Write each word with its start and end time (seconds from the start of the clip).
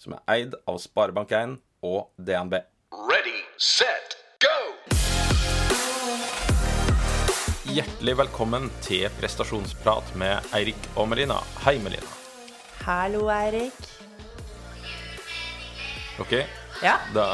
som 0.00 0.14
er 0.16 0.22
eid 0.34 0.54
av 0.68 0.78
Sparebank1 0.82 1.56
og 1.86 2.10
DNB. 2.18 2.58
Ready, 3.10 3.38
set, 3.60 4.16
go! 4.42 4.54
Hjertelig 7.74 8.14
velkommen 8.20 8.68
til 8.84 9.08
prestasjonsprat 9.18 10.12
med 10.20 10.52
Eirik 10.54 10.88
og 10.94 11.08
Melina. 11.10 11.40
Hei, 11.64 11.76
Melina. 11.82 12.10
Hallo, 12.84 13.26
Eirik. 13.32 13.90
Ok, 16.22 16.36
Ja? 16.84 16.98
da 17.14 17.24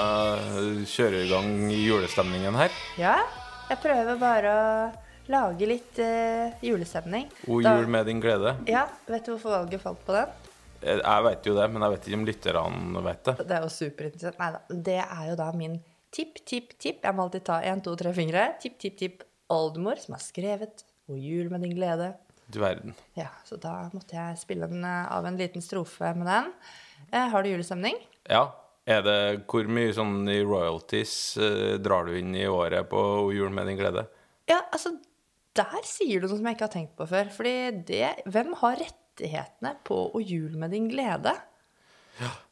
kjører 0.89 1.19
vi 1.19 1.27
i 1.27 1.31
gang 1.31 1.51
julestemningen 1.75 2.57
her. 2.57 2.73
Ja? 3.01 3.17
Jeg 3.71 3.81
prøver 3.83 4.17
bare 4.21 4.53
å 4.55 4.71
lage 5.31 5.67
litt 5.69 5.99
uh, 6.03 6.49
julestemning. 6.65 7.29
O 7.47 7.61
jul 7.63 7.87
med 7.93 8.09
din 8.09 8.23
glede. 8.23 8.55
Ja, 8.71 8.87
vet 9.07 9.27
du 9.29 9.35
hvorfor 9.35 9.53
valget 9.61 9.83
falt 9.85 10.01
på 10.07 10.17
den? 10.17 10.33
Jeg 10.81 11.25
veit 11.27 11.47
jo 11.47 11.55
det, 11.57 11.67
men 11.73 11.85
jeg 11.85 11.95
vet 11.95 12.07
ikke 12.09 12.19
om 12.19 12.27
lytterne 12.29 13.05
vet 13.05 13.25
det. 13.29 13.35
Det 13.47 13.57
er 13.57 13.65
jo 13.65 13.73
superinteressant. 13.75 14.39
Nei. 14.41 14.79
Det 14.91 15.01
er 15.03 15.25
jo 15.29 15.35
da 15.41 15.51
min 15.57 15.77
tipp, 16.15 16.41
tipp, 16.47 16.73
tipp. 16.81 17.03
Jeg 17.05 17.17
må 17.17 17.27
alltid 17.27 17.45
ta 17.49 17.61
én, 17.67 17.83
to, 17.85 17.95
tre 17.99 18.15
fingre. 18.17 18.47
Tipp, 18.63 18.79
tipp, 18.83 18.97
tipp. 19.01 19.27
Oldemor, 19.51 19.99
som 19.99 20.15
har 20.15 20.23
skrevet 20.23 20.85
'O 21.11 21.17
jul 21.19 21.51
med 21.51 21.65
din 21.67 21.75
glede'. 21.75 22.15
Du 22.51 22.61
verden. 22.61 22.95
Ja, 23.15 23.29
så 23.45 23.59
da 23.59 23.91
måtte 23.95 24.15
jeg 24.15 24.39
spille 24.39 24.67
en, 24.67 24.85
eh, 24.85 25.13
av 25.13 25.27
en 25.27 25.37
liten 25.37 25.63
strofe 25.63 26.15
med 26.15 26.27
den. 26.27 26.53
Eh, 27.13 27.29
har 27.29 27.43
du 27.43 27.49
julestemning? 27.51 27.99
Ja. 28.29 28.53
Er 28.87 29.03
det, 29.03 29.47
hvor 29.47 29.69
mye 29.69 29.93
sånn 29.95 30.27
i 30.29 30.41
royalties 30.43 31.37
eh, 31.37 31.77
drar 31.79 32.07
du 32.07 32.17
inn 32.19 32.35
i 32.35 32.47
året 32.47 32.89
på 32.91 32.99
O 33.27 33.31
jul 33.31 33.51
med 33.51 33.67
din 33.67 33.79
glede? 33.79 34.07
Ja, 34.49 34.63
altså, 34.73 34.97
der 35.55 35.83
sier 35.87 36.21
du 36.21 36.27
noe 36.27 36.39
som 36.39 36.47
jeg 36.47 36.57
ikke 36.57 36.67
har 36.67 36.75
tenkt 36.75 36.97
på 36.99 37.07
før. 37.07 37.31
Fordi 37.31 37.85
det 37.87 38.25
Hvem 38.27 38.55
har 38.63 38.83
rettighetene 39.21 39.77
på 39.85 40.11
å 40.15 40.21
jul 40.25 40.57
med 40.57 40.73
din 40.73 40.89
glede'? 40.91 41.37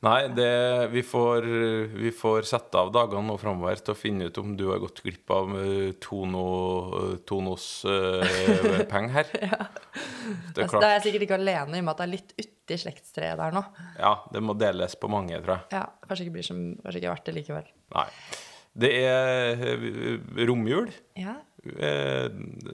Nei, 0.01 0.29
det, 0.33 0.89
vi, 0.95 1.03
får, 1.03 1.45
vi 1.93 2.11
får 2.15 2.47
sette 2.49 2.79
av 2.79 2.89
dagene 2.93 3.27
nå 3.27 3.35
framover 3.37 3.77
til 3.77 3.93
å 3.93 3.99
finne 3.99 4.29
ut 4.31 4.39
om 4.41 4.55
du 4.57 4.71
har 4.71 4.81
gått 4.81 5.03
glipp 5.05 5.29
av 5.35 5.51
eh, 5.61 5.91
Tono, 6.01 7.19
Tonos 7.29 7.67
uh, 7.89 8.81
penger 8.89 9.13
her. 9.19 9.29
Det 9.35 10.63
er 10.63 10.65
Altså, 10.65 10.81
da 10.81 10.89
er 10.89 10.97
jeg 10.97 11.09
sikkert 11.09 11.27
ikke 11.27 11.37
alene 11.37 11.77
i 11.77 11.83
og 11.83 11.85
med 11.85 11.93
at 11.93 12.01
det 12.01 12.07
er 12.07 12.15
litt 12.15 12.33
uti 12.39 12.81
slektstreet 12.81 13.37
der 13.43 13.59
nå. 13.59 13.65
Ja, 13.99 14.15
det 14.33 14.41
må 14.41 14.57
deles 14.57 14.97
på 14.97 15.13
mange, 15.13 15.37
tror 15.43 15.59
jeg. 15.59 15.69
Ja, 15.77 15.85
Kanskje 16.07 16.29
ikke 16.29 16.39
blir 16.39 16.49
som, 16.49 16.65
kanskje 16.81 17.03
ikke 17.03 17.13
verdt 17.13 17.29
det 17.29 17.37
likevel. 17.37 17.73
Nei. 17.99 18.09
Det 18.79 18.91
er 19.03 19.63
eh, 19.75 20.47
romjul. 20.47 20.91
Ja, 21.19 21.41
Eh, 21.67 22.29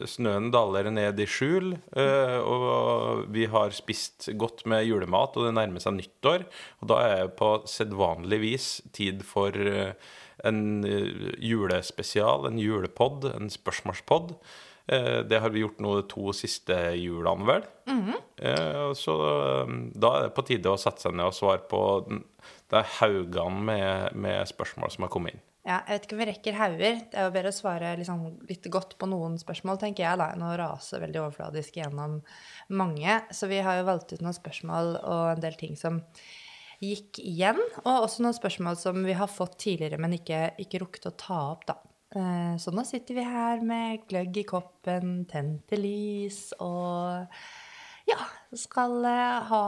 Snøen 0.09 0.51
daler 0.53 0.91
ned 0.93 1.21
i 1.23 1.27
skjul, 1.29 1.73
eh, 1.97 2.37
og 2.39 3.25
vi 3.33 3.47
har 3.51 3.73
spist 3.75 4.29
godt 4.39 4.65
med 4.71 4.85
julemat, 4.87 5.39
og 5.39 5.49
det 5.49 5.55
nærmer 5.57 5.83
seg 5.83 5.97
nyttår. 5.97 6.45
Og 6.83 6.91
da 6.93 7.01
er 7.07 7.17
det 7.25 7.39
på 7.41 7.57
sedvanlig 7.71 8.41
vis 8.43 8.69
tid 8.97 9.25
for 9.27 9.57
en 10.45 10.61
julespesial, 10.85 12.47
en 12.51 12.61
julepod, 12.61 13.31
en 13.33 13.51
spørsmålspod. 13.51 14.37
Det 14.85 15.39
har 15.41 15.49
vi 15.49 15.63
gjort 15.63 15.79
nå 15.81 15.95
de 15.97 16.03
to 16.11 16.35
siste 16.37 16.77
julene, 17.01 17.47
vel. 17.49 17.63
Mm 17.89 18.03
-hmm. 18.05 18.95
Så 18.95 19.15
da 19.95 20.09
er 20.17 20.23
det 20.23 20.35
på 20.35 20.43
tide 20.43 20.69
å 20.69 20.77
sette 20.77 21.01
seg 21.01 21.15
ned 21.15 21.27
og 21.27 21.35
svare 21.35 21.63
på 21.71 22.05
det 22.09 22.23
de 22.69 22.83
haugene 22.83 23.61
med, 23.61 24.15
med 24.15 24.49
spørsmål 24.49 24.91
som 24.91 25.03
har 25.03 25.09
kommet 25.09 25.35
inn. 25.35 25.41
Ja, 25.65 25.79
jeg 25.89 25.95
vet 25.97 26.07
ikke 26.07 26.15
om 26.17 26.21
vi 26.21 26.27
rekker 26.29 26.57
hauger. 26.59 26.97
Det 27.09 27.17
er 27.17 27.25
jo 27.25 27.33
bedre 27.33 27.49
å 27.49 27.57
svare 27.57 27.95
liksom 27.97 28.25
litt 28.51 28.67
godt 28.73 28.99
på 29.01 29.07
noen 29.09 29.39
spørsmål, 29.41 29.79
tenker 29.81 30.05
jeg, 30.05 30.19
da, 30.21 30.27
enn 30.35 30.45
å 30.45 30.51
rase 30.61 31.01
veldig 31.01 31.23
overfladisk 31.23 31.79
gjennom 31.81 32.19
mange. 32.77 33.15
Så 33.33 33.49
vi 33.49 33.63
har 33.65 33.79
jo 33.79 33.87
valgt 33.89 34.13
ut 34.13 34.21
noen 34.21 34.37
spørsmål 34.37 34.99
og 35.01 35.23
en 35.33 35.41
del 35.41 35.57
ting 35.57 35.73
som 35.81 36.03
gikk 36.85 37.17
igjen. 37.23 37.63
Og 37.87 38.05
også 38.05 38.27
noen 38.27 38.37
spørsmål 38.37 38.77
som 38.77 39.01
vi 39.09 39.17
har 39.17 39.31
fått 39.33 39.57
tidligere, 39.65 39.97
men 40.05 40.19
ikke, 40.19 40.51
ikke 40.61 40.83
rukket 40.85 41.09
å 41.09 41.15
ta 41.25 41.41
opp, 41.55 41.65
da. 41.73 41.79
Eh, 42.15 42.55
Så 42.61 42.75
nå 42.77 42.85
sitter 42.85 43.17
vi 43.17 43.25
her 43.25 43.65
med 43.65 44.05
gløgg 44.11 44.37
i 44.37 44.45
koppen, 44.45 45.25
tente 45.33 45.81
lys 45.81 46.51
og 46.61 47.25
ja, 48.05 48.21
skal 48.53 49.01
eh, 49.09 49.49
ha 49.49 49.65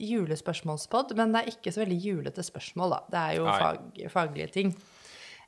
julespørsmålspod, 0.00 1.12
men 1.20 1.36
det 1.36 1.42
er 1.44 1.52
ikke 1.52 1.74
så 1.74 1.84
veldig 1.84 2.00
julete 2.00 2.48
spørsmål, 2.48 2.96
da. 2.96 3.00
Det 3.12 3.22
er 3.28 3.38
jo 3.42 3.46
fag, 3.52 4.04
faglige 4.16 4.52
ting. 4.56 4.74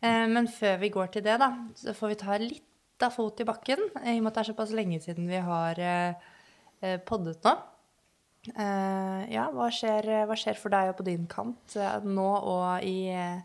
Eh, 0.03 0.27
Men 0.29 0.47
før 0.49 0.79
vi 0.83 0.91
går 0.95 1.13
til 1.15 1.23
det, 1.27 1.39
da, 1.41 1.51
så 1.75 1.95
får 1.97 2.09
vi 2.13 2.19
ta 2.21 2.37
litt 2.43 2.63
av 3.03 3.13
fot 3.13 3.41
i 3.41 3.45
bakken, 3.49 3.79
i 4.05 4.17
og 4.19 4.23
med 4.25 4.31
at 4.31 4.35
det 4.39 4.43
er 4.45 4.51
såpass 4.53 4.71
lenge 4.77 5.01
siden 5.05 5.27
vi 5.29 5.37
har 5.45 5.79
eh, 5.81 6.15
eh, 6.83 6.99
poddet 7.05 7.43
nå. 7.45 7.57
Eh, 8.55 9.27
Ja, 9.35 9.49
hva 9.53 9.67
skjer, 9.75 10.07
hva 10.29 10.37
skjer 10.39 10.57
for 10.61 10.71
deg 10.73 10.93
og 10.93 10.99
på 11.01 11.07
din 11.09 11.27
kant 11.31 11.77
eh, 11.81 11.99
nå 12.07 12.29
og 12.47 12.85
i 12.87 13.09
eh, 13.11 13.41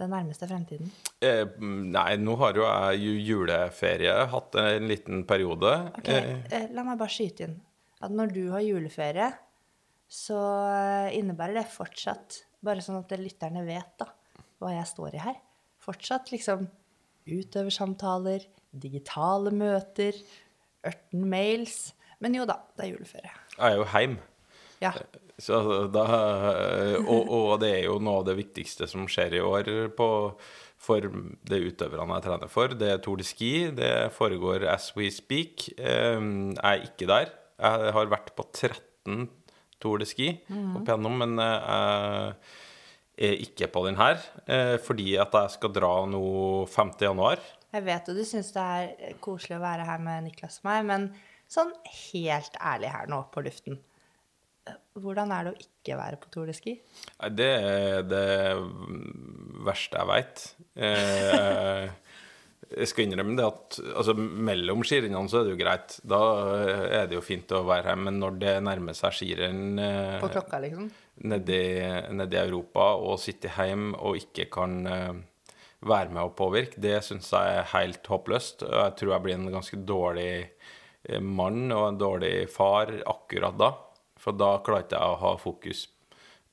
den 0.00 0.12
nærmeste 0.12 0.46
fremtiden? 0.50 0.90
Eh, 1.24 1.46
nei, 1.60 2.14
nå 2.20 2.36
har 2.40 2.54
jo 2.58 2.66
jeg 2.66 3.24
juleferie, 3.26 4.14
hatt 4.32 4.54
en 4.60 4.88
liten 4.90 5.24
periode. 5.28 5.72
Ok, 5.98 6.08
Eh, 6.08 6.32
eh, 6.52 6.66
La 6.76 6.84
meg 6.86 6.98
bare 7.00 7.12
skyte 7.14 7.46
inn 7.48 7.58
at 8.00 8.12
når 8.16 8.30
du 8.32 8.42
har 8.52 8.62
juleferie, 8.64 9.26
så 10.10 10.38
eh, 10.70 11.18
innebærer 11.18 11.58
det 11.60 11.66
fortsatt, 11.74 12.42
bare 12.64 12.80
sånn 12.84 13.00
at 13.02 13.12
lytterne 13.20 13.64
vet 13.66 13.92
da, 14.00 14.06
hva 14.60 14.72
jeg 14.76 14.86
står 14.88 15.16
i 15.16 15.24
her, 15.26 15.36
fortsatt 15.80 16.30
liksom 16.34 16.66
utøversamtaler, 17.30 18.44
digitale 18.70 19.52
møter, 19.54 20.16
ørten 20.86 21.26
mails, 21.30 21.92
men 22.20 22.36
jo 22.36 22.46
da, 22.48 22.58
det 22.76 22.86
er 22.86 22.92
juleferie. 22.94 23.32
jeg 23.56 23.66
er 23.72 23.78
jo 23.80 23.86
heim. 23.94 24.18
Ja, 24.80 24.94
Så 25.40 25.56
da, 25.92 26.04
og, 27.00 27.28
og 27.32 27.60
det 27.62 27.70
er 27.78 27.84
jo 27.86 27.98
noe 28.00 28.20
av 28.20 28.26
det 28.28 28.34
viktigste 28.38 28.86
som 28.88 29.06
skjer 29.08 29.38
i 29.38 29.42
år 29.44 29.68
på, 29.96 30.08
for 30.80 31.04
de 31.04 31.58
utøverne 31.66 32.16
jeg 32.18 32.24
trener 32.26 32.48
for. 32.52 32.72
Det 32.76 32.88
er 32.94 33.00
Tour 33.04 33.20
de 33.20 33.24
Ski. 33.28 33.50
Det 33.76 33.90
foregår 34.16 34.64
as 34.68 34.90
we 34.96 35.10
speak. 35.12 35.66
Eh, 35.76 36.16
Jeg 36.20 36.60
er 36.64 36.84
ikke 36.86 37.08
der. 37.08 37.32
Jeg 37.60 37.92
har 37.96 38.08
vært 38.12 38.32
på 38.36 38.46
13 38.56 39.28
Tour 39.80 40.00
de 40.00 40.08
Ski 40.08 40.30
opp 40.48 40.84
igjennom, 40.88 41.18
men 41.24 41.36
eh, 41.40 41.44
jeg 41.44 41.76
er 41.76 42.34
ikke 43.20 43.68
på 43.72 43.84
den 43.86 43.96
her. 44.00 44.18
eh, 44.46 44.76
Fordi 44.80 45.16
at 45.20 45.32
jeg 45.36 45.50
skal 45.58 45.72
dra 45.76 45.92
nå 46.08 46.22
5. 46.66 46.92
januar. 47.00 47.38
jeg 47.72 47.84
vet 47.84 48.08
jo 48.08 48.14
du 48.16 48.24
synes 48.24 48.52
det 48.52 48.62
er 48.62 49.14
koselig 49.20 49.58
å 49.58 49.62
være 49.62 49.84
her 49.86 49.98
med 50.02 50.24
Niklas 50.24 50.58
og 50.62 50.70
meg, 50.70 50.84
men 50.88 51.04
sånn 51.50 51.70
helt 52.12 52.56
ærlig 52.62 52.90
her 52.90 53.06
nå 53.10 53.20
på 53.30 53.42
luften, 53.44 53.78
eh, 54.66 54.74
hvordan 54.98 55.30
er 55.32 55.44
det 55.44 55.52
å 55.54 55.60
ikke 55.66 55.98
være 55.98 56.16
på 56.22 56.30
Tour 56.30 56.46
de 56.50 56.54
Ski? 56.56 56.78
Det 57.30 57.50
er 57.60 58.02
det 58.02 58.26
verste 59.66 59.98
jeg 60.00 60.08
veit. 60.10 60.44
Eh, 60.76 61.88
jeg 62.70 62.86
skal 62.86 63.06
innrømme 63.06 63.34
det 63.38 63.46
at 63.48 63.78
altså, 63.98 64.14
mellom 64.14 64.84
skirennene 64.86 65.30
så 65.30 65.40
er 65.40 65.48
det 65.48 65.54
jo 65.56 65.60
greit. 65.62 65.96
Da 66.06 66.20
er 67.00 67.08
det 67.10 67.16
jo 67.16 67.22
fint 67.24 67.50
å 67.56 67.64
være 67.66 67.90
her. 67.90 67.98
Men 67.98 68.20
når 68.22 68.36
det 68.38 68.52
nærmer 68.62 68.94
seg 68.94 69.16
skirenn 69.16 69.80
eh, 69.82 70.18
På 70.22 70.30
klokka, 70.30 70.60
liksom? 70.62 70.86
Nedi, 71.26 71.60
nedi 72.16 72.38
Europa 72.40 72.92
og 73.00 73.20
sitte 73.22 73.52
hjemme 73.56 73.98
og 73.98 74.18
ikke 74.20 74.48
kan 74.52 74.78
eh, 74.88 75.20
være 75.86 76.12
med 76.12 76.22
og 76.22 76.34
påvirke, 76.38 76.80
det 76.80 76.98
syns 77.06 77.30
jeg 77.32 77.60
er 77.60 77.70
helt 77.74 78.06
håpløst. 78.12 78.66
Jeg 78.68 78.96
tror 78.98 79.14
jeg 79.14 79.24
blir 79.26 79.38
en 79.38 79.52
ganske 79.52 79.80
dårlig 79.88 80.32
eh, 80.40 81.22
mann 81.22 81.70
og 81.72 81.86
en 81.88 82.00
dårlig 82.00 82.34
far 82.52 82.92
akkurat 83.08 83.56
da. 83.60 83.72
For 84.20 84.36
da 84.36 84.58
klarer 84.64 84.84
ikke 84.84 85.00
jeg 85.00 85.16
å 85.16 85.20
ha 85.22 85.34
fokus 85.40 85.86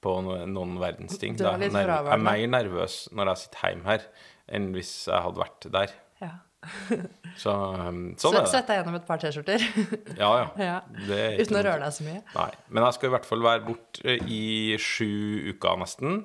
på 0.03 0.13
noen 0.23 0.77
verdens 0.79 1.17
ting. 1.19 1.35
Jeg 1.39 1.71
er 1.71 2.21
mer 2.21 2.43
nervøs 2.53 3.07
når 3.11 3.33
jeg 3.33 3.43
sitter 3.43 3.71
hjemme 3.71 3.89
her, 3.89 4.05
enn 4.47 4.69
hvis 4.75 4.91
jeg 5.09 5.25
hadde 5.25 5.41
vært 5.41 5.67
der. 5.73 5.95
Ja. 6.21 6.33
Så 7.41 7.53
um, 7.53 8.01
Så, 8.17 8.27
sånn 8.27 8.39
er 8.39 8.45
det. 8.45 8.51
Svetta 8.51 8.77
gjennom 8.79 8.97
et 8.97 9.07
par 9.07 9.21
T-skjorter. 9.21 9.63
Ja, 10.21 10.31
ja. 10.41 10.47
ja. 10.69 10.77
Uten 11.37 11.59
å 11.59 11.63
røre 11.63 11.79
deg 11.83 11.95
så 11.95 12.07
mye. 12.07 12.21
Nei, 12.33 12.49
men 12.71 12.87
jeg 12.87 12.97
skal 12.97 13.11
i 13.11 13.15
hvert 13.15 13.29
fall 13.29 13.45
være 13.45 13.65
borte 13.67 14.17
i 14.25 14.43
sju 14.81 15.53
uker 15.53 15.81
nesten, 15.83 16.23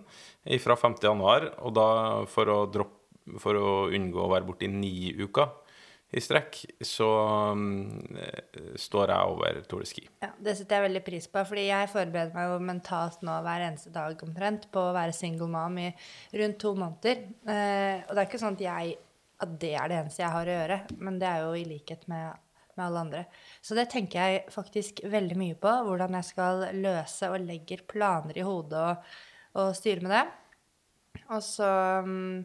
fra 0.64 0.78
5. 0.78 0.98
januar, 1.04 1.50
og 1.62 1.76
da 1.76 1.88
for 2.30 2.50
å, 2.50 2.62
droppe, 2.72 3.36
for 3.42 3.58
å 3.58 3.74
unngå 3.92 4.24
å 4.24 4.30
være 4.32 4.48
borte 4.48 4.66
i 4.66 4.72
ni 4.72 5.12
uker 5.20 5.58
i 6.12 6.20
strekk, 6.20 6.58
så 6.84 7.08
mm, 7.56 8.16
eh, 8.20 8.64
står 8.80 9.12
jeg 9.14 9.32
over 9.32 9.60
Tour 9.68 9.80
de 9.80 9.88
Ski. 9.88 10.02
Ja, 10.20 10.28
Det 10.36 10.54
setter 10.58 10.78
jeg 10.78 10.90
veldig 10.90 11.02
pris 11.06 11.28
på, 11.32 11.44
fordi 11.48 11.64
jeg 11.70 11.88
forbereder 11.88 12.36
meg 12.36 12.50
jo 12.50 12.58
mentalt 12.68 13.24
nå 13.24 13.38
hver 13.46 13.64
eneste 13.68 13.92
dag 13.94 14.20
omtrent 14.26 14.66
på 14.74 14.82
å 14.90 14.92
være 14.92 15.16
single 15.16 15.48
mom 15.52 15.78
i 15.80 15.88
rundt 16.36 16.60
to 16.60 16.74
måneder. 16.76 17.24
Uh, 17.48 18.04
og 18.04 18.12
det 18.12 18.18
er 18.18 18.28
ikke 18.28 18.42
sånn 18.42 18.58
at, 18.58 18.66
jeg, 18.66 18.98
at 19.42 19.58
det 19.60 19.74
er 19.76 19.90
det 19.90 19.98
eneste 20.00 20.22
jeg 20.22 20.34
har 20.34 20.48
å 20.48 20.56
gjøre, 20.56 20.78
men 21.02 21.18
det 21.20 21.28
er 21.28 21.44
jo 21.44 21.54
i 21.58 21.66
likhet 21.68 22.04
med, 22.10 22.42
med 22.76 22.84
alle 22.86 23.04
andre. 23.06 23.22
Så 23.64 23.76
det 23.78 23.88
tenker 23.92 24.22
jeg 24.22 24.44
faktisk 24.54 25.02
veldig 25.12 25.38
mye 25.40 25.58
på, 25.62 25.72
hvordan 25.88 26.18
jeg 26.18 26.28
skal 26.30 26.66
løse 26.78 27.30
og 27.32 27.42
legger 27.46 27.84
planer 27.90 28.38
i 28.38 28.46
hodet 28.46 28.84
og, 28.84 29.16
og 29.62 29.72
styre 29.78 30.06
med 30.06 30.14
det. 30.16 30.24
Og 31.32 31.42
så 31.44 31.72
mm, 32.06 32.38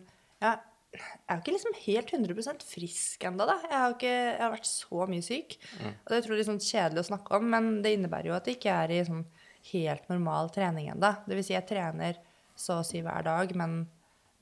Ja, 0.44 0.58
jeg 0.98 1.04
er 1.28 1.38
jo 1.38 1.44
ikke 1.44 1.54
liksom 1.54 1.76
helt 1.84 2.12
100% 2.16 2.64
frisk 2.66 3.26
ennå, 3.28 3.46
da. 3.46 3.58
Jeg 3.68 3.76
har, 3.76 3.94
ikke, 3.94 4.14
jeg 4.14 4.42
har 4.42 4.54
vært 4.54 4.70
så 4.70 5.08
mye 5.12 5.26
syk. 5.26 5.58
Og 5.84 6.08
det 6.08 6.16
er 6.16 6.24
utrolig 6.24 6.40
liksom 6.42 6.62
kjedelig 6.64 7.04
å 7.04 7.10
snakke 7.10 7.38
om, 7.38 7.50
men 7.54 7.68
det 7.84 7.92
innebærer 7.98 8.32
jo 8.32 8.38
at 8.38 8.48
jeg 8.48 8.58
ikke 8.58 8.78
er 8.86 8.94
i 8.96 9.04
sånn 9.06 9.26
helt 9.74 10.08
normal 10.10 10.50
trening 10.56 10.88
ennå. 10.94 11.12
Det 11.28 11.38
vil 11.38 11.46
si, 11.46 11.54
jeg 11.54 11.68
trener 11.70 12.18
så 12.58 12.80
å 12.80 12.88
si 12.88 13.04
hver 13.06 13.28
dag, 13.28 13.52
men, 13.60 13.82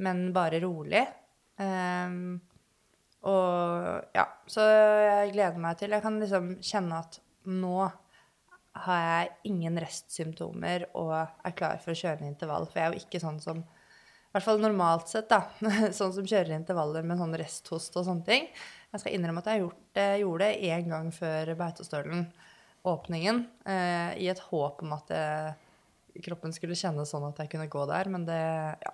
men 0.06 0.28
bare 0.36 0.62
rolig. 0.64 1.04
Ehm, 1.62 2.40
og 3.26 4.16
ja, 4.16 4.26
så 4.52 4.66
jeg 4.66 5.32
gleder 5.34 5.62
meg 5.62 5.78
til 5.80 5.94
Jeg 5.96 6.04
kan 6.04 6.18
liksom 6.22 6.50
kjenne 6.60 7.00
at 7.00 7.16
nå 7.48 7.78
har 8.86 9.04
jeg 9.06 9.54
ingen 9.54 9.80
restsymptomer 9.80 10.90
og 11.00 11.14
er 11.16 11.56
klar 11.56 11.80
for 11.82 11.94
å 11.94 11.98
kjøre 11.98 12.28
intervall. 12.28 12.68
For 12.68 12.82
jeg 12.82 12.90
er 12.90 12.96
jo 12.96 13.06
ikke 13.06 13.22
sånn 13.24 13.40
som 13.44 13.62
i 13.64 14.36
hvert 14.36 14.50
fall 14.50 14.60
normalt 14.60 15.08
sett, 15.08 15.30
da. 15.32 15.46
Sånn 15.96 16.12
som 16.12 16.26
kjører 16.28 16.58
intervaller 16.58 17.06
med 17.08 17.16
sånn 17.22 17.38
resthost 17.40 17.96
og 17.96 18.04
sånne 18.04 18.28
ting. 18.28 18.50
Jeg 18.92 19.00
skal 19.00 19.16
innrømme 19.16 19.40
at 19.40 19.48
jeg 19.48 19.62
gjort 19.62 20.02
jeg 20.02 20.26
gjorde 20.26 20.50
det 20.50 20.74
én 20.76 20.90
gang 20.92 21.08
før 21.16 21.54
Beitostølen, 21.56 22.26
åpningen, 22.86 23.40
eh, 23.64 24.12
i 24.20 24.28
et 24.28 24.42
håp 24.50 24.84
om 24.84 24.92
at 24.98 25.14
jeg, 25.16 25.56
kroppen 26.28 26.52
skulle 26.54 26.76
kjennes 26.76 27.10
sånn 27.10 27.30
at 27.30 27.40
jeg 27.40 27.54
kunne 27.54 27.70
gå 27.72 27.86
der. 27.88 28.12
Men 28.12 28.28
det 28.28 28.42
ja, 28.84 28.92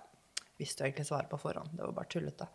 visste 0.62 0.82
jo 0.82 0.90
egentlig 0.90 1.08
svaret 1.10 1.30
på 1.30 1.40
forhånd. 1.42 1.74
Det 1.76 1.84
var 1.84 1.94
bare 1.98 2.10
tullete. 2.14 2.48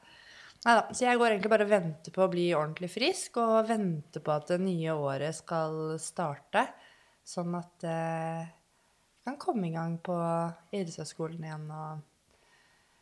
Neida, 0.65 0.88
Så 0.94 1.06
jeg 1.06 1.19
går 1.19 1.31
egentlig 1.31 1.54
bare 1.54 1.68
og 1.68 1.71
venter 1.71 2.13
på 2.15 2.25
å 2.25 2.31
bli 2.31 2.50
ordentlig 2.57 2.89
frisk, 2.92 3.38
og 3.44 3.69
venter 3.69 4.24
på 4.24 4.33
at 4.33 4.54
det 4.56 4.62
nye 4.63 4.95
året 4.98 5.38
skal 5.38 5.98
starte. 6.01 6.65
Sånn 7.27 7.54
at 7.59 7.83
eh, 7.86 8.45
jeg 8.48 9.27
kan 9.27 9.42
komme 9.42 9.68
i 9.68 9.74
gang 9.75 9.98
på 10.04 10.15
idrettshøyskolen 10.71 11.44
igjen 11.44 11.68
og 11.75 12.06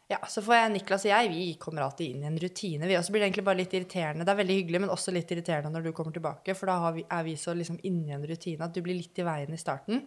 ja, 0.05 0.19
så 0.29 0.41
får 0.45 0.53
jeg 0.53 0.71
Niklas 0.75 1.05
og 1.07 1.09
jeg, 1.09 1.29
vi 1.33 1.45
kommer 1.57 1.81
alltid 1.81 2.11
inn 2.11 2.25
i 2.25 2.27
en 2.29 2.37
rutine. 2.37 2.85
Vi 2.85 2.97
også 2.97 3.13
blir 3.13 3.23
det 3.23 3.29
egentlig 3.31 3.45
bare 3.47 3.57
litt 3.57 3.71
irriterende. 3.73 4.25
Det 4.25 4.33
er 4.35 4.37
veldig 4.37 4.57
hyggelig, 4.59 4.81
men 4.83 4.91
også 4.93 5.13
litt 5.15 5.31
irriterende 5.33 5.71
når 5.73 5.87
du 5.87 5.93
kommer 5.97 6.13
tilbake. 6.13 6.53
For 6.57 6.69
da 6.69 6.91
vi, 6.93 7.05
er 7.09 7.23
vi 7.25 7.33
så 7.41 7.55
liksom 7.57 7.79
inni 7.89 8.13
en 8.13 8.27
rutine 8.29 8.67
at 8.67 8.75
du 8.75 8.83
blir 8.85 8.99
litt 8.99 9.17
i 9.17 9.25
veien 9.25 9.55
i 9.55 9.57
starten. 9.57 10.03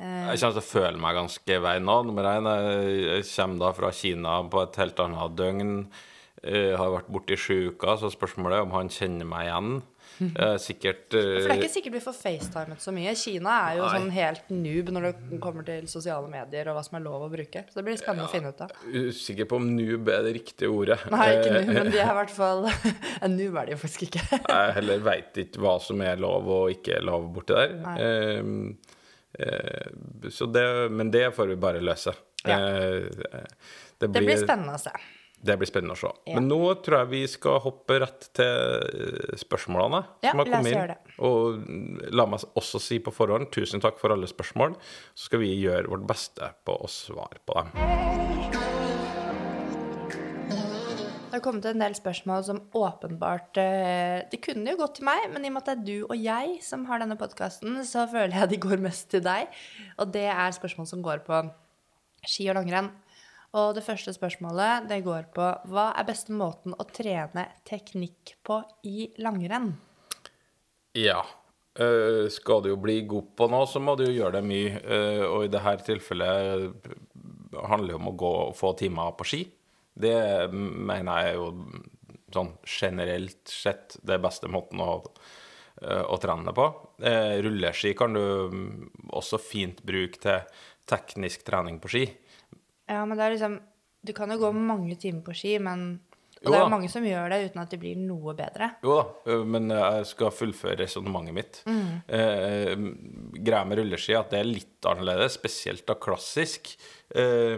Eh, 0.00 0.30
Jeg 0.32 0.40
kommer 0.40 0.58
til 0.58 0.62
å 0.62 0.68
føle 0.72 0.98
meg 1.02 1.18
ganske 1.18 1.56
i 1.56 1.62
veien 1.64 1.84
nå. 1.88 1.98
Nummer 2.06 2.30
én, 2.34 2.48
jeg 3.18 3.26
kommer 3.34 3.58
da 3.66 3.72
fra 3.76 3.90
Kina 3.92 4.38
på 4.50 4.62
et 4.62 4.76
helt 4.82 5.04
annet 5.04 5.36
døgn. 5.38 5.76
Jeg 6.38 6.76
har 6.78 6.92
vært 6.94 7.08
borte 7.10 7.34
i 7.34 7.36
sju 7.40 7.72
uker, 7.74 7.96
så 7.98 8.12
spørsmålet 8.14 8.60
er 8.60 8.66
om 8.68 8.74
han 8.78 8.88
kjenner 8.94 9.26
meg 9.26 9.48
igjen. 9.50 9.78
Eh, 10.18 10.56
Sikkert 10.58 11.12
for 11.14 11.20
det 11.22 11.44
er 11.44 11.50
eh, 11.52 11.58
ikke 11.60 11.68
sikkert 11.70 11.94
vi 11.94 12.00
får 12.02 12.14
facetimet 12.16 12.80
så 12.82 12.90
mye. 12.90 13.12
Kina 13.14 13.52
er 13.68 13.76
jo 13.78 13.84
Nei. 13.84 13.90
sånn 13.92 14.08
helt 14.16 14.48
noob 14.50 14.88
når 14.90 15.04
det 15.06 15.38
kommer 15.44 15.62
til 15.68 15.84
sosiale 15.86 16.26
medier 16.32 16.66
og 16.72 16.74
hva 16.74 16.82
som 16.82 16.96
er 16.98 17.04
lov 17.04 17.22
å 17.22 17.28
bruke. 17.30 17.62
Så 17.70 17.78
det 17.78 17.84
blir 17.86 18.00
spennende 18.00 18.26
å 18.26 18.32
finne 18.32 18.50
ut 18.50 18.62
av. 18.64 18.72
usikker 18.90 19.46
på 19.46 19.60
om 19.60 19.68
noob 19.76 20.10
er 20.10 20.26
det 20.26 20.32
riktige 20.40 20.72
ordet. 20.74 20.98
Nei, 21.14 21.28
ikke 21.36 21.52
Eh, 21.52 21.68
noob, 21.68 21.70
men 21.76 21.92
de 21.94 22.00
er 22.02 22.10
i 22.10 22.16
hvert 22.18 22.34
fall 22.34 22.66
En 23.28 23.36
Noob 23.38 23.60
er 23.62 23.70
de 23.70 23.76
jo 23.76 23.80
faktisk 23.84 24.08
ikke. 24.08 24.24
Jeg 24.40 24.74
heller 24.80 25.06
veit 25.06 25.38
ikke 25.44 25.62
hva 25.62 25.76
som 25.86 26.02
er 26.02 26.18
lov 26.18 26.50
og 26.56 26.74
ikke 26.74 26.98
lov 27.06 27.30
borti 27.38 27.54
der. 27.54 27.76
Nei. 27.86 27.96
Eh, 28.02 28.42
eh, 28.42 28.42
så 28.42 28.97
det, 29.38 30.66
men 30.90 31.10
det 31.14 31.28
får 31.36 31.46
vi 31.52 31.56
bare 31.56 31.80
løse. 31.84 32.14
Ja. 32.46 32.58
Eh, 32.58 33.46
Det 33.98 34.08
blir 34.14 34.36
spennende 34.38 34.74
å 34.76 34.82
se. 34.82 34.92
Det 35.38 35.54
blir 35.58 35.68
spennende 35.70 35.94
å 35.94 35.98
se. 36.00 36.08
Ja. 36.26 36.34
Men 36.34 36.48
nå 36.50 36.58
tror 36.82 36.96
jeg 37.04 37.10
vi 37.12 37.20
skal 37.30 37.60
hoppe 37.62 38.00
rett 38.02 38.28
til 38.34 38.46
eh, 38.48 39.36
spørsmålene 39.38 40.00
Ja, 40.26 40.32
som 40.32 40.42
har 40.42 40.50
kommet 40.50 40.72
inn. 40.72 40.88
det. 40.94 41.18
Og 41.22 41.60
mm, 41.62 42.00
la 42.18 42.26
meg 42.26 42.42
også 42.58 42.80
si 42.82 42.98
på 42.98 43.14
forhånd 43.14 43.50
tusen 43.54 43.82
takk 43.82 44.00
for 44.02 44.14
alle 44.14 44.26
spørsmål. 44.30 44.74
Så 45.14 45.30
skal 45.30 45.44
vi 45.44 45.52
gjøre 45.62 45.86
vårt 45.94 46.08
beste 46.10 46.50
på 46.66 46.74
å 46.82 46.90
svare 46.90 47.38
på 47.46 47.54
dem. 47.60 48.67
Det 51.38 51.44
har 51.44 51.52
kommet 51.52 51.66
en 51.70 51.82
del 51.84 51.94
spørsmål 51.94 52.40
som 52.42 52.56
åpenbart 52.74 53.58
eh, 53.62 54.24
Det 54.26 54.40
kunne 54.42 54.72
jo 54.72 54.80
gått 54.80 54.96
til 54.98 55.04
meg, 55.06 55.28
men 55.30 55.44
i 55.44 55.50
og 55.52 55.54
med 55.54 55.60
at 55.62 55.68
det 55.68 55.74
er 55.76 55.84
du 55.86 56.06
og 56.08 56.14
jeg 56.18 56.56
som 56.66 56.82
har 56.88 56.98
denne 56.98 57.14
podkasten, 57.14 57.76
så 57.86 58.08
føler 58.10 58.32
jeg 58.34 58.48
de 58.50 58.56
går 58.64 58.80
mest 58.82 59.06
til 59.12 59.20
deg. 59.22 59.46
Og 60.02 60.10
det 60.10 60.24
er 60.32 60.56
spørsmål 60.56 60.88
som 60.90 61.04
går 61.04 61.20
på 61.28 61.38
ski 62.26 62.48
og 62.50 62.56
langrenn. 62.58 62.88
Og 63.54 63.70
det 63.76 63.84
første 63.86 64.10
spørsmålet 64.16 64.88
det 64.90 64.98
går 65.06 65.28
på 65.36 65.46
hva 65.70 65.84
er 65.92 66.08
beste 66.08 66.34
måten 66.34 66.74
å 66.74 66.86
trene 66.90 67.44
teknikk 67.70 68.34
på 68.42 68.58
i 68.90 69.06
langrenn? 69.22 69.76
Ja. 70.98 71.20
eh, 71.78 72.26
skal 72.34 72.64
du 72.64 72.72
jo 72.72 72.80
bli 72.82 73.04
god 73.06 73.30
på 73.38 73.46
noe, 73.46 73.70
så 73.70 73.78
må 73.78 73.94
du 73.94 74.08
jo 74.08 74.16
gjøre 74.16 74.40
det 74.40 74.42
mye. 74.50 74.82
eh, 74.82 75.22
og 75.22 75.46
i 75.46 75.54
dette 75.54 75.76
tilfellet 75.86 76.90
handler 77.54 77.94
det 77.94 78.00
om 78.00 78.10
å 78.10 78.16
gå 78.24 78.32
og 78.48 78.58
få 78.58 78.74
timer 78.82 79.14
på 79.14 79.30
ski. 79.30 79.44
Det 79.98 80.16
mener 80.52 81.26
jeg 81.26 81.38
jo 81.38 81.48
sånn 82.34 82.52
generelt 82.68 83.48
sett 83.50 83.96
det 84.06 84.18
beste 84.22 84.50
måten 84.52 84.82
å, 84.84 84.98
eh, 85.82 86.04
å 86.04 86.18
trene 86.20 86.54
på. 86.54 86.66
Eh, 87.00 87.38
rulleski 87.44 87.94
kan 87.96 88.16
du 88.16 88.24
mm, 88.52 89.08
også 89.16 89.40
fint 89.40 89.82
bruke 89.82 90.20
til 90.22 90.44
teknisk 90.88 91.44
trening 91.46 91.80
på 91.80 91.92
ski. 91.92 92.04
Ja, 92.88 93.04
men 93.04 93.16
det 93.18 93.26
er 93.26 93.36
liksom 93.36 93.60
Du 94.06 94.12
kan 94.14 94.30
jo 94.30 94.38
gå 94.38 94.52
mange 94.54 94.94
timer 94.94 95.24
på 95.26 95.34
ski, 95.34 95.56
men 95.58 95.98
Og 96.38 96.46
Jo 96.46 96.52
det 96.52 96.58
er 96.58 96.64
jo 96.64 96.70
mange 96.70 96.88
som 96.92 97.06
gjør 97.06 97.32
det 97.32 97.38
uten 97.48 97.62
at 97.64 97.72
de 97.72 97.78
blir 97.82 97.98
noe 97.98 98.34
bedre. 98.38 98.68
Jo 98.84 98.94
da, 98.98 99.38
men 99.54 99.72
jeg 99.74 100.08
skal 100.12 100.34
fullføre 100.34 100.76
resonnementet 100.84 101.34
mitt. 101.34 101.60
Eh, 101.66 102.74
greia 103.42 103.64
med 103.66 103.80
rulleski 103.80 104.14
er 104.14 104.20
at 104.20 104.30
det 104.34 104.40
er 104.42 104.50
litt 104.50 104.86
annerledes, 104.88 105.34
spesielt 105.40 105.86
da 105.88 105.96
klassisk. 105.98 106.70
Eh, 107.10 107.56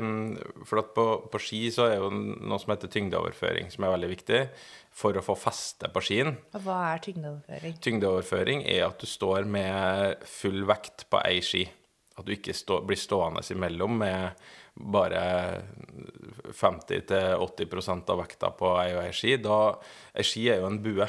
for 0.64 0.80
at 0.80 0.94
på, 0.96 1.06
på 1.32 1.42
ski 1.42 1.66
så 1.74 1.90
er 1.90 1.98
jo 2.00 2.08
noe 2.14 2.60
som 2.62 2.72
heter 2.72 2.92
tyngdeoverføring, 2.94 3.68
som 3.74 3.84
er 3.84 3.94
veldig 3.98 4.12
viktig 4.14 4.44
for 5.00 5.16
å 5.16 5.24
få 5.24 5.36
feste 5.38 5.90
på 5.92 6.02
skien. 6.04 6.32
Og 6.56 6.64
hva 6.64 6.78
er 6.94 7.04
tyngdeoverføring? 7.04 7.76
Tyngdeoverføring 7.84 8.64
er 8.64 8.86
at 8.88 9.02
du 9.02 9.06
står 9.08 9.44
med 9.48 10.24
full 10.28 10.64
vekt 10.68 11.06
på 11.12 11.20
ei 11.26 11.38
ski. 11.44 11.66
At 12.18 12.26
du 12.26 12.34
ikke 12.34 12.56
stå, 12.56 12.82
blir 12.84 12.98
stående 13.00 13.44
imellom 13.54 13.94
med 14.02 14.42
bare 14.74 15.62
50-80% 16.54 18.10
av 18.10 18.22
vekta 18.22 18.50
på 18.56 18.70
ei 18.82 18.94
og 18.96 19.02
ei 19.04 19.12
ski. 19.16 19.36
Da, 19.42 19.58
ei 20.14 20.26
ski 20.26 20.46
er 20.52 20.62
jo 20.62 20.70
en 20.70 20.80
bue. 20.84 21.08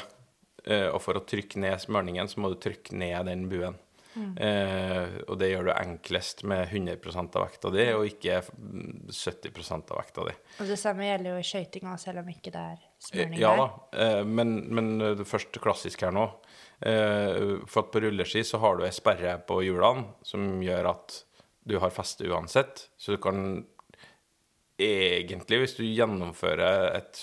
Eh, 0.64 0.88
og 0.92 1.00
for 1.02 1.18
å 1.18 1.24
trykke 1.26 1.58
ned 1.62 1.80
smørningen, 1.82 2.28
så 2.30 2.42
må 2.42 2.52
du 2.52 2.60
trykke 2.62 2.94
ned 2.98 3.26
den 3.30 3.48
buen. 3.50 3.78
Eh, 4.12 5.14
og 5.24 5.38
det 5.40 5.48
gjør 5.54 5.70
du 5.70 5.72
enklest 5.72 6.42
med 6.44 6.66
100% 6.68 7.38
av 7.40 7.46
vekta 7.46 7.70
di, 7.72 7.86
og 7.96 8.04
ikke 8.10 8.42
70% 9.08 9.92
av 9.94 10.02
vekta 10.02 10.26
di. 10.28 10.34
Og 10.60 10.68
det 10.68 10.76
samme 10.80 11.06
gjelder 11.08 11.32
jo 11.32 11.40
i 11.40 11.46
skøytinga, 11.48 11.94
selv 11.98 12.20
om 12.20 12.28
ikke 12.28 12.52
det 12.52 12.64
er 12.74 12.82
smørning 13.08 13.40
Ja 13.40 13.54
da, 13.56 13.66
der. 13.94 14.04
eh, 14.20 14.24
men, 14.28 14.52
men 14.76 15.24
først 15.24 15.56
klassisk 15.64 16.04
her 16.04 16.12
nå. 16.14 16.26
Eh, 16.84 17.64
For 17.70 17.86
at 17.86 17.92
på 17.94 18.02
rulleski 18.04 18.44
så 18.44 18.60
har 18.62 18.76
du 18.78 18.84
ei 18.86 18.92
sperre 18.94 19.38
på 19.48 19.62
hjulene 19.64 20.04
som 20.28 20.60
gjør 20.62 20.92
at 20.92 21.22
du 21.64 21.78
har 21.78 21.94
feste 21.94 22.26
uansett. 22.28 22.88
Så 22.96 23.14
du 23.14 23.20
kan 23.22 23.62
egentlig, 24.82 25.62
hvis 25.62 25.76
du 25.78 25.84
gjennomfører 25.86 26.96
et 26.98 27.22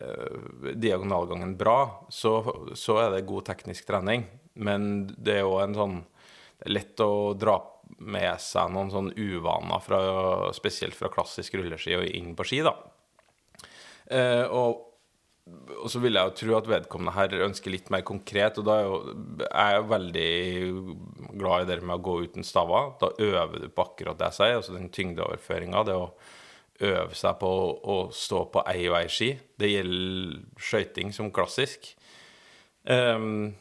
uh, 0.00 0.72
diagonalgangen 0.72 1.56
bra, 1.60 2.06
så, 2.08 2.38
så 2.78 2.98
er 3.02 3.12
det 3.14 3.26
god 3.28 3.48
teknisk 3.50 3.88
trening. 3.88 4.26
Men 4.54 5.06
det 5.16 5.40
er 5.40 5.46
jo 5.48 5.56
en 5.58 5.74
sånn 5.74 5.94
Det 6.54 6.68
er 6.68 6.76
lett 6.76 7.00
å 7.02 7.34
dra 7.34 7.56
med 7.98 8.38
seg 8.40 8.70
noen 8.72 8.90
sånn 8.92 9.08
uvaner, 9.18 9.80
fra, 9.82 9.98
spesielt 10.56 10.94
fra 10.96 11.10
klassisk 11.12 11.56
rulleski 11.58 11.96
og 11.98 12.06
inn 12.06 12.32
på 12.38 12.46
ski, 12.46 12.62
da. 12.64 12.72
Uh, 14.08 14.44
og, 14.54 14.93
og 15.44 15.90
så 15.92 16.00
vil 16.00 16.16
jeg 16.16 16.24
jo 16.30 16.36
tro 16.38 16.54
at 16.56 16.68
vedkommende 16.70 17.12
her 17.18 17.34
ønsker 17.44 17.72
litt 17.74 17.90
mer 17.92 18.04
konkret, 18.06 18.56
og 18.60 18.64
da 18.64 18.78
er 18.80 18.86
jo, 18.86 19.00
jeg 19.42 19.64
er 19.64 19.74
jo 19.76 19.88
veldig 19.90 20.30
glad 21.36 21.64
i 21.64 21.68
det 21.68 21.76
med 21.82 21.98
å 21.98 22.04
gå 22.06 22.14
uten 22.24 22.46
staver. 22.46 22.94
Da 23.02 23.10
øver 23.20 23.60
du 23.60 23.68
på 23.68 23.84
akkurat 23.84 24.20
det 24.20 24.30
jeg 24.30 24.38
sier, 24.38 24.56
altså 24.60 24.76
den 24.76 24.88
tyngdeoverføringa. 24.94 25.84
Det 25.84 25.98
å 26.00 26.06
øve 26.88 27.18
seg 27.18 27.36
på 27.42 27.50
å, 27.76 27.98
stå 28.14 28.46
på 28.54 28.64
ei 28.72 28.88
og 28.88 28.96
ei 29.02 29.12
ski. 29.12 29.34
Det 29.60 29.68
gjelder 29.68 30.40
skøyting 30.70 31.12
som 31.12 31.28
klassisk. 31.34 31.92
Um, 32.84 33.54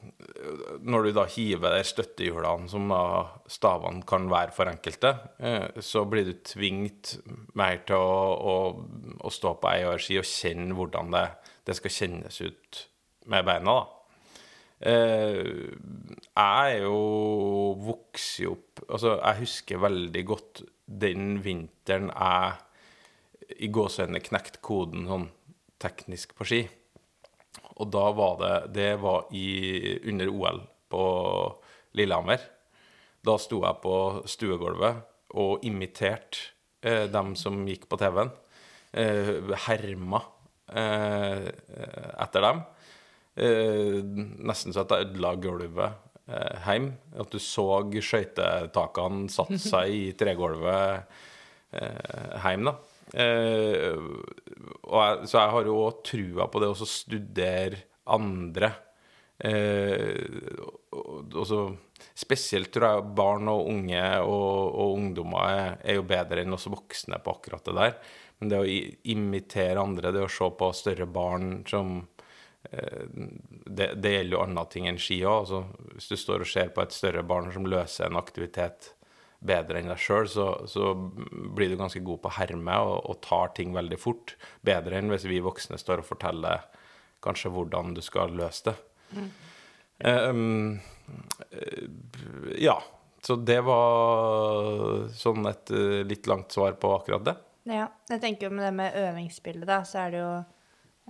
når 0.83 1.05
du 1.05 1.13
da 1.15 1.23
hiver 1.31 1.77
de 1.77 1.83
støttehjulene, 1.87 2.67
som 2.71 2.89
da 2.91 3.03
stavene 3.51 4.03
kan 4.07 4.25
være 4.31 4.55
for 4.55 4.71
enkelte, 4.71 5.13
uh, 5.43 5.83
så 5.83 6.03
blir 6.07 6.27
du 6.27 6.33
tvingt 6.47 7.17
mer 7.59 7.83
til 7.87 7.99
å, 7.99 8.17
å, 8.35 8.57
å 9.23 9.31
stå 9.31 9.55
på 9.59 9.71
ei 9.71 9.85
og 9.87 9.95
ei 9.97 10.03
ski 10.03 10.19
og 10.19 10.27
kjenne 10.27 10.75
hvordan 10.75 11.15
det, 11.15 11.27
det 11.67 11.75
skal 11.77 11.95
kjennes 11.97 12.39
ut 12.43 12.79
med 13.31 13.45
beina, 13.47 13.75
da. 13.79 13.99
Uh, 14.83 15.71
jeg 16.33 16.73
er 16.73 16.81
jo 16.83 16.97
vokst 17.79 18.41
opp 18.49 18.81
Altså, 18.89 19.13
jeg 19.13 19.39
husker 19.45 19.79
veldig 19.79 20.23
godt 20.27 20.59
den 20.83 21.37
vinteren 21.45 22.09
jeg 22.09 23.61
i 23.63 23.69
gåsehudene 23.71 24.19
knekte 24.23 24.59
koden 24.65 25.05
sånn 25.07 25.29
teknisk 25.79 26.33
på 26.35 26.47
ski. 26.47 26.61
Og 27.79 27.89
da 27.93 28.05
var 28.15 28.35
det 28.41 28.55
Det 28.75 28.91
var 29.01 29.29
i, 29.31 29.99
under 30.09 30.29
OL 30.31 30.61
på 30.89 31.05
Lillehammer. 31.97 32.43
Da 33.23 33.37
sto 33.39 33.61
jeg 33.63 33.81
på 33.83 33.95
stuegulvet 34.27 35.03
og 35.39 35.63
imiterte 35.65 36.53
eh, 36.83 37.05
dem 37.09 37.33
som 37.39 37.63
gikk 37.67 37.87
på 37.89 37.97
TV-en. 38.01 38.31
Eh, 38.93 39.53
herma 39.67 40.21
etter 40.69 42.45
dem. 42.45 42.61
Eh, 43.33 43.97
nesten 44.45 44.73
så 44.73 44.83
at 44.83 44.93
jeg 44.93 45.07
ødela 45.07 45.33
gulvet 45.41 45.95
eh, 46.29 46.65
hjem. 46.67 46.91
At 47.19 47.33
du 47.33 47.41
så 47.41 47.67
skøytetakene 47.97 49.29
satt 49.33 49.55
seg 49.71 49.93
i 49.93 50.03
tregulvet 50.17 51.07
eh, 51.73 52.37
hjem, 52.45 52.69
da. 52.69 52.75
Eh, 53.13 53.89
jeg, 53.89 55.27
så 55.27 55.39
jeg 55.39 55.53
har 55.57 55.69
jo 55.69 55.81
òg 55.87 56.03
trua 56.05 56.49
på 56.51 56.61
det 56.63 56.71
å 56.71 56.89
studere 56.89 57.83
andre. 58.13 58.73
Eh, 59.43 60.13
og, 60.93 61.33
og 61.33 61.47
så 61.49 61.65
Spesielt 62.13 62.67
tror 62.73 62.83
jeg 62.83 63.11
barn 63.15 63.47
og 63.49 63.69
unge 63.71 64.01
og, 64.27 64.75
og 64.75 64.97
ungdommer 64.99 65.45
er, 65.47 65.69
er 65.87 65.95
jo 65.97 66.03
bedre 66.05 66.43
enn 66.43 66.53
oss 66.53 66.67
voksne 66.69 67.17
på 67.23 67.31
akkurat 67.31 67.63
det 67.69 67.75
der. 67.77 67.95
Men 68.43 68.49
det 68.51 68.57
å 68.59 68.65
imitere 69.07 69.79
andre, 69.79 70.11
det 70.11 70.25
å 70.25 70.31
se 70.31 70.49
på 70.59 70.67
større 70.75 71.05
barn 71.07 71.61
som 71.69 71.93
eh, 72.67 73.05
det, 73.07 73.93
det 74.03 74.11
gjelder 74.17 74.35
jo 74.35 74.41
andre 74.43 74.65
ting 74.73 74.89
enn 74.89 74.99
ski 74.99 75.21
òg. 75.23 75.45
Altså, 75.45 75.61
hvis 75.93 76.09
du 76.11 76.17
står 76.19 76.43
og 76.43 76.49
ser 76.51 76.73
på 76.75 76.83
et 76.83 76.91
større 76.91 77.23
barn 77.23 77.47
som 77.55 77.69
løser 77.71 78.09
en 78.09 78.19
aktivitet 78.19 78.89
bedre 79.39 79.79
enn 79.79 79.87
deg 79.93 80.03
sjøl, 80.03 80.27
så, 80.27 80.49
så 80.67 80.91
blir 81.55 81.71
du 81.71 81.77
ganske 81.79 82.03
god 82.03 82.19
på 82.25 82.33
å 82.33 82.35
herme 82.41 82.75
og, 82.83 82.97
og 83.13 83.21
tar 83.23 83.55
ting 83.55 83.71
veldig 83.75 84.01
fort. 84.01 84.35
Bedre 84.59 84.99
enn 84.99 85.11
hvis 85.13 85.29
vi 85.31 85.39
voksne 85.43 85.79
står 85.79 86.03
og 86.03 86.09
forteller 86.09 86.67
kanskje 87.23 87.53
hvordan 87.55 87.95
du 87.95 88.03
skal 88.03 88.35
løse 88.35 88.73
det. 88.73 88.75
Um, 90.03 90.81
eh, 91.47 91.87
ja. 92.59 92.75
Så 93.23 93.39
det 93.39 93.61
var 93.63 95.07
sånn 95.15 95.47
et 95.47 95.71
eh, 95.71 96.01
litt 96.03 96.27
langt 96.27 96.51
svar 96.51 96.75
på 96.75 96.91
akkurat 96.97 97.23
det. 97.31 97.39
Ja, 97.69 97.87
jeg 98.11 98.19
tenker 98.19 98.49
jo 98.49 98.55
med 98.55 98.65
det 98.67 98.73
med 98.75 98.97
øvingsbildet, 98.99 99.67
da, 99.69 99.79
så 99.87 100.01
er 100.03 100.11
det 100.11 100.19
jo 100.19 100.31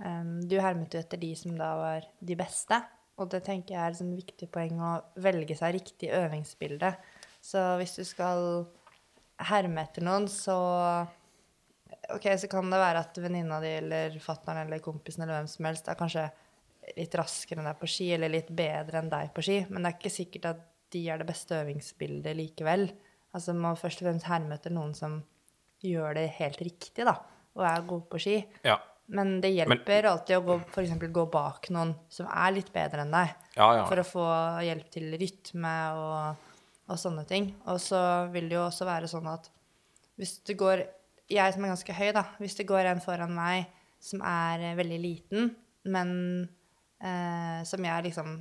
um, 0.06 0.36
Du 0.46 0.54
hermet 0.62 0.94
jo 0.94 1.00
etter 1.02 1.18
de 1.18 1.32
som 1.38 1.56
da 1.58 1.72
var 1.80 2.06
de 2.20 2.36
beste. 2.38 2.78
Og 3.18 3.30
det 3.30 3.44
tenker 3.46 3.74
jeg 3.74 3.82
er 3.82 3.92
et 3.92 3.98
sånn 3.98 4.14
viktig 4.14 4.48
poeng 4.54 4.78
å 4.82 4.94
velge 5.22 5.54
seg 5.58 5.76
riktig 5.76 6.10
øvingsbilde. 6.14 6.94
Så 7.44 7.62
hvis 7.78 7.94
du 7.98 8.02
skal 8.06 8.64
herme 9.50 9.84
etter 9.86 10.06
noen, 10.06 10.30
så 10.30 10.58
Ok, 12.12 12.26
så 12.36 12.48
kan 12.52 12.68
det 12.68 12.78
være 12.80 13.00
at 13.00 13.18
venninna 13.22 13.60
di 13.62 13.70
eller 13.78 14.16
fatter'n 14.20 14.58
eller 14.64 14.82
kompisen 14.84 15.22
eller 15.24 15.38
hvem 15.38 15.46
som 15.48 15.68
helst 15.68 15.86
er 15.88 15.96
kanskje 15.96 16.24
litt 16.98 17.14
raskere 17.16 17.62
enn 17.62 17.68
deg 17.70 17.78
på 17.80 17.88
ski, 17.88 18.10
eller 18.12 18.32
litt 18.32 18.50
bedre 18.52 19.00
enn 19.00 19.08
deg 19.12 19.30
på 19.32 19.44
ski, 19.46 19.56
men 19.70 19.80
det 19.80 19.90
er 19.90 19.96
ikke 19.96 20.12
sikkert 20.12 20.48
at 20.50 20.60
de 20.92 21.04
er 21.08 21.22
det 21.22 21.28
beste 21.30 21.56
øvingsbildet 21.62 22.36
likevel. 22.36 22.90
Altså, 23.32 23.54
må 23.56 23.72
først 23.78 24.02
og 24.02 24.10
fremst 24.10 24.28
herme 24.28 24.58
etter 24.58 24.74
noen 24.74 24.92
som 24.98 25.16
gjør 25.84 26.16
det 26.18 26.26
helt 26.38 26.60
riktig, 26.64 27.04
da, 27.06 27.16
og 27.54 27.64
er 27.68 27.86
god 27.88 28.04
på 28.10 28.20
ski. 28.22 28.38
Ja. 28.66 28.78
Men 29.14 29.36
det 29.44 29.50
hjelper 29.52 30.06
alltid 30.08 30.38
å 30.38 30.44
gå, 30.46 30.56
for 30.72 30.80
eksempel, 30.80 31.10
gå 31.12 31.26
bak 31.32 31.68
noen 31.74 31.92
som 32.12 32.28
er 32.30 32.54
litt 32.56 32.70
bedre 32.72 33.04
enn 33.04 33.12
deg, 33.12 33.34
Ja, 33.58 33.66
ja. 33.76 33.84
for 33.88 34.00
å 34.00 34.06
få 34.08 34.26
hjelp 34.64 34.88
til 34.94 35.12
rytme 35.20 35.74
og, 36.00 36.48
og 36.88 37.00
sånne 37.00 37.26
ting. 37.28 37.50
Og 37.68 37.82
så 37.84 38.00
vil 38.32 38.48
det 38.48 38.56
jo 38.56 38.64
også 38.64 38.88
være 38.88 39.10
sånn 39.12 39.28
at 39.34 39.50
hvis 40.20 40.38
det 40.46 40.56
går 40.60 40.84
Jeg 41.32 41.54
som 41.54 41.64
er 41.64 41.70
ganske 41.72 41.94
høy, 41.96 42.10
da. 42.12 42.22
Hvis 42.36 42.54
det 42.58 42.66
går 42.68 42.84
en 42.90 43.00
foran 43.00 43.32
meg 43.32 43.70
som 44.04 44.20
er 44.28 44.60
eh, 44.60 44.74
veldig 44.76 44.98
liten, 45.00 45.46
men 45.88 46.10
eh, 47.00 47.62
som 47.64 47.80
jeg 47.80 48.04
liksom 48.10 48.34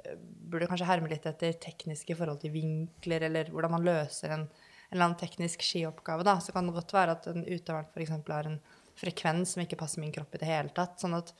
eh, 0.00 0.14
burde 0.48 0.68
kanskje 0.70 0.88
herme 0.88 1.10
litt 1.12 1.28
etter 1.28 1.58
tekniske 1.60 2.16
forhold 2.16 2.40
til 2.40 2.54
vinkler, 2.54 3.26
eller 3.28 3.50
hvordan 3.52 3.74
man 3.76 3.84
løser 3.84 4.32
en 4.32 4.46
eller 4.90 5.04
annen 5.04 5.18
teknisk 5.20 5.62
skioppgave, 5.66 6.24
da, 6.26 6.38
så 6.40 6.54
kan 6.54 6.68
det 6.68 6.76
godt 6.76 6.94
være 6.94 7.16
at 7.16 7.28
en 7.32 7.44
utøver 7.44 7.86
f.eks. 7.90 8.14
har 8.28 8.50
en 8.50 8.58
frekvens 8.96 9.54
som 9.54 9.64
ikke 9.64 9.78
passer 9.80 10.02
min 10.02 10.14
kropp 10.14 10.34
i 10.36 10.40
det 10.42 10.48
hele 10.48 10.72
tatt. 10.76 10.98
Sånn 11.00 11.16
at 11.18 11.32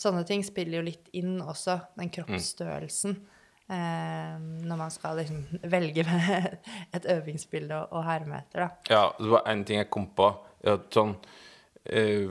sånne 0.00 0.24
ting 0.28 0.44
spiller 0.46 0.80
jo 0.80 0.88
litt 0.88 1.10
inn 1.18 1.36
også, 1.42 1.78
den 1.98 2.12
kroppsstørrelsen. 2.14 3.16
Eh, 3.72 4.36
når 4.68 4.78
man 4.78 4.92
skal 4.92 5.18
liksom 5.20 5.44
velge 5.74 6.04
et 6.96 7.10
øvingsbilde 7.16 7.78
å, 7.78 7.88
å 7.98 8.04
herme 8.06 8.42
etter, 8.42 8.66
da. 8.66 8.70
Ja, 8.92 9.04
det 9.18 9.32
var 9.34 9.46
en 9.50 9.64
ting 9.68 9.82
jeg 9.82 9.90
kom 9.92 10.10
på. 10.16 10.30
Sånn, 10.94 11.16
eh, 11.84 12.30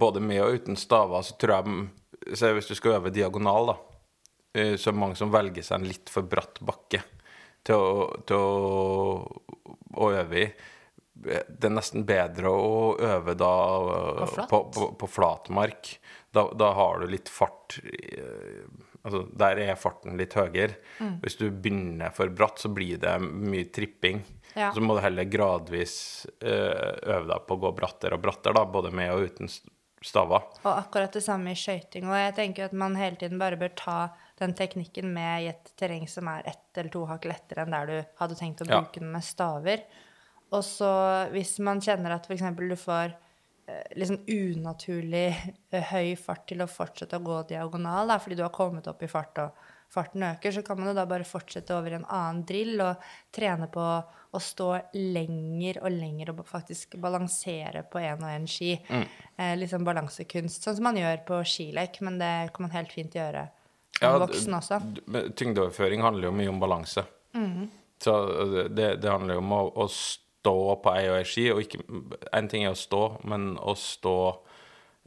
både 0.00 0.22
med 0.24 0.42
og 0.44 0.60
uten 0.60 0.80
staver, 0.80 1.24
så 1.26 1.36
tror 1.40 1.58
jeg 1.58 2.36
så 2.36 2.50
hvis 2.56 2.70
du 2.70 2.74
skal 2.74 2.96
øve 2.96 3.12
diagonal, 3.14 3.70
da, 3.70 3.76
eh, 4.56 4.74
så 4.74 4.90
er 4.90 4.96
det 4.96 5.02
mange 5.04 5.18
som 5.18 5.30
velger 5.30 5.62
seg 5.62 5.78
en 5.78 5.90
litt 5.90 6.10
for 6.10 6.26
bratt 6.26 6.58
bakke 6.64 7.02
til 7.66 7.82
å, 7.82 8.06
til 8.28 8.40
å, 8.40 9.76
å 9.96 10.10
øve 10.14 10.42
i. 10.42 10.46
Det 11.16 11.64
er 11.64 11.72
nesten 11.72 12.04
bedre 12.06 12.52
å 12.52 12.92
øve 13.00 13.34
da 13.40 13.52
På 14.36 14.44
på, 14.50 14.58
på, 14.74 14.88
på 15.00 15.08
flatmark. 15.08 15.94
Da, 16.30 16.44
da 16.52 16.74
har 16.76 17.00
du 17.00 17.08
litt 17.10 17.30
fart 17.32 17.78
Altså, 19.06 19.22
der 19.38 19.60
er 19.62 19.76
farten 19.78 20.16
litt 20.18 20.34
høyere. 20.34 20.80
Mm. 20.98 21.20
Hvis 21.22 21.36
du 21.38 21.44
begynner 21.46 22.10
for 22.10 22.32
bratt, 22.34 22.58
så 22.58 22.72
blir 22.74 22.98
det 22.98 23.12
mye 23.22 23.68
tripping. 23.70 24.18
Ja. 24.56 24.72
Så 24.74 24.82
må 24.82 24.96
du 24.96 25.02
heller 25.04 25.28
gradvis 25.30 26.26
eh, 26.40 26.96
øve 27.14 27.28
deg 27.30 27.44
på 27.46 27.54
å 27.54 27.60
gå 27.62 27.70
brattere 27.76 28.18
og 28.18 28.24
brattere, 28.24 28.56
da, 28.58 28.64
både 28.66 28.90
med 28.90 29.12
og 29.14 29.28
uten 29.28 29.52
staver. 30.02 30.48
Og 30.64 30.72
akkurat 30.72 31.14
det 31.14 31.22
samme 31.22 31.54
i 31.54 31.60
skøyting. 31.60 32.08
Og 32.10 32.18
jeg 32.18 32.34
tenker 32.40 32.66
at 32.66 32.74
man 32.74 32.98
hele 32.98 33.20
tiden 33.20 33.38
bare 33.38 33.60
bør 33.60 33.76
ta 33.78 33.98
den 34.38 34.52
teknikken 34.54 35.12
med 35.14 35.44
i 35.44 35.48
et 35.48 35.70
terreng 35.80 36.06
som 36.08 36.28
er 36.28 36.42
ett 36.52 36.78
eller 36.78 36.90
to 36.92 37.04
hakk 37.08 37.24
lettere 37.24 37.62
enn 37.64 37.72
der 37.72 37.86
du 37.86 37.96
hadde 38.20 38.36
tenkt 38.36 38.60
å 38.60 38.68
Ja. 38.68 38.80
bruke 38.82 39.00
den 39.00 39.12
med 39.12 39.24
staver. 39.24 39.84
Og 40.52 40.62
så 40.62 40.90
hvis 41.32 41.58
man 41.58 41.80
kjenner 41.80 42.12
at 42.14 42.26
f.eks. 42.28 42.42
du 42.56 42.76
får 42.76 43.14
eh, 43.68 43.82
liksom 43.96 44.20
unaturlig 44.28 45.54
eh, 45.72 45.82
høy 45.92 46.14
fart 46.20 46.46
til 46.46 46.62
å 46.62 46.68
fortsette 46.70 47.16
å 47.18 47.24
gå 47.24 47.40
diagonal, 47.48 48.06
da, 48.12 48.18
fordi 48.22 48.36
du 48.38 48.44
har 48.44 48.52
kommet 48.54 48.86
opp 48.86 49.02
i 49.02 49.08
fart 49.10 49.38
og 49.42 49.50
farten 49.90 50.22
øker, 50.26 50.52
så 50.52 50.62
kan 50.66 50.78
man 50.78 50.88
jo 50.90 50.94
da 50.98 51.04
bare 51.06 51.24
fortsette 51.26 51.74
over 51.74 51.92
i 51.94 51.98
en 52.00 52.06
annen 52.10 52.44
drill 52.46 52.80
og 52.82 53.02
trene 53.34 53.68
på 53.72 53.82
å 54.36 54.40
stå 54.42 54.70
lenger 54.94 55.78
og 55.82 55.90
lenger 55.94 56.32
og 56.34 56.42
faktisk 56.46 56.96
balansere 57.00 57.84
på 57.90 57.98
en 58.02 58.22
og 58.26 58.30
en 58.30 58.46
ski. 58.50 58.72
Eh, 58.90 59.54
litt 59.56 59.70
sånn 59.70 59.86
balansekunst, 59.86 60.62
sånn 60.66 60.76
som 60.76 60.84
man 60.90 60.98
gjør 60.98 61.22
på 61.28 61.38
skilek, 61.46 62.00
men 62.02 62.18
det 62.18 62.32
kan 62.52 62.66
man 62.66 62.74
helt 62.74 62.92
fint 62.92 63.14
gjøre 63.14 63.46
Ja, 64.02 64.12
voksen 64.20 64.58
også. 64.58 64.80
Tyngdeoverføring 65.38 66.04
handler 66.04 66.28
jo 66.28 66.36
mye 66.36 66.52
om 66.52 66.60
balanse. 66.60 67.06
Så 68.02 68.12
uh, 68.12 68.64
det, 68.68 68.96
det 69.02 69.10
handler 69.10 69.38
jo 69.38 69.44
om 69.44 69.54
å, 69.56 69.62
å 69.84 69.86
stå 69.90 70.56
på 70.82 70.92
ei 70.94 71.06
og 71.10 71.20
ei 71.20 71.28
ski, 71.28 71.46
og 71.52 71.62
ikke 71.64 71.80
En 72.36 72.50
ting 72.50 72.66
er 72.66 72.74
å 72.74 72.78
stå, 72.78 73.02
men 73.26 73.54
å 73.58 73.74
stå 73.76 74.18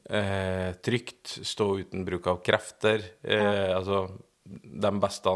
eh, 0.10 0.74
trygt, 0.84 1.38
stå 1.48 1.70
uten 1.80 2.04
bruk 2.06 2.28
av 2.28 2.42
krefter. 2.46 3.06
Eh, 3.24 3.72
Altså, 3.78 4.08
de 4.50 4.92
beste 5.00 5.36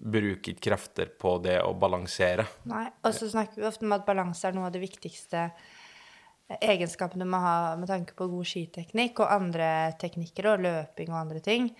bruker 0.00 0.54
ikke 0.54 0.70
krefter 0.70 1.10
på 1.20 1.36
det 1.44 1.60
å 1.62 1.74
balansere. 1.78 2.46
Nei, 2.68 2.88
og 3.04 3.14
så 3.14 3.28
snakker 3.30 3.60
vi 3.60 3.68
ofte 3.68 3.86
om 3.86 3.94
at 3.96 4.06
balanse 4.06 4.48
er 4.48 4.56
noe 4.56 4.68
av 4.68 4.74
det 4.74 4.82
viktigste 4.82 5.50
egenskapene 6.58 7.24
du 7.24 7.30
må 7.30 7.38
ha 7.38 7.76
med 7.78 7.90
tanke 7.90 8.16
på 8.18 8.26
god 8.32 8.48
skiteknikk 8.48 9.20
og 9.22 9.30
andre 9.30 9.70
teknikker 10.00 10.48
og 10.50 10.64
løping 10.64 11.12
og 11.12 11.20
andre 11.20 11.42
ting. 11.44 11.70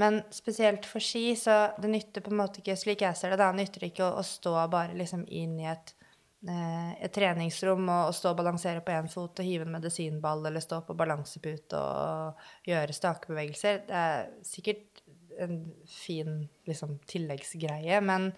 Men 0.00 0.22
spesielt 0.34 0.86
for 0.90 1.02
ski, 1.02 1.36
så 1.38 1.68
det 1.78 1.90
nytter 1.90 2.24
på 2.24 2.32
en 2.32 2.40
måte 2.40 2.62
ikke, 2.62 2.74
slik 2.78 3.04
jeg 3.04 3.18
ser 3.18 3.34
det, 3.34 3.38
da, 3.42 3.52
nytter 3.54 3.84
det 3.84 3.92
ikke 3.92 4.08
å, 4.08 4.16
å 4.18 4.24
stå 4.26 4.56
bare 4.72 4.96
liksom 4.98 5.22
inn 5.30 5.54
i 5.62 5.68
et, 5.70 5.94
eh, 6.50 6.90
et 7.06 7.14
treningsrom 7.14 7.86
og, 7.86 8.08
og 8.08 8.16
stå 8.18 8.32
og 8.32 8.40
balansere 8.40 8.82
på 8.82 8.96
én 8.96 9.10
fot 9.12 9.38
og 9.38 9.46
hive 9.46 9.68
en 9.68 9.76
medisinball 9.76 10.42
eller 10.50 10.64
stå 10.64 10.80
på 10.88 10.98
balansepute 10.98 11.78
og, 11.78 12.42
gjøre 12.66 12.98
stakebevegelser. 12.98 13.84
Det 13.86 14.02
er 14.02 14.28
sikkert 14.46 15.04
en 15.44 15.62
fin 15.90 16.44
liksom, 16.66 16.98
tilleggsgreie, 17.10 18.02
men 18.02 18.32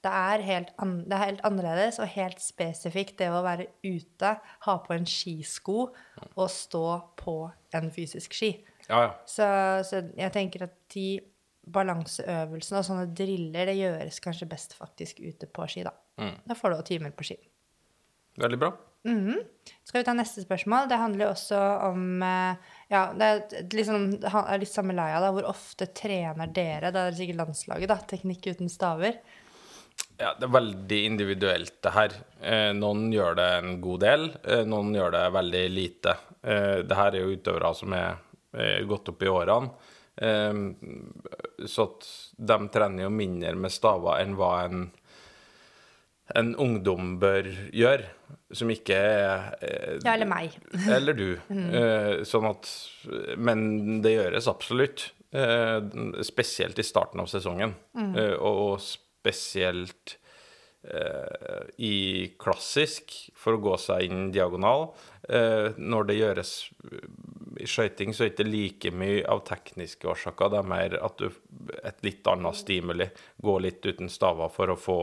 det 0.00 0.10
er, 0.14 0.46
helt 0.46 0.70
an, 0.80 0.94
det 1.10 1.16
er 1.16 1.26
helt 1.26 1.42
annerledes 1.44 1.98
og 2.00 2.08
helt 2.14 2.38
spesifikt 2.40 3.18
det 3.18 3.28
å 3.34 3.42
være 3.44 3.66
ute, 3.84 4.36
ha 4.64 4.76
på 4.86 4.94
en 4.94 5.10
skisko 5.10 5.90
og 5.90 6.46
stå 6.54 6.86
på 7.20 7.40
en 7.76 7.90
fysisk 7.92 8.38
ski. 8.38 8.54
Ja, 8.90 9.02
ja. 9.06 9.10
Så, 9.28 9.46
så 9.86 10.02
jeg 10.18 10.34
tenker 10.34 10.66
at 10.66 10.76
de 10.94 11.06
balanseøvelsene 11.70 12.80
og 12.80 12.86
sånne 12.86 13.08
driller, 13.14 13.70
det 13.70 13.78
gjøres 13.78 14.20
kanskje 14.24 14.48
best 14.50 14.74
faktisk 14.78 15.20
ute 15.22 15.46
på 15.46 15.66
ski, 15.70 15.84
da. 15.86 15.94
Da 16.18 16.56
får 16.58 16.72
du 16.72 16.78
også 16.80 16.88
timer 16.90 17.12
på 17.16 17.30
ski. 17.30 17.36
Veldig 18.40 18.58
bra. 18.60 18.70
Skal 19.86 20.02
vi 20.02 20.04
ta 20.04 20.12
neste 20.16 20.42
spørsmål? 20.44 20.88
Det 20.90 20.98
handler 21.00 21.24
jo 21.24 21.30
også 21.32 21.60
om 21.88 22.24
eh, 22.24 22.72
Ja, 22.92 23.06
det 23.16 23.28
er 23.28 23.68
liksom, 23.72 24.10
litt 24.60 24.72
samme 24.72 24.96
leia, 24.96 25.22
da. 25.22 25.30
Hvor 25.32 25.48
ofte 25.48 25.88
trener 25.96 26.50
dere? 26.52 26.90
Det 26.92 27.06
er 27.06 27.16
sikkert 27.16 27.40
landslaget, 27.40 27.88
da. 27.88 27.96
Teknikk 28.10 28.50
uten 28.50 28.68
staver. 28.72 29.22
Ja, 30.20 30.34
det 30.36 30.44
er 30.44 30.52
veldig 30.52 30.98
individuelt, 31.08 31.78
det 31.80 31.94
her. 31.94 32.16
Eh, 32.44 32.70
noen 32.76 33.06
gjør 33.14 33.38
det 33.38 33.48
en 33.56 33.78
god 33.80 34.02
del, 34.04 34.26
eh, 34.44 34.66
noen 34.68 34.92
gjør 34.92 35.14
det 35.16 35.22
veldig 35.32 35.62
lite. 35.72 36.16
Eh, 36.44 36.82
det 36.84 36.98
her 36.98 37.14
er 37.14 37.22
jo 37.22 37.38
utøvere 37.38 37.72
som 37.78 37.96
er 37.96 38.20
eh, 38.56 38.80
gått 38.88 39.10
opp 39.12 39.22
i 39.22 39.30
årene. 39.30 39.70
Eh, 40.20 41.66
så 41.66 41.86
at 41.88 42.08
de 42.36 42.58
trener 42.72 43.06
jo 43.06 43.12
mindre 43.14 43.54
med 43.58 43.74
staver 43.74 44.22
enn 44.22 44.36
hva 44.38 44.50
en, 44.66 44.88
en 46.36 46.52
ungdom 46.60 47.16
bør 47.22 47.48
gjøre, 47.74 48.10
som 48.54 48.70
ikke 48.72 48.98
er 48.98 49.56
eh, 49.60 49.96
Ja, 50.04 50.14
eller 50.14 50.30
meg. 50.30 50.56
eller 50.96 51.16
du. 51.18 51.28
Mm. 51.48 52.24
sånn 52.26 52.50
at 52.50 52.70
Men 53.38 54.00
det 54.04 54.16
gjøres 54.16 54.50
absolutt. 54.50 55.10
Eh, 55.30 55.78
spesielt 56.26 56.78
i 56.78 56.86
starten 56.86 57.22
av 57.22 57.30
sesongen. 57.30 57.76
Mm. 57.94 58.16
og 58.42 58.80
spesielt 58.82 60.16
eh, 60.82 61.68
i 61.76 61.96
klassisk, 62.40 63.12
for 63.36 63.56
å 63.56 63.62
gå 63.62 63.76
seg 63.80 64.08
inn 64.08 64.30
diagonal. 64.34 64.90
Eh, 65.28 65.76
når 65.78 66.08
det 66.08 66.18
gjøres 66.20 66.54
eh, 66.88 67.06
i 67.60 67.68
skøyting, 67.68 68.14
så 68.16 68.24
er 68.24 68.30
det 68.30 68.34
ikke 68.40 68.50
like 68.50 68.90
mye 68.96 69.20
av 69.30 69.44
tekniske 69.48 70.08
årsaker. 70.10 70.52
Det 70.52 70.58
er 70.60 70.68
mer 70.72 70.96
at 71.00 71.20
du 71.20 71.28
et 71.84 72.02
litt 72.06 72.26
annet 72.30 72.56
stimuli. 72.58 73.06
Gå 73.42 73.54
litt 73.62 73.86
uten 73.86 74.08
staver 74.12 74.48
for 74.54 74.66
å 74.72 74.78
få 74.80 74.98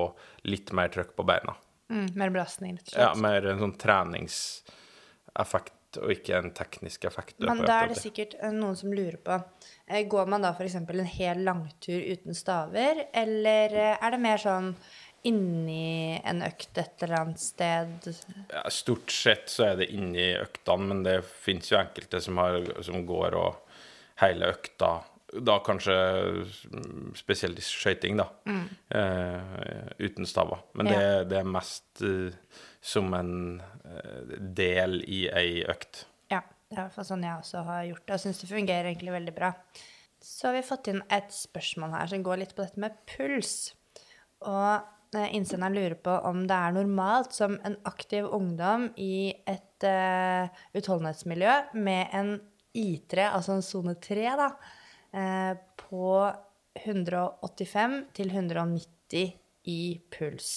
litt 0.49 0.73
mer 0.77 0.87
trøkk 0.93 1.15
på 1.17 1.23
beina. 1.27 1.53
Mm, 1.89 2.07
mer 2.19 2.29
belastning, 2.35 2.75
rett 2.75 2.87
og 2.89 2.93
slett. 2.93 3.03
Ja, 3.05 3.13
mer 3.23 3.45
en 3.47 3.61
sånn 3.63 3.77
treningseffekt 3.79 5.73
og 6.01 6.11
ikke 6.11 6.35
en 6.37 6.51
teknisk 6.55 7.05
effekt. 7.07 7.37
Men 7.39 7.63
da 7.65 7.81
er 7.83 7.93
det 7.93 7.99
sikkert 8.01 8.35
eh, 8.41 8.51
noen 8.53 8.75
som 8.77 8.91
lurer 8.93 9.17
på 9.23 9.37
eh, 9.37 10.03
Går 10.09 10.29
man 10.29 10.43
da 10.43 10.51
f.eks. 10.53 10.75
en 10.81 11.11
hel 11.13 11.43
langtur 11.47 12.01
uten 12.11 12.35
staver, 12.37 13.05
eller 13.15 13.75
eh, 13.75 13.95
er 13.95 14.13
det 14.13 14.21
mer 14.21 14.41
sånn 14.41 14.73
inni 15.27 16.17
en 16.23 16.41
økt 16.47 16.79
et 16.79 17.03
eller 17.05 17.21
annet 17.23 17.41
sted? 17.43 18.09
ja, 18.53 18.63
Stort 18.73 19.11
sett 19.13 19.51
så 19.51 19.69
er 19.71 19.81
det 19.81 19.91
inni 19.93 20.31
øktene, 20.39 20.89
men 20.91 21.03
det 21.05 21.19
fins 21.27 21.71
jo 21.71 21.79
enkelte 21.79 22.21
som, 22.23 22.39
har, 22.41 22.63
som 22.85 23.05
går 23.07 23.37
og 23.37 23.61
hele 24.23 24.49
økta 24.55 24.95
da 25.43 25.57
kanskje 25.59 25.95
mm, 26.71 27.15
spesielt 27.19 27.59
i 27.59 27.63
skøyting, 27.65 28.19
da. 28.19 28.29
Eh, 28.95 29.89
uten 29.99 30.25
staver. 30.25 30.61
Men 30.73 30.87
det, 30.87 31.01
Ja. 31.01 31.23
det 31.27 31.37
er 31.41 31.49
mest 31.51 32.01
uh, 32.01 32.31
som 32.81 33.13
en 33.13 33.59
uh, 33.59 34.37
del 34.39 35.01
i 35.03 35.25
ei 35.27 35.63
økt. 35.67 36.05
Ja, 36.31 36.41
det 36.69 36.77
er 36.77 36.79
i 36.79 36.85
hvert 36.85 36.95
fall 36.95 37.09
sånn 37.11 37.27
jeg 37.27 37.41
også 37.41 37.63
har 37.67 37.83
gjort 37.89 38.05
det, 38.05 38.15
og 38.15 38.23
syns 38.23 38.39
det 38.41 38.49
fungerer 38.53 38.91
egentlig 38.91 39.17
veldig 39.17 39.35
bra. 39.35 39.51
Så 40.23 40.47
har 40.47 40.57
vi 40.57 40.65
fått 40.65 40.87
inn 40.93 41.03
et 41.13 41.35
spørsmål 41.35 41.97
her 41.99 42.13
som 42.13 42.23
går 42.25 42.41
litt 42.41 42.55
på 42.55 42.63
dette 42.63 42.81
med 42.81 42.95
puls. 43.11 43.57
Og 44.47 44.87
innsenderen 45.33 45.75
lurer 45.77 45.97
på 46.03 46.13
om 46.29 46.43
det 46.49 46.57
er 46.57 46.75
normalt 46.75 47.35
som 47.35 47.57
en 47.67 47.77
aktiv 47.89 48.27
ungdom 48.33 48.89
i 49.01 49.33
et 49.49 49.87
uh, 49.87 50.49
utholdenhetsmiljø 50.77 51.55
med 51.77 52.13
en 52.17 52.33
I3, 52.77 53.29
altså 53.31 53.57
en 53.57 53.65
sone 53.65 53.95
3, 54.03 54.27
da, 54.39 54.49
uh, 55.17 55.53
på 55.79 56.11
185 56.77 57.97
til 58.17 58.33
190 58.33 59.33
i 59.67 59.81
puls. 60.13 60.51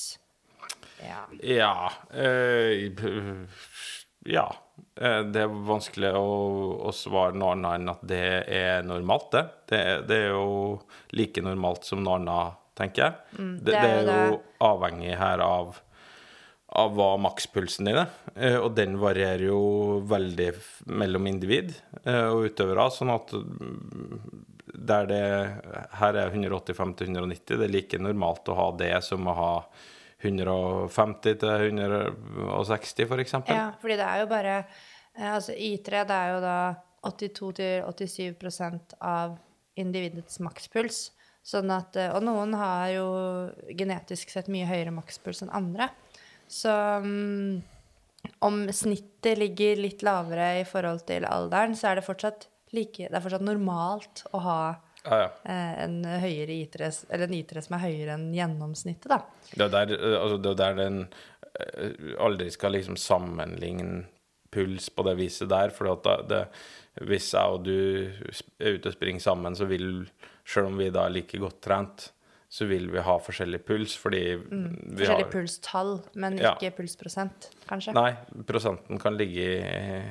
Ja. 1.01 1.25
Ja 1.41 1.75
Uh, 2.13 3.47
Ja. 4.25 4.57
Eh, 5.01 5.21
Det 5.21 5.43
er 5.43 5.61
vanskelig 5.67 6.13
å, 6.17 6.33
å 6.89 6.93
svare 6.93 7.37
noe 7.39 7.55
annet 7.57 7.79
enn 7.79 7.93
at 7.93 8.03
det 8.09 8.25
er 8.53 8.85
normalt, 8.85 9.31
det. 9.33 9.45
Det, 9.71 9.83
det 10.11 10.19
er 10.27 10.35
jo 10.35 10.81
like 11.17 11.45
normalt 11.45 11.89
som 11.89 12.03
noe 12.05 12.19
annet, 12.21 12.60
tenker 12.79 13.03
jeg. 13.03 13.13
det, 13.33 13.39
Mm, 13.39 13.55
det 13.65 13.73
det 13.73 13.79
er 13.81 14.01
jo 14.01 14.07
det. 14.07 14.41
avhengig 14.61 15.17
her 15.19 15.39
av 15.41 15.81
av 16.73 16.93
hva 16.95 17.17
makspulsen 17.19 17.85
din 17.89 17.97
er. 17.99 18.07
Eh, 18.37 18.55
Og 18.63 18.77
den 18.77 18.93
varierer 19.03 19.43
jo 19.49 20.01
veldig 20.07 20.53
mellom 20.87 21.27
individ 21.27 21.73
eh, 22.05 22.29
og 22.31 22.45
utøvere. 22.47 22.85
Sånn 22.95 23.11
at 23.11 23.33
mm, 23.35 24.21
der 24.87 25.07
det 25.11 25.23
her 25.99 26.15
er 26.15 26.31
185-190. 26.31 27.57
det 27.59 27.65
er 27.67 27.73
like 27.75 27.99
normalt 27.99 28.47
å 28.49 28.55
ha 28.55 28.69
det 28.79 29.03
som 29.03 29.27
å 29.27 29.35
ha 29.35 29.51
150 30.23 31.39
til 31.41 31.49
160, 31.49 33.07
for. 33.09 33.19
Ja, 33.51 33.73
fordi 33.81 33.97
det 33.99 34.07
er 34.07 34.21
jo 34.21 34.27
bare 34.31 34.55
eh, 35.17 35.35
Altså 35.35 35.53
I3 35.59 36.05
det 36.07 36.17
er 36.23 36.35
jo 36.37 36.41
da 36.45 36.57
82-87% 37.11 38.95
av 39.01 39.39
individets 39.81 40.39
makspuls. 40.45 41.11
Sånn 41.47 41.71
at, 41.73 41.97
eh, 41.97 42.13
og 42.15 42.25
noen 42.27 42.53
har 42.59 42.91
jo 42.93 43.07
genetisk 43.77 44.33
sett 44.33 44.51
mye 44.53 44.69
høyere 44.69 44.93
makspuls 44.95 45.43
enn 45.45 45.53
andre. 45.57 45.89
Så 46.51 46.73
mm, 47.05 47.63
om 48.45 48.63
snittet 48.75 49.41
ligger 49.41 49.81
litt 49.81 50.05
lavere 50.07 50.53
i 50.61 50.67
forhold 50.69 51.07
til 51.09 51.25
alderen, 51.29 51.77
så 51.79 51.91
er 51.91 52.01
det 52.01 52.07
fortsatt, 52.07 52.49
like, 52.77 53.09
det 53.09 53.17
er 53.17 53.25
fortsatt 53.25 53.47
normalt 53.47 54.25
å 54.37 54.45
ha 54.45 54.61
Ja, 55.01 55.17
ja. 55.17 55.29
eh, 55.49 55.75
en 55.87 56.01
høyere 56.05 56.53
I3, 56.61 56.91
eller 57.09 57.31
en 57.31 57.37
I3 57.39 57.65
som 57.65 57.79
er 57.79 57.87
høyere 57.87 58.19
enn 58.19 58.31
gjennomsnittet, 58.37 59.09
da. 59.09 59.23
Det 59.55 59.65
er 59.65 59.73
der, 59.79 59.95
eh, 59.97 60.17
altså 60.21 60.41
det 60.45 60.51
er 60.53 60.61
der 60.65 60.81
den 60.85 61.05
aldri 62.23 62.47
skal 62.55 62.77
liksom 62.77 62.95
sammenligne 63.01 64.05
puls 64.53 64.89
på 64.91 65.05
det 65.07 65.17
viset 65.21 65.49
der. 65.53 65.71
For 65.75 65.91
at 65.93 66.07
det, 66.31 66.45
hvis 67.07 67.31
jeg 67.35 67.57
og 67.59 67.65
du 67.65 67.75
er 68.61 68.79
ute 68.79 68.91
og 68.93 68.97
springer 68.97 69.21
sammen, 69.25 69.57
så 69.59 69.69
vil, 69.71 70.09
selv 70.45 70.71
om 70.73 70.81
vi 70.81 70.91
da 70.95 71.07
er 71.07 71.15
like 71.21 71.39
godt 71.41 71.61
trent, 71.65 72.11
så 72.51 72.67
vil 72.67 72.89
vi 72.91 72.99
ha 73.07 73.13
forskjellig 73.23 73.61
puls, 73.63 73.93
fordi 74.03 74.21
vi 74.35 74.57
Mm, 74.57 74.97
Forskjellig 74.99 75.25
har 75.25 75.31
pulstall, 75.31 75.93
men 76.19 76.37
Ja. 76.39 76.55
ikke 76.59 76.73
pulsprosent, 76.81 77.51
kanskje. 77.69 77.95
Nei, 77.95 78.17
prosenten 78.49 78.99
kan 78.99 79.17
ligge 79.17 79.39
i 79.39 79.61
eh, 79.63 80.03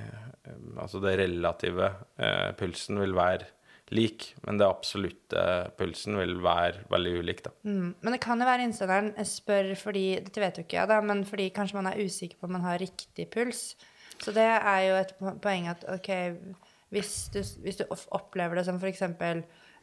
Altså 0.79 0.99
det 1.03 1.17
relative 1.19 1.93
eh, 2.17 2.51
pulsen 2.57 2.97
vil 2.97 3.11
være 3.13 3.45
lik, 3.91 4.33
men 4.47 4.57
det 4.57 4.65
absolutte 4.65 5.43
pulsen 5.77 6.15
vil 6.17 6.37
være 6.41 6.85
veldig 6.89 7.11
ulik, 7.19 7.43
da. 7.43 7.51
Mm. 7.67 7.93
Men 8.01 8.13
det 8.15 8.21
kan 8.23 8.39
jo 8.39 8.45
være 8.47 8.63
innsenderen 8.65 9.11
spør 9.25 9.75
fordi 9.77 10.05
Dette 10.23 10.41
vet 10.41 10.57
jo 10.57 10.63
ikke 10.63 10.79
jeg, 10.79 10.87
da, 10.89 11.01
men 11.01 11.25
fordi 11.25 11.49
kanskje 11.53 11.75
man 11.75 11.87
er 11.91 12.01
usikker 12.01 12.39
på 12.39 12.47
om 12.49 12.53
man 12.57 12.65
har 12.65 12.79
riktig 12.81 13.27
puls. 13.29 13.75
Så 14.19 14.33
det 14.35 14.45
er 14.45 14.81
jo 14.87 14.97
et 14.99 15.13
poeng 15.43 15.69
at 15.71 15.85
ok, 15.89 16.09
hvis 16.93 17.15
du, 17.33 17.39
hvis 17.63 17.79
du 17.79 17.85
opplever 17.89 18.59
det 18.59 18.65
som 18.67 18.79
f.eks. 18.81 19.05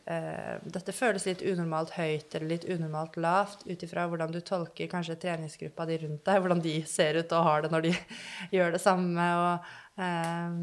Uh, 0.07 0.63
dette 0.71 0.95
føles 0.95 1.25
litt 1.27 1.41
unormalt 1.43 1.97
høyt 1.97 2.35
eller 2.37 2.53
litt 2.53 2.67
unormalt 2.71 3.17
lavt 3.19 3.65
ut 3.67 3.81
ifra 3.83 4.05
hvordan 4.07 4.31
du 4.31 4.39
tolker 4.39 4.87
kanskje 4.87 5.17
treningsgruppa 5.25 5.83
di 5.89 5.97
rundt 6.05 6.23
deg, 6.29 6.39
hvordan 6.45 6.63
de 6.63 6.77
ser 6.87 7.19
ut 7.19 7.35
og 7.35 7.49
har 7.49 7.65
det 7.65 7.73
når 7.73 7.89
de 7.89 7.93
gjør 8.55 8.77
det 8.77 8.83
samme, 8.85 9.27
og, 9.41 9.67
uh, 9.99 10.61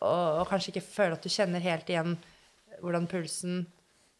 og, 0.00 0.40
og 0.40 0.50
kanskje 0.50 0.74
ikke 0.74 0.86
føler 0.88 1.14
at 1.14 1.22
du 1.22 1.30
kjenner 1.30 1.62
helt 1.62 1.94
igjen 1.94 2.16
hvordan 2.80 3.06
pulsen 3.10 3.62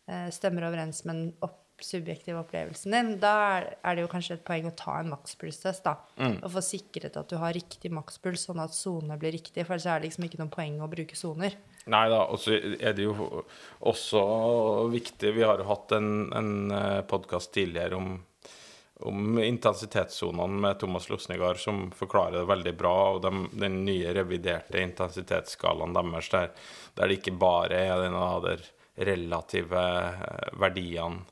uh, 0.07 0.31
stemmer 0.31 0.69
overens 0.69 1.03
med 1.09 1.19
den 1.19 1.33
opp, 1.43 1.64
subjektive 1.85 2.41
opplevelsen 2.41 2.95
din, 2.95 3.13
da 3.23 3.35
er, 3.77 3.95
det 3.95 4.05
jo 4.05 4.11
kanskje 4.11 4.39
et 4.39 4.45
poeng 4.47 4.67
å 4.69 4.75
ta 4.79 4.99
en 5.01 5.13
makspulstest, 5.13 5.85
da. 5.87 5.99
Og 6.41 6.51
få 6.57 6.63
sikret 6.65 7.19
at 7.21 7.31
du 7.31 7.37
har 7.41 7.55
riktig 7.57 7.93
makspuls, 7.95 8.47
sånn 8.49 8.63
at 8.65 8.75
sonene 8.77 9.19
blir 9.21 9.35
riktige. 9.37 9.67
For 9.67 9.77
ellers 9.77 9.89
er 9.91 10.03
det 10.03 10.11
liksom 10.11 10.29
ikke 10.29 10.41
noe 10.43 10.53
poeng 10.53 10.81
å 10.83 10.91
bruke 10.91 11.19
soner. 11.19 11.57
Nei 11.93 12.05
da, 12.09 12.23
og 12.33 12.41
så 12.41 12.57
er 12.57 12.95
det 12.97 13.05
jo 13.05 13.43
også 13.85 14.21
viktig 14.89 15.35
Vi 15.37 15.43
har 15.45 15.61
jo 15.61 15.67
hatt 15.69 15.93
en, 15.93 16.31
en 16.33 16.55
podkast 17.11 17.53
tidligere 17.53 17.99
om, 17.99 18.15
om 19.05 19.41
intensitetssonene 19.43 20.63
med 20.65 20.79
Thomas 20.81 21.11
Losnegard, 21.13 21.61
som 21.61 21.91
forklarer 21.93 22.41
det 22.41 22.49
veldig 22.49 22.77
bra. 22.81 22.95
Og 23.17 23.21
de, 23.27 23.35
den 23.67 23.83
nye 23.85 24.17
reviderte 24.17 24.81
intensitetsskalaen 24.81 25.93
deres, 25.99 26.33
der, 26.33 26.55
der 26.97 27.13
det 27.13 27.21
ikke 27.21 27.37
bare 27.45 27.85
er 27.85 28.07
den 28.07 28.17
der 28.49 28.65
relative 28.95 29.85
eh, 30.09 30.59
verdiene 30.61 31.25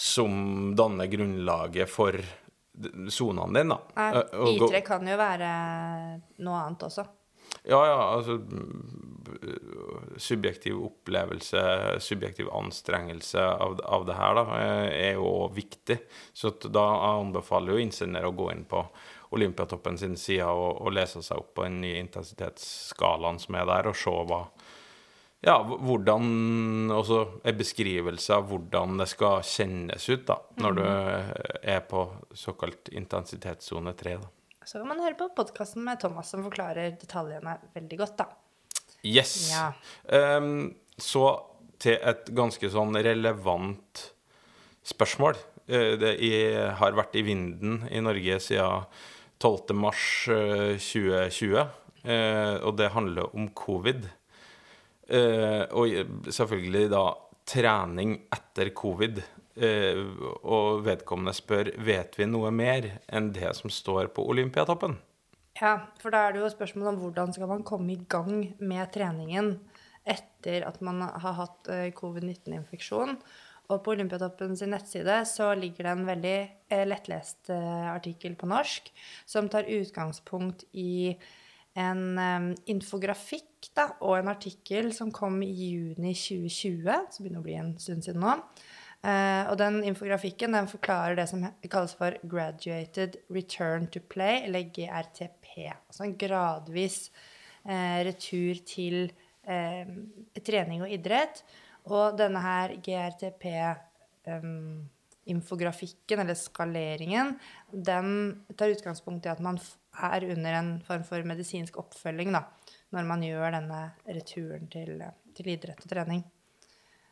som 0.00 0.32
danner 0.76 1.10
grunnlaget 1.12 1.90
for 1.92 2.16
sonene 3.12 3.58
dine. 3.58 3.76
Nei, 3.96 4.10
Eh, 4.16 4.44
I3 4.56 4.80
kan 4.86 5.08
jo 5.08 5.16
være 5.20 5.48
noe 6.40 6.60
annet 6.64 6.86
også. 6.88 7.04
Ja, 7.68 7.80
ja, 7.84 7.98
altså 8.16 8.38
mm, 8.38 10.16
Subjektiv 10.16 10.78
opplevelse, 10.86 11.60
subjektiv 12.00 12.48
anstrengelse 12.54 13.42
av, 13.42 13.76
av 13.84 14.06
det 14.08 14.16
her, 14.16 14.34
da, 14.38 14.44
eh, 14.62 15.10
er 15.10 15.20
jo 15.20 15.50
viktig. 15.54 15.98
Så 16.32 16.54
da 16.64 16.86
anbefaler 17.10 17.74
jo 17.74 17.84
innsender 17.84 18.24
å 18.24 18.32
gå 18.36 18.50
inn 18.54 18.64
på 18.70 18.80
Olympiatoppen 19.36 19.98
sin 19.98 20.16
side 20.16 20.48
og, 20.48 20.80
og 20.80 20.94
lese 20.96 21.22
seg 21.22 21.38
opp 21.38 21.52
på 21.58 21.68
den 21.68 21.80
nye 21.84 22.00
intensitetsskalaen 22.00 23.38
som 23.38 23.60
er 23.60 23.68
der, 23.68 23.92
og 23.92 23.98
se 23.98 24.10
hva 24.10 24.46
ja, 25.46 25.56
hvordan 25.62 26.90
Også 26.92 27.20
en 27.48 27.56
beskrivelse 27.56 28.34
av 28.36 28.48
hvordan 28.50 28.98
det 29.00 29.06
skal 29.08 29.40
kjennes 29.46 30.08
ut 30.10 30.26
da, 30.28 30.36
når 30.60 30.76
du 30.76 30.82
eh, 30.84 31.30
er 31.76 31.80
på 31.88 32.04
såkalt 32.36 32.90
intensitetssone 32.92 33.94
3. 33.96 34.16
Da. 34.20 34.30
Så 34.68 34.78
kan 34.78 34.90
man 34.90 35.00
høre 35.00 35.16
på 35.18 35.30
podkasten 35.36 35.84
med 35.86 36.00
Thomas, 36.02 36.28
som 36.32 36.44
forklarer 36.44 36.92
detaljene 37.00 37.56
veldig 37.74 38.00
godt, 38.02 38.18
da. 38.20 38.28
Yes. 39.00 39.48
Ja. 39.48 39.70
Um, 40.36 40.74
så 41.00 41.24
til 41.80 41.96
et 41.96 42.28
ganske 42.36 42.68
sånn 42.68 42.92
relevant 43.00 44.04
spørsmål. 44.84 45.38
Eh, 45.70 45.96
Det 45.96 46.14
har 46.80 46.98
vært 46.98 47.16
i 47.16 47.24
vinden 47.24 47.86
i 47.88 48.02
Norge 48.04 48.40
siden 48.44 48.86
12. 49.40 49.74
mars 49.74 50.28
eh, 50.28 50.76
2020, 50.76 51.60
eh, 52.04 52.56
og 52.60 52.76
det 52.76 52.92
handler 52.92 53.32
om 53.34 53.48
covid. 53.56 54.10
Eh, 55.10 55.64
og 55.74 56.30
selvfølgelig 56.30 56.86
da 56.92 57.04
trening 57.50 58.16
etter 58.30 58.70
covid. 58.76 59.20
Eh, 59.60 59.98
og 60.46 60.84
vedkommende 60.86 61.34
spør 61.36 61.72
vet 61.82 62.16
vi 62.18 62.28
noe 62.30 62.52
mer 62.54 62.86
enn 63.10 63.32
det 63.34 63.50
som 63.58 63.72
står 63.72 64.12
på 64.14 64.24
Olympiatoppen. 64.30 64.96
Ja, 65.58 65.74
for 66.00 66.14
da 66.14 66.24
er 66.24 66.34
det 66.34 66.44
jo 66.44 66.52
spørsmål 66.52 66.92
om 66.92 67.00
hvordan 67.02 67.34
skal 67.36 67.50
man 67.50 67.66
komme 67.66 67.92
i 67.92 68.00
gang 68.08 68.54
med 68.62 68.92
treningen 68.94 69.56
etter 70.08 70.64
at 70.64 70.80
man 70.84 71.02
har 71.04 71.36
hatt 71.36 71.68
eh, 71.72 71.90
covid-19-infeksjon. 71.96 73.18
Og 73.70 73.82
på 73.84 73.92
Olympiatoppen 73.94 74.56
sin 74.58 74.72
nettside 74.74 75.20
så 75.30 75.52
ligger 75.58 75.86
det 75.86 75.92
en 75.92 76.08
veldig 76.08 76.38
eh, 76.72 76.86
lettlest 76.88 77.52
eh, 77.54 77.90
artikkel 77.90 78.34
på 78.38 78.48
norsk 78.50 78.90
som 79.28 79.50
tar 79.52 79.68
utgangspunkt 79.70 80.64
i 80.72 81.12
en 81.78 82.54
infografikk 82.70 83.70
da, 83.76 83.86
og 84.02 84.18
en 84.18 84.30
artikkel 84.32 84.90
som 84.96 85.12
kom 85.14 85.38
i 85.44 85.50
juni 85.50 86.14
2020, 86.16 86.86
som 87.12 87.24
begynner 87.24 87.42
å 87.42 87.46
bli 87.46 87.56
en 87.60 87.72
stund 87.80 88.06
siden 88.06 88.24
nå. 88.24 88.36
Eh, 89.00 89.44
og 89.48 89.56
den 89.60 89.78
infografikken 89.88 90.52
den 90.56 90.68
forklarer 90.68 91.16
det 91.16 91.28
som 91.30 91.46
kalles 91.72 91.94
for 91.96 92.16
Graduated 92.28 93.16
Return 93.32 93.86
to 93.92 94.02
Play, 94.02 94.42
eller 94.48 94.68
GRTP. 94.68 95.70
Altså 95.72 96.04
en 96.04 96.16
gradvis 96.20 96.98
eh, 97.64 98.00
retur 98.10 98.62
til 98.66 99.12
trening 100.46 100.82
og 100.84 100.92
idrett. 100.92 101.40
Og 101.90 102.18
denne 102.18 102.38
her 102.44 102.74
GRTP-infografikken, 105.20 106.20
eller 106.20 106.34
skaleringen, 106.34 107.38
den 107.72 108.44
tar 108.56 108.68
utgangspunkt 108.68 109.26
i 109.26 109.30
at 109.30 109.40
man 109.40 109.58
er 110.02 110.24
under 110.24 110.52
en 110.52 110.80
form 110.86 111.04
for 111.04 111.22
medisinsk 111.22 111.76
oppfølging 111.78 112.32
da, 112.32 112.44
når 112.90 113.04
man 113.04 113.22
gjør 113.22 113.52
denne 113.52 113.80
returen 114.06 114.68
til, 114.70 115.02
til 115.34 115.48
idrett 115.48 115.82
og 115.84 115.90
trening. 115.90 116.24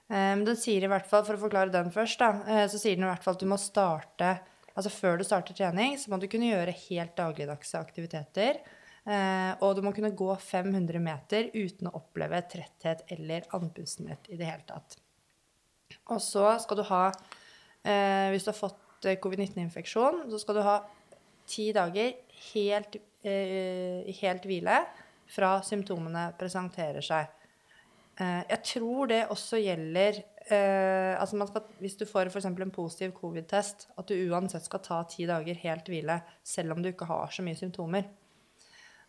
Um, 0.09 0.45
den 0.45 0.57
sier 0.57 0.85
i 0.85 0.89
hvert 0.89 1.07
fall, 1.07 1.25
For 1.27 1.37
å 1.37 1.43
forklare 1.43 1.69
den 1.71 1.91
først, 1.93 2.19
da, 2.19 2.41
eh, 2.49 2.67
så 2.69 2.79
sier 2.79 2.97
den 2.97 3.05
i 3.05 3.11
hvert 3.11 3.23
fall 3.23 3.35
at 3.37 3.43
du 3.43 3.49
må 3.51 3.59
starte 3.61 4.39
altså 4.79 4.93
Før 4.95 5.19
du 5.19 5.25
starter 5.27 5.57
trening, 5.59 5.97
så 5.99 6.09
må 6.09 6.21
du 6.23 6.29
kunne 6.31 6.53
gjøre 6.53 6.71
helt 6.87 7.17
dagligdagse 7.19 7.81
aktiviteter. 7.81 8.61
eh, 9.05 9.53
og 9.61 9.75
du 9.75 9.83
må 9.83 9.93
kunne 9.93 10.15
gå 10.15 10.37
500 10.39 11.01
meter 11.03 11.51
uten 11.53 11.89
å 11.89 11.97
oppleve 11.99 12.41
tretthet 12.47 13.03
eller 13.11 13.43
andpustenhet 13.53 14.31
i 14.31 14.37
det 14.37 14.47
hele 14.47 14.63
tatt. 14.69 14.97
Og 16.13 16.23
så 16.23 16.59
skal 16.63 16.79
du 16.79 16.85
ha 16.93 17.11
eh, 17.85 18.29
Hvis 18.33 18.47
du 18.47 18.53
har 18.53 18.59
fått 18.59 19.07
eh, 19.07 19.19
covid-19-infeksjon, 19.23 20.25
så 20.31 20.41
skal 20.43 20.59
du 20.59 20.63
ha 20.67 20.79
ti 21.49 21.71
dager 21.73 22.15
helt, 22.53 22.97
eh, 23.23 24.09
helt 24.21 24.47
hvile 24.49 24.83
fra 25.29 25.59
symptomene 25.65 26.31
presenterer 26.39 27.05
seg. 27.05 27.29
Eh, 28.19 28.43
jeg 28.51 28.63
tror 28.73 29.11
det 29.11 29.21
også 29.31 29.61
gjelder 29.63 30.23
eh, 30.51 31.15
altså 31.21 31.47
skal, 31.47 31.67
Hvis 31.79 31.99
du 32.01 32.07
får 32.09 32.33
f.eks. 32.33 32.49
en 32.51 32.71
positiv 32.75 33.13
covid-test, 33.15 33.89
at 33.99 34.09
du 34.09 34.15
uansett 34.31 34.65
skal 34.65 34.83
ta 34.83 35.03
ti 35.11 35.27
dager 35.29 35.55
helt 35.63 35.89
hvile 35.89 36.23
selv 36.43 36.75
om 36.75 36.83
du 36.83 36.91
ikke 36.91 37.09
har 37.09 37.31
så 37.31 37.45
mye 37.47 37.59
symptomer. 37.59 38.09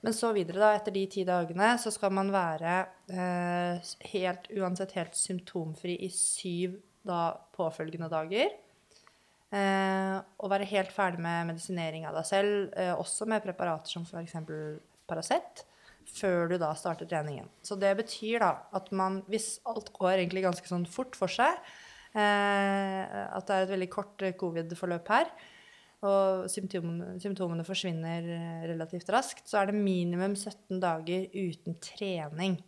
Men 0.01 0.15
så 0.15 0.29
videre, 0.31 0.61
da, 0.61 0.75
etter 0.77 0.95
de 0.95 1.05
ti 1.11 1.25
dagene, 1.27 1.73
så 1.81 1.91
skal 1.91 2.13
man 2.15 2.29
være 2.31 2.75
eh, 3.11 3.89
helt, 4.13 4.47
uansett 4.55 4.93
helt 4.95 5.17
symptomfri 5.17 5.97
i 6.05 6.11
syv 6.13 6.77
da, 7.09 7.21
påfølgende 7.57 8.09
dager. 8.11 8.53
Eh, 9.49 10.17
og 10.37 10.51
være 10.51 10.67
helt 10.69 10.93
ferdig 10.93 11.23
med 11.25 11.49
medisinering 11.49 12.05
av 12.05 12.19
deg 12.19 12.27
selv, 12.29 12.69
eh, 12.77 12.93
også 12.93 13.25
med 13.29 13.41
preparater 13.41 13.89
som 13.89 14.05
f.eks. 14.05 14.37
Paracet, 15.09 15.63
før 16.05 16.51
du 16.51 16.57
da 16.61 16.69
starter 16.77 17.09
treningen. 17.09 17.49
Så 17.65 17.77
det 17.81 17.95
betyr 17.97 18.43
da 18.43 18.51
at 18.77 18.91
man, 18.93 19.23
hvis 19.29 19.55
alt 19.69 19.89
går 19.95 20.19
egentlig 20.19 20.45
ganske 20.45 20.69
sånn 20.69 20.85
fort 20.89 21.17
for 21.17 21.33
seg, 21.33 21.57
eh, 22.13 23.01
at 23.25 23.49
det 23.49 23.55
er 23.55 23.65
et 23.65 23.73
veldig 23.73 23.89
kort 23.93 24.21
eh, 24.21 24.37
covid-forløp 24.37 25.09
her, 25.15 25.33
og 26.05 26.45
symptomene, 26.47 27.17
symptomene 27.19 27.65
forsvinner 27.67 28.27
eh, 28.37 28.65
relativt 28.69 29.09
raskt, 29.11 29.49
så 29.49 29.63
er 29.63 29.71
det 29.71 29.81
minimum 29.81 30.37
17 30.37 30.77
dager 30.79 31.25
uten 31.33 31.75
trening. 31.83 32.59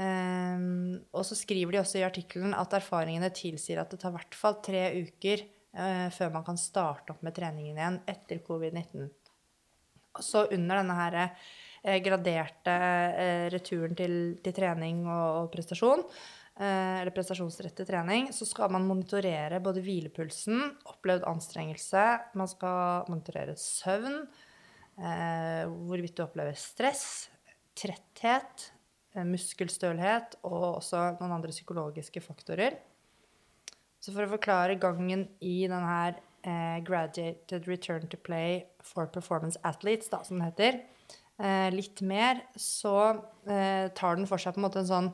Ehm, 0.00 1.02
og 1.12 1.24
så 1.28 1.36
skriver 1.36 1.74
de 1.74 1.80
også 1.82 2.00
i 2.00 2.06
artikkelen 2.06 2.54
at 2.56 2.76
erfaringene 2.78 3.28
tilsier 3.36 3.82
at 3.82 3.90
det 3.92 4.00
tar 4.00 4.14
i 4.14 4.16
hvert 4.16 4.36
fall 4.38 4.56
tre 4.64 4.86
uker 5.04 5.42
uh, 5.76 6.08
før 6.14 6.30
man 6.32 6.46
kan 6.46 6.60
starte 6.60 7.12
opp 7.12 7.24
med 7.26 7.36
treningen 7.36 7.76
igjen 7.76 7.98
etter 8.08 8.40
covid-19. 8.46 9.10
Så 10.20 10.46
under 10.52 10.80
denne 10.80 10.96
her 10.96 11.18
eh, 11.22 11.98
graderte 12.04 12.72
uh, 12.72 13.46
returen 13.52 13.96
til, 13.96 14.16
til 14.44 14.56
trening 14.56 15.04
og, 15.06 15.26
og 15.42 15.52
prestasjon, 15.52 16.06
eller 16.62 17.08
prestasjonsrettet 17.16 17.88
trening, 17.88 18.26
så 18.36 18.44
skal 18.44 18.68
man 18.74 18.84
monitorere 18.84 19.56
både 19.64 19.80
hvilepulsen, 19.82 20.58
opplevd 20.92 21.24
anstrengelse, 21.26 22.02
man 22.36 22.50
skal 22.50 23.08
monitorere 23.08 23.54
søvn, 23.56 24.18
hvorvidt 25.88 26.20
du 26.20 26.22
opplever 26.26 26.52
stress, 26.60 27.06
tretthet, 27.72 28.68
muskelstølhet 29.28 30.38
og 30.48 30.78
også 30.78 31.02
noen 31.18 31.36
andre 31.36 31.52
psykologiske 31.54 32.22
faktorer. 32.24 32.78
Så 34.02 34.14
for 34.14 34.26
å 34.26 34.32
forklare 34.32 34.80
gangen 34.82 35.28
i 35.44 35.62
denne 35.70 35.98
eh, 36.42 36.78
Graduated 36.86 37.68
Return 37.70 38.08
to 38.10 38.18
Play 38.18 38.64
for 38.82 39.06
Performance 39.12 39.60
Athletes, 39.62 40.10
da, 40.10 40.22
som 40.26 40.40
det 40.40 40.48
heter, 40.50 40.80
eh, 41.38 41.68
litt 41.74 42.02
mer, 42.02 42.42
så 42.58 42.96
eh, 43.46 43.92
tar 43.94 44.18
den 44.18 44.26
for 44.26 44.42
seg 44.42 44.56
på 44.56 44.62
en 44.62 44.66
måte 44.66 44.82
en 44.82 44.90
sånn 44.90 45.12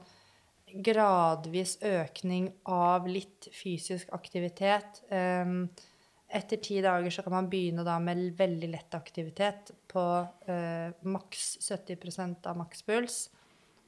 gradvis 0.84 1.78
økning 1.84 2.50
av 2.68 3.06
litt 3.08 3.48
fysisk 3.56 4.11
aktivitet. 4.16 5.02
Um, 5.08 5.68
etter 6.28 6.61
ti 6.61 6.76
dager 6.84 7.12
så 7.12 7.24
kan 7.24 7.32
man 7.32 7.48
begynne 7.48 7.84
da 7.87 7.96
med 8.02 8.34
veldig 8.37 8.68
lett 8.74 8.96
aktivitet 8.96 9.72
på 9.88 10.04
eh, 10.50 10.92
maks 11.08 11.54
70% 11.64 12.48
av 12.50 12.58
makspuls. 12.61 13.28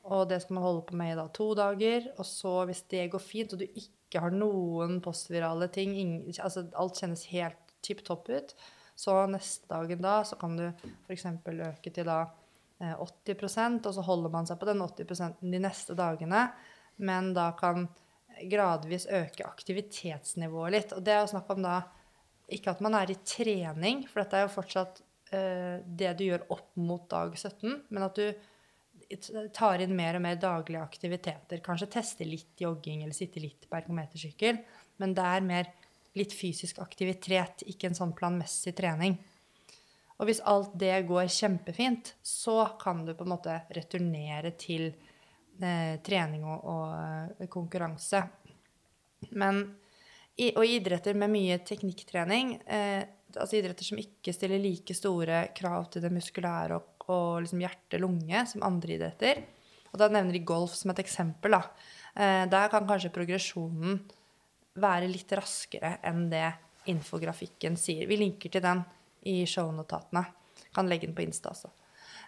Og 0.08 0.28
det 0.30 0.40
skal 0.42 0.56
man 0.56 0.64
holde 0.64 0.84
på 0.88 0.96
med 0.96 1.12
i 1.12 1.18
da 1.18 1.26
to 1.34 1.50
dager. 1.58 2.10
Og 2.16 2.26
så, 2.26 2.54
hvis 2.68 2.84
det 2.92 3.10
går 3.12 3.22
fint, 3.22 3.52
og 3.52 3.60
du 3.60 3.66
ikke 3.68 4.22
har 4.24 4.34
noen 4.34 4.98
postvirale 5.04 5.68
ting, 5.72 5.94
ingen, 5.94 6.22
altså 6.42 6.66
alt 6.78 7.00
kjennes 7.00 7.26
helt 7.30 7.74
tipp 7.84 8.02
topp 8.04 8.28
ut, 8.32 8.54
så 9.00 9.14
neste 9.30 9.68
dagen 9.70 10.02
da 10.04 10.18
så 10.28 10.36
kan 10.40 10.58
du 10.58 10.66
f.eks. 11.06 11.24
øke 11.24 11.92
til 11.94 12.04
da 12.04 12.18
eh, 12.82 12.92
80% 12.92 13.86
og 13.88 13.96
så 13.96 14.04
holder 14.04 14.34
man 14.34 14.48
seg 14.48 14.58
på 14.60 14.68
den 14.68 14.82
80 14.84 15.38
de 15.40 15.60
neste 15.62 15.96
dagene, 15.96 16.42
men 17.00 17.32
da 17.36 17.46
kan 17.56 17.88
gradvis 18.50 19.06
øke 19.08 19.46
aktivitetsnivået 19.46 20.74
litt. 20.74 20.92
Og 20.96 21.04
det 21.04 21.14
er 21.14 21.22
jo 21.24 21.32
snakk 21.32 21.48
om 21.54 21.64
da 21.64 21.78
ikke 22.52 22.74
at 22.74 22.82
man 22.84 22.96
er 22.98 23.12
i 23.12 23.18
trening, 23.24 24.04
for 24.10 24.22
dette 24.22 24.38
er 24.38 24.46
jo 24.46 24.52
fortsatt 24.52 25.00
eh, 25.32 25.80
det 25.84 26.12
du 26.18 26.26
gjør 26.26 26.48
opp 26.56 26.70
mot 26.80 27.06
dag 27.10 27.32
17, 27.36 27.86
men 27.88 28.06
at 28.06 28.20
du 28.20 28.49
tar 29.52 29.82
inn 29.82 29.96
mer 29.96 30.18
og 30.18 30.22
mer 30.24 30.38
daglige 30.40 30.82
aktiviteter. 30.82 31.62
Kanskje 31.64 31.90
teste 31.96 32.26
litt 32.28 32.60
jogging 32.62 33.02
eller 33.02 33.16
sitte 33.16 33.42
litt 33.42 33.66
på 33.68 33.78
ergometersykkel, 33.78 34.60
men 35.02 35.14
det 35.16 35.26
er 35.26 35.46
mer 35.46 35.70
litt 36.18 36.34
fysisk 36.34 36.80
aktivitet, 36.82 37.64
ikke 37.70 37.90
en 37.90 37.98
sånn 37.98 38.14
planmessig 38.16 38.74
trening. 38.78 39.16
Og 40.20 40.28
hvis 40.28 40.42
alt 40.44 40.74
det 40.78 41.06
går 41.08 41.30
kjempefint, 41.32 42.14
så 42.22 42.76
kan 42.80 43.04
du 43.06 43.14
på 43.16 43.24
en 43.24 43.32
måte 43.32 43.54
returnere 43.72 44.52
til 44.60 44.90
eh, 44.90 45.96
trening 46.04 46.44
og, 46.44 46.66
og 46.68 47.38
eh, 47.40 47.48
konkurranse. 47.48 48.20
Men 49.30 49.62
i, 50.36 50.50
og 50.52 50.64
idretter 50.66 51.16
med 51.16 51.32
mye 51.32 51.56
teknikktrening, 51.64 52.52
eh, 52.68 53.00
altså 53.32 53.56
idretter 53.56 53.86
som 53.86 54.00
ikke 54.00 54.34
stiller 54.36 54.60
like 54.60 54.94
store 54.96 55.46
krav 55.56 55.88
til 55.92 56.04
det 56.04 56.12
muskulære 56.12 56.76
og, 56.76 56.92
og 57.10 57.42
liksom 57.44 57.62
hjerte-lunge 57.64 58.44
som 58.50 58.64
andre 58.66 58.96
idretter, 58.96 59.42
og 59.90 59.98
da 59.98 60.08
nevner 60.12 60.36
de 60.36 60.44
golf 60.46 60.76
som 60.78 60.92
et 60.92 61.02
eksempel, 61.02 61.56
da. 61.56 61.64
Eh, 62.14 62.44
der 62.50 62.70
kan 62.72 62.86
kanskje 62.88 63.12
progresjonen 63.14 63.98
være 64.80 65.10
litt 65.10 65.32
raskere 65.34 65.96
enn 66.06 66.28
det 66.30 66.46
infografikken 66.90 67.76
sier. 67.78 68.06
Vi 68.08 68.18
linker 68.20 68.52
til 68.52 68.62
den 68.64 68.84
i 69.28 69.42
shownotatene. 69.48 70.24
Kan 70.74 70.88
legge 70.88 71.08
den 71.08 71.16
på 71.16 71.26
Insta 71.26 71.50
også. 71.50 71.72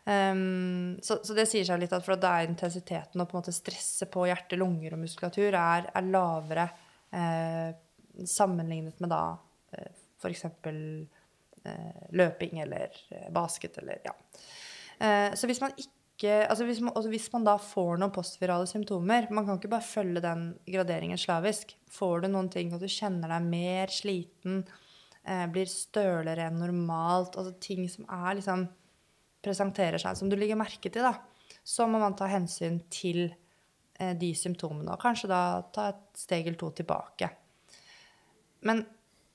Um, 0.02 0.98
så, 0.98 1.20
så 1.22 1.34
det 1.36 1.44
sier 1.46 1.62
seg 1.62 1.78
litt 1.78 1.92
at 1.94 2.02
for 2.02 2.18
da 2.18 2.32
er 2.40 2.48
intensiteten 2.48 3.22
og 3.22 3.28
på 3.30 3.36
en 3.36 3.38
måte 3.38 3.54
stresset 3.54 4.10
på 4.10 4.24
hjerte, 4.26 4.58
lunger 4.58 4.96
og 4.96 5.04
muskulatur 5.04 5.54
er, 5.54 5.86
er 5.94 6.08
lavere 6.08 6.64
eh, 7.14 7.70
sammenlignet 8.26 8.98
med 8.98 9.12
da 9.12 9.22
eh, 9.76 9.92
f.eks. 10.18 10.44
eh, 10.50 12.02
løping 12.18 12.60
eller 12.64 12.98
eh, 13.14 13.30
basket 13.30 13.78
eller 13.78 14.02
ja. 14.04 14.14
Eh, 15.00 15.33
så 15.38 15.48
hvis 15.48 15.62
man 15.62 15.74
ikke 15.76 15.88
altså 16.22 16.66
hvis 16.68 16.78
man, 16.85 16.92
altså 16.94 17.11
hvis 17.11 17.31
man 17.33 17.46
da 17.46 17.57
får 17.59 17.96
noen 17.98 18.12
postvirale 18.14 18.68
symptomer 18.70 19.24
Man 19.35 19.46
kan 19.46 19.57
ikke 19.59 19.70
bare 19.72 19.83
følge 19.83 20.20
den 20.22 20.44
graderingen 20.68 21.18
slavisk. 21.18 21.74
Får 21.90 22.22
du 22.22 22.28
noen 22.31 22.50
ting 22.52 22.70
at 22.74 22.83
du 22.83 22.90
kjenner 22.90 23.33
deg 23.33 23.48
mer 23.48 23.90
sliten, 23.90 24.62
eh, 25.24 25.46
blir 25.50 25.70
stølere 25.70 26.46
enn 26.46 26.61
normalt, 26.62 27.37
altså 27.37 27.57
ting 27.59 27.88
som 27.90 28.07
er 28.07 28.38
liksom 28.38 28.68
presenterer 29.42 29.98
seg 29.98 30.18
som 30.18 30.31
du 30.31 30.37
legger 30.38 30.59
merke 30.59 30.90
til, 30.92 31.02
da, 31.02 31.16
så 31.64 31.88
må 31.90 31.98
man 32.02 32.14
ta 32.18 32.28
hensyn 32.31 32.78
til 32.92 33.24
eh, 33.26 34.14
de 34.18 34.31
symptomene, 34.38 34.92
og 34.94 35.02
kanskje 35.02 35.31
da 35.33 35.42
ta 35.74 35.88
et 35.90 36.22
steg 36.22 36.46
eller 36.46 36.61
to 36.61 36.70
tilbake. 36.78 37.31
Men 38.68 38.85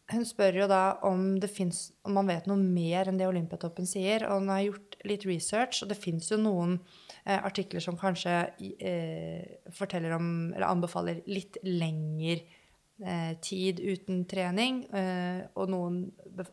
hun 0.08 0.24
spør 0.24 0.62
jo 0.62 0.67
da 0.72 0.82
om, 1.08 1.36
finnes, 1.52 1.89
om 2.08 2.15
man 2.15 2.30
vet 2.30 2.46
noe 2.48 2.60
mer 2.62 3.10
enn 3.10 3.17
det 3.20 3.28
Olympiatoppen 3.28 3.88
sier. 3.89 4.24
Og 4.30 4.39
hun 4.39 4.52
har 4.54 4.63
gjort 4.63 4.96
litt 5.08 5.26
research, 5.28 5.82
og 5.84 5.91
det 5.91 6.00
fins 6.00 6.30
jo 6.32 6.39
noen 6.39 6.78
eh, 7.26 7.36
artikler 7.36 7.84
som 7.84 8.00
kanskje 8.00 8.38
eh, 8.80 9.58
forteller 9.76 10.15
om, 10.15 10.30
eller 10.54 10.70
anbefaler 10.70 11.20
litt 11.28 11.60
lengre 11.67 12.39
eh, 12.39 13.34
tid 13.43 13.82
uten 13.84 14.24
trening. 14.32 14.86
Eh, 14.96 15.43
og 15.60 15.74
noen 15.76 16.02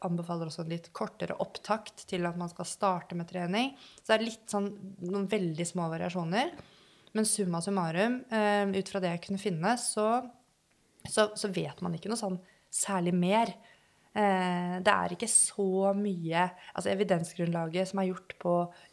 anbefaler 0.03 0.51
også 0.51 0.64
en 0.64 0.75
litt 0.75 0.90
kortere 0.97 1.38
opptakt 1.45 2.09
til 2.11 2.27
at 2.27 2.40
man 2.40 2.51
skal 2.51 2.67
starte 2.67 3.14
med 3.14 3.31
trening. 3.31 3.77
Så 4.01 4.11
det 4.11 4.17
er 4.19 4.31
litt 4.33 4.49
sånn 4.51 4.73
noen 5.07 5.31
veldig 5.31 5.69
små 5.71 5.87
variasjoner. 5.95 6.57
Men 7.14 7.31
summa 7.31 7.62
summarum, 7.62 8.25
eh, 8.35 8.64
ut 8.75 8.90
fra 8.90 8.99
det 8.99 9.14
jeg 9.14 9.29
kunne 9.29 9.47
finne, 9.47 9.77
så 9.79 10.25
så, 11.05 11.29
så 11.37 11.51
vet 11.53 11.83
man 11.85 11.93
ikke 11.97 12.09
noe 12.09 12.17
sånn 12.17 12.38
særlig 12.75 13.15
mer. 13.17 13.53
Eh, 14.15 14.77
det 14.85 14.93
er 14.93 15.11
ikke 15.17 15.27
så 15.27 15.91
mye 15.99 16.45
Altså 16.77 16.93
evidensgrunnlaget 16.93 17.89
som 17.91 17.99
er 17.99 18.13
gjort 18.13 18.37
på 18.39 18.53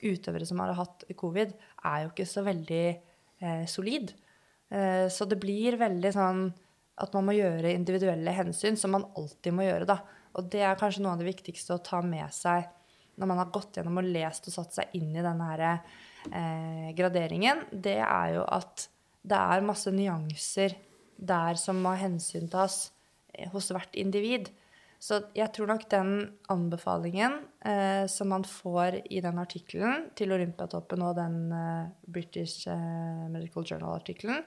utøvere 0.09 0.47
som 0.49 0.63
har 0.63 0.73
hatt 0.79 1.05
covid, 1.17 1.53
er 1.85 2.03
jo 2.03 2.11
ikke 2.13 2.29
så 2.29 2.45
veldig 2.45 2.85
eh, 2.89 3.65
solid. 3.69 4.13
Eh, 4.71 5.07
så 5.13 5.27
det 5.29 5.39
blir 5.41 5.77
veldig 5.81 6.13
sånn 6.15 6.45
at 7.01 7.15
man 7.17 7.27
må 7.27 7.35
gjøre 7.37 7.73
individuelle 7.73 8.33
hensyn, 8.35 8.77
som 8.77 8.93
man 8.95 9.07
alltid 9.17 9.55
må 9.55 9.65
gjøre, 9.65 9.87
da. 9.89 10.01
Og 10.37 10.47
det 10.51 10.61
er 10.63 10.79
kanskje 10.79 11.03
noe 11.03 11.15
av 11.15 11.21
det 11.21 11.31
viktigste 11.31 11.75
å 11.75 11.83
ta 11.83 12.01
med 12.05 12.29
seg 12.35 12.69
når 13.19 13.29
man 13.29 13.41
har 13.41 13.51
gått 13.53 13.77
gjennom 13.77 13.99
og 13.99 14.07
lest 14.07 14.47
og 14.47 14.55
satt 14.55 14.77
seg 14.77 14.95
inn 14.97 15.11
i 15.13 15.23
denne 15.23 15.49
her, 15.49 15.63
eh, 16.31 16.87
graderingen. 16.97 17.65
Det 17.69 17.99
er 17.99 18.37
jo 18.37 18.45
at 18.47 18.87
det 19.21 19.37
er 19.37 19.65
masse 19.65 19.91
nyanser 19.93 20.77
der 21.21 21.59
som 21.59 21.81
må 21.83 21.93
hensyntas 21.99 22.87
eh, 22.87 23.00
hos 23.53 23.71
hvert 23.73 23.95
individ. 23.99 24.51
Så 25.01 25.17
jeg 25.33 25.49
tror 25.55 25.71
nok 25.71 25.87
den 25.89 26.11
anbefalingen 26.53 27.39
eh, 27.65 28.05
som 28.11 28.29
man 28.29 28.43
får 28.45 28.99
i 29.09 29.21
den 29.23 29.39
artikkelen 29.41 30.11
til 30.17 30.33
Olympiatoppen 30.35 31.01
og 31.07 31.15
den 31.17 31.37
eh, 31.57 31.87
British 32.05 32.69
eh, 32.69 33.23
Medical 33.33 33.65
Journal-artikkelen, 33.65 34.43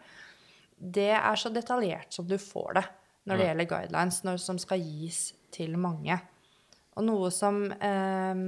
det 0.79 1.11
er 1.17 1.41
så 1.41 1.51
detaljert 1.51 2.15
som 2.15 2.29
du 2.29 2.37
får 2.39 2.79
det 2.79 2.85
når 3.25 3.41
det 3.41 3.49
gjelder 3.49 3.69
guidelines, 3.73 4.21
når, 4.27 4.39
som 4.45 4.61
skal 4.61 4.83
gis 4.85 5.21
til 5.55 5.75
mange. 5.81 6.21
Og 6.95 7.07
noe 7.07 7.31
som 7.35 7.65
eh, 7.75 8.45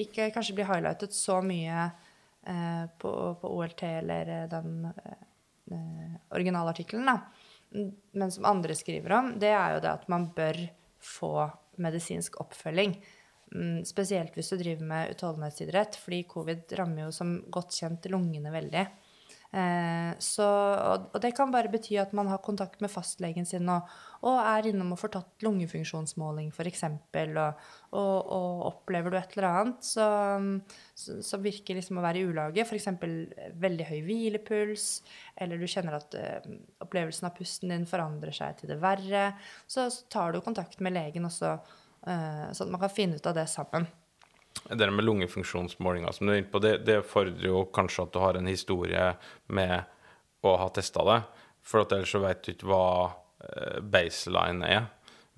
ikke 0.00 0.30
kanskje 0.32 0.56
blir 0.56 0.70
highlightet 0.70 1.12
så 1.12 1.42
mye 1.44 1.84
eh, 1.84 2.84
på, 2.96 3.12
på 3.42 3.54
OLT 3.58 3.84
eller 3.90 4.34
eh, 4.38 4.48
den 4.52 4.86
eh, 4.88 6.14
originalartikkelen, 6.32 7.12
da, 7.12 7.18
men 7.72 8.32
som 8.34 8.46
andre 8.48 8.76
skriver 8.76 9.14
om, 9.16 9.32
det 9.40 9.50
er 9.52 9.76
jo 9.76 9.82
det 9.84 9.92
at 9.92 10.08
man 10.12 10.28
bør 10.36 10.58
få 11.02 11.34
medisinsk 11.82 12.38
oppfølging. 12.42 12.96
Mm, 13.54 13.84
Spesielt 13.88 14.36
hvis 14.36 14.52
du 14.52 14.58
driver 14.60 14.84
med 14.88 15.14
utholdenhetsidrett, 15.14 15.96
fordi 16.00 16.22
covid 16.30 16.76
rammer 16.78 17.06
jo 17.06 17.14
som 17.14 17.36
godt 17.52 17.74
kjent 17.80 18.08
lungene 18.12 18.52
veldig. 18.54 18.84
Eh, 19.52 20.12
så, 20.18 20.46
og, 20.80 21.18
det 21.20 21.34
kan 21.36 21.50
bare 21.52 21.68
bety 21.68 21.98
at 22.00 22.14
man 22.16 22.30
har 22.32 22.40
kontakt 22.40 22.80
med 22.80 22.88
fastlegen 22.88 23.44
sin 23.44 23.68
og, 23.68 23.90
og 24.24 24.38
er 24.40 24.70
innom 24.70 24.94
og 24.94 25.00
får 25.02 25.12
tatt 25.18 25.44
lungefunksjonsmåling 25.44 26.48
f.eks. 26.54 26.86
Og, 26.88 27.66
og, 27.92 28.30
og 28.32 28.64
opplever 28.70 29.12
du 29.12 29.18
et 29.20 29.36
eller 29.36 29.48
annet 29.50 29.84
som 29.84 31.44
virker 31.44 31.76
liksom 31.76 32.00
å 32.00 32.06
være 32.06 32.22
i 32.22 32.26
ulage, 32.32 32.64
f.eks. 32.64 32.88
veldig 33.60 33.90
høy 33.90 33.98
hvilepuls, 34.08 34.88
eller 35.36 35.60
du 35.60 35.68
kjenner 35.68 36.00
at 36.00 36.16
eh, 36.16 36.52
opplevelsen 36.84 37.28
av 37.28 37.36
pusten 37.36 37.74
din 37.74 37.88
forandrer 37.88 38.32
seg 38.36 38.62
til 38.62 38.72
det 38.72 38.80
verre, 38.80 39.34
så, 39.66 39.90
så 39.92 40.08
tar 40.12 40.32
du 40.32 40.40
kontakt 40.40 40.80
med 40.80 40.96
legen 40.96 41.28
også, 41.28 41.58
eh, 42.08 42.46
sånn 42.56 42.70
at 42.70 42.78
man 42.78 42.86
kan 42.86 42.96
finne 42.96 43.20
ut 43.20 43.28
av 43.28 43.36
det 43.36 43.50
sammen. 43.52 43.84
Det 44.68 44.90
med 44.90 45.04
lungefunksjonsmålinger 45.04 46.14
som 46.14 46.26
du 46.26 46.32
er 46.34 46.42
inne 46.42 46.52
på, 46.52 46.60
det, 46.62 46.76
det 46.86 47.02
fordrer 47.08 47.48
jo 47.48 47.64
kanskje 47.74 48.06
at 48.06 48.14
du 48.14 48.20
har 48.22 48.38
en 48.38 48.50
historie 48.50 49.08
med 49.52 49.82
å 50.46 50.56
ha 50.60 50.68
testa 50.74 51.04
det. 51.08 51.18
For 51.62 51.84
at 51.84 51.94
ellers 51.94 52.12
så 52.14 52.22
vet 52.22 52.42
du 52.42 52.52
ikke 52.54 52.70
hva 52.70 52.86
eh, 53.42 53.78
baseline 53.82 54.66
er. 54.66 54.88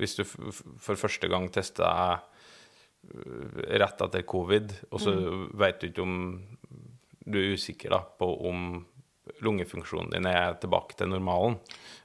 Hvis 0.01 0.17
du 0.19 0.25
for 0.27 0.99
første 0.99 1.29
gang 1.31 1.51
tester 1.55 1.85
deg 1.85 2.25
eh, 3.13 3.77
rett 3.83 4.05
etter 4.07 4.27
covid, 4.29 4.73
og 4.91 5.03
så 5.03 5.15
vet 5.55 5.81
du 5.81 5.91
ikke 5.91 6.05
om 6.05 6.19
Du 7.25 7.39
er 7.41 7.55
usikker 7.57 7.89
da, 7.89 8.03
på 8.05 8.27
om 8.49 8.83
lungefunksjonen 9.41 10.11
din 10.13 10.27
er 10.29 10.59
tilbake 10.61 10.97
til 10.99 11.09
normalen, 11.09 11.57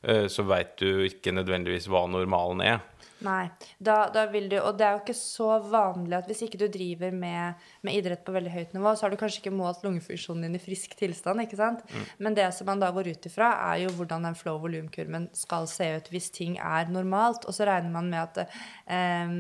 eh, 0.01 0.27
så 0.31 0.45
vet 0.47 0.77
du 0.79 1.03
ikke 1.03 1.33
nødvendigvis 1.35 1.89
hva 1.91 2.05
normalen 2.07 2.63
er. 2.63 2.79
Nei, 3.25 3.49
da, 3.83 4.05
da 4.13 4.23
vil 4.31 4.47
du, 4.51 4.55
og 4.61 4.77
det 4.79 4.85
er 4.87 4.95
jo 4.95 5.01
ikke 5.01 5.15
så 5.17 5.49
vanlig 5.67 6.15
at 6.15 6.27
hvis 6.29 6.45
ikke 6.45 6.59
du 6.61 6.69
driver 6.71 7.11
med, 7.11 7.65
med 7.83 7.97
idrett 7.97 8.21
på 8.23 8.31
veldig 8.35 8.53
høyt 8.53 8.75
nivå, 8.77 8.93
så 8.95 9.05
har 9.05 9.11
du 9.11 9.19
kanskje 9.19 9.41
ikke 9.41 9.55
målt 9.55 9.83
lungefunksjonen 9.83 10.45
din 10.47 10.55
i 10.55 10.61
frisk 10.63 10.95
tilstand, 10.99 11.43
ikke 11.43 11.59
sant? 11.59 11.83
Men 12.23 12.37
det 12.37 12.47
som 12.55 12.69
man 12.69 12.79
da 12.79 12.91
går 12.95 13.11
ut 13.11 13.27
ifra, 13.27 13.51
er 13.73 13.83
jo 13.83 13.91
hvordan 13.97 14.29
den 14.29 14.39
flow-volumkurven 14.39 15.27
skal 15.35 15.67
se 15.67 15.89
ut 15.97 16.07
hvis 16.13 16.31
ting 16.35 16.55
er 16.63 16.91
normalt, 16.93 17.43
og 17.43 17.55
så 17.55 17.67
regner 17.67 17.91
man 17.91 18.07
med 18.13 18.23
at 18.23 18.55
eh, 18.87 19.35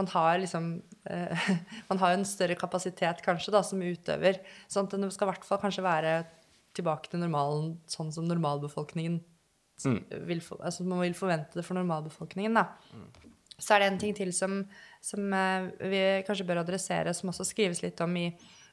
man 0.00 0.12
har 0.14 0.40
liksom 0.40 0.72
eh, 1.10 1.48
Man 1.90 1.98
har 2.00 2.14
en 2.14 2.24
større 2.24 2.56
kapasitet 2.56 3.20
kanskje 3.24 3.52
da, 3.52 3.60
som 3.66 3.82
utøver, 3.82 4.40
sånn 4.70 4.88
at 4.88 4.96
det 4.96 5.12
skal 5.12 5.28
i 5.28 5.32
hvert 5.34 5.44
fall 5.48 5.60
kanskje 5.60 5.84
være 5.84 6.14
tilbake 6.76 7.10
til 7.10 7.20
normalen, 7.20 7.74
sånn 7.90 8.12
som 8.14 8.28
normalbefolkningen 8.30 9.20
vil, 9.84 10.40
for- 10.44 10.60
altså 10.64 10.84
man 10.84 11.00
vil 11.00 11.14
forvente 11.14 11.58
det 11.58 11.64
for 11.66 11.78
normalbefolkningen. 11.78 12.54
Da. 12.54 12.66
Så 13.60 13.74
er 13.74 13.82
det 13.82 13.88
en 13.90 13.98
ting 14.00 14.14
til 14.16 14.32
som, 14.32 14.60
som 15.04 15.32
eh, 15.36 15.70
vi 15.90 16.02
kanskje 16.26 16.46
bør 16.48 16.62
adressere, 16.62 17.14
som 17.14 17.32
også 17.32 17.44
skrives 17.48 17.82
litt 17.84 18.00
om 18.00 18.14
i, 18.16 18.28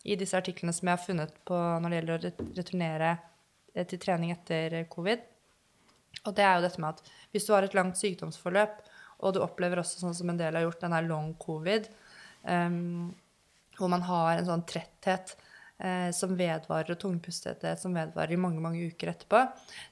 i 0.08 0.16
disse 0.20 0.38
artiklene 0.38 0.74
som 0.76 0.88
jeg 0.88 0.98
har 0.98 1.06
funnet 1.06 1.34
på 1.48 1.56
når 1.56 1.90
det 1.90 2.00
gjelder 2.00 2.16
å 2.18 2.52
returnere 2.60 3.10
eh, 3.76 3.86
til 3.86 4.00
trening 4.00 4.32
etter 4.36 4.84
covid. 4.92 5.26
Og 6.26 6.36
det 6.36 6.44
er 6.44 6.56
jo 6.58 6.66
dette 6.66 6.82
med 6.82 6.96
at 6.96 7.12
hvis 7.32 7.46
du 7.48 7.54
har 7.54 7.68
et 7.68 7.76
langt 7.78 8.00
sykdomsforløp, 8.00 8.80
og 9.18 9.34
du 9.34 9.42
opplever 9.42 9.82
også 9.82 10.02
sånn 10.02 10.16
som 10.18 10.30
en 10.30 10.40
del 10.40 10.56
har 10.58 10.66
gjort, 10.66 10.82
den 10.84 10.94
her 10.94 11.06
long 11.08 11.32
covid, 11.42 11.88
um, 12.46 13.10
hvor 13.78 13.90
man 13.90 14.04
har 14.06 14.38
en 14.38 14.46
sånn 14.46 14.66
tretthet 14.70 15.36
eh, 15.80 16.10
som 16.16 16.36
vedvarer, 16.38 16.94
og 16.94 17.02
tungpustethet 17.02 17.82
som 17.82 17.96
vedvarer 17.98 18.36
i 18.36 18.40
mange 18.42 18.64
mange 18.64 18.88
uker 18.92 19.14
etterpå, 19.14 19.44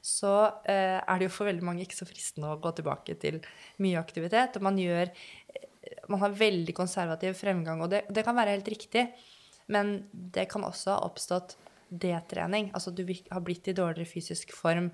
så 0.02 0.34
eh, 0.64 1.00
er 1.00 1.20
det 1.20 1.30
jo 1.30 1.36
for 1.38 1.50
veldig 1.50 1.66
mange 1.66 1.86
ikke 1.86 2.00
så 2.00 2.10
fristende 2.10 2.52
å 2.52 2.60
gå 2.62 2.74
tilbake 2.78 3.18
til 3.22 3.42
mye 3.84 4.02
aktivitet. 4.02 4.60
Og 4.60 4.68
man 4.70 4.82
gjør 4.82 5.10
eh, 5.10 5.72
Man 6.10 6.22
har 6.22 6.34
veldig 6.38 6.74
konservativ 6.78 7.38
fremgang, 7.38 7.82
og 7.82 7.90
det, 7.94 8.04
det 8.14 8.24
kan 8.26 8.38
være 8.38 8.54
helt 8.54 8.68
riktig, 8.70 9.08
men 9.74 9.96
det 10.14 10.48
kan 10.50 10.66
også 10.66 10.96
ha 10.96 11.06
oppstått 11.06 11.56
detrening. 11.90 12.72
Altså 12.74 12.92
du 12.94 13.04
har 13.06 13.42
blitt 13.46 13.68
i 13.70 13.76
dårligere 13.78 14.10
fysisk 14.10 14.54
form 14.54 14.92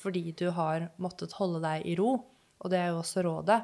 fordi 0.00 0.32
du 0.32 0.46
har 0.56 0.88
måttet 0.96 1.36
holde 1.36 1.60
deg 1.64 1.84
i 1.88 1.94
ro. 1.98 2.14
Og 2.60 2.72
det 2.72 2.78
er 2.80 2.90
jo 2.92 3.00
også 3.00 3.24
rådet. 3.24 3.58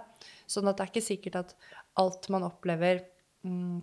Sånn 0.48 0.68
at 0.68 0.76
det 0.76 0.84
er 0.84 0.92
ikke 0.92 1.04
sikkert 1.04 1.38
at 1.40 1.54
alt 2.00 2.28
man 2.32 2.44
opplever 2.46 3.02
mm, 3.44 3.80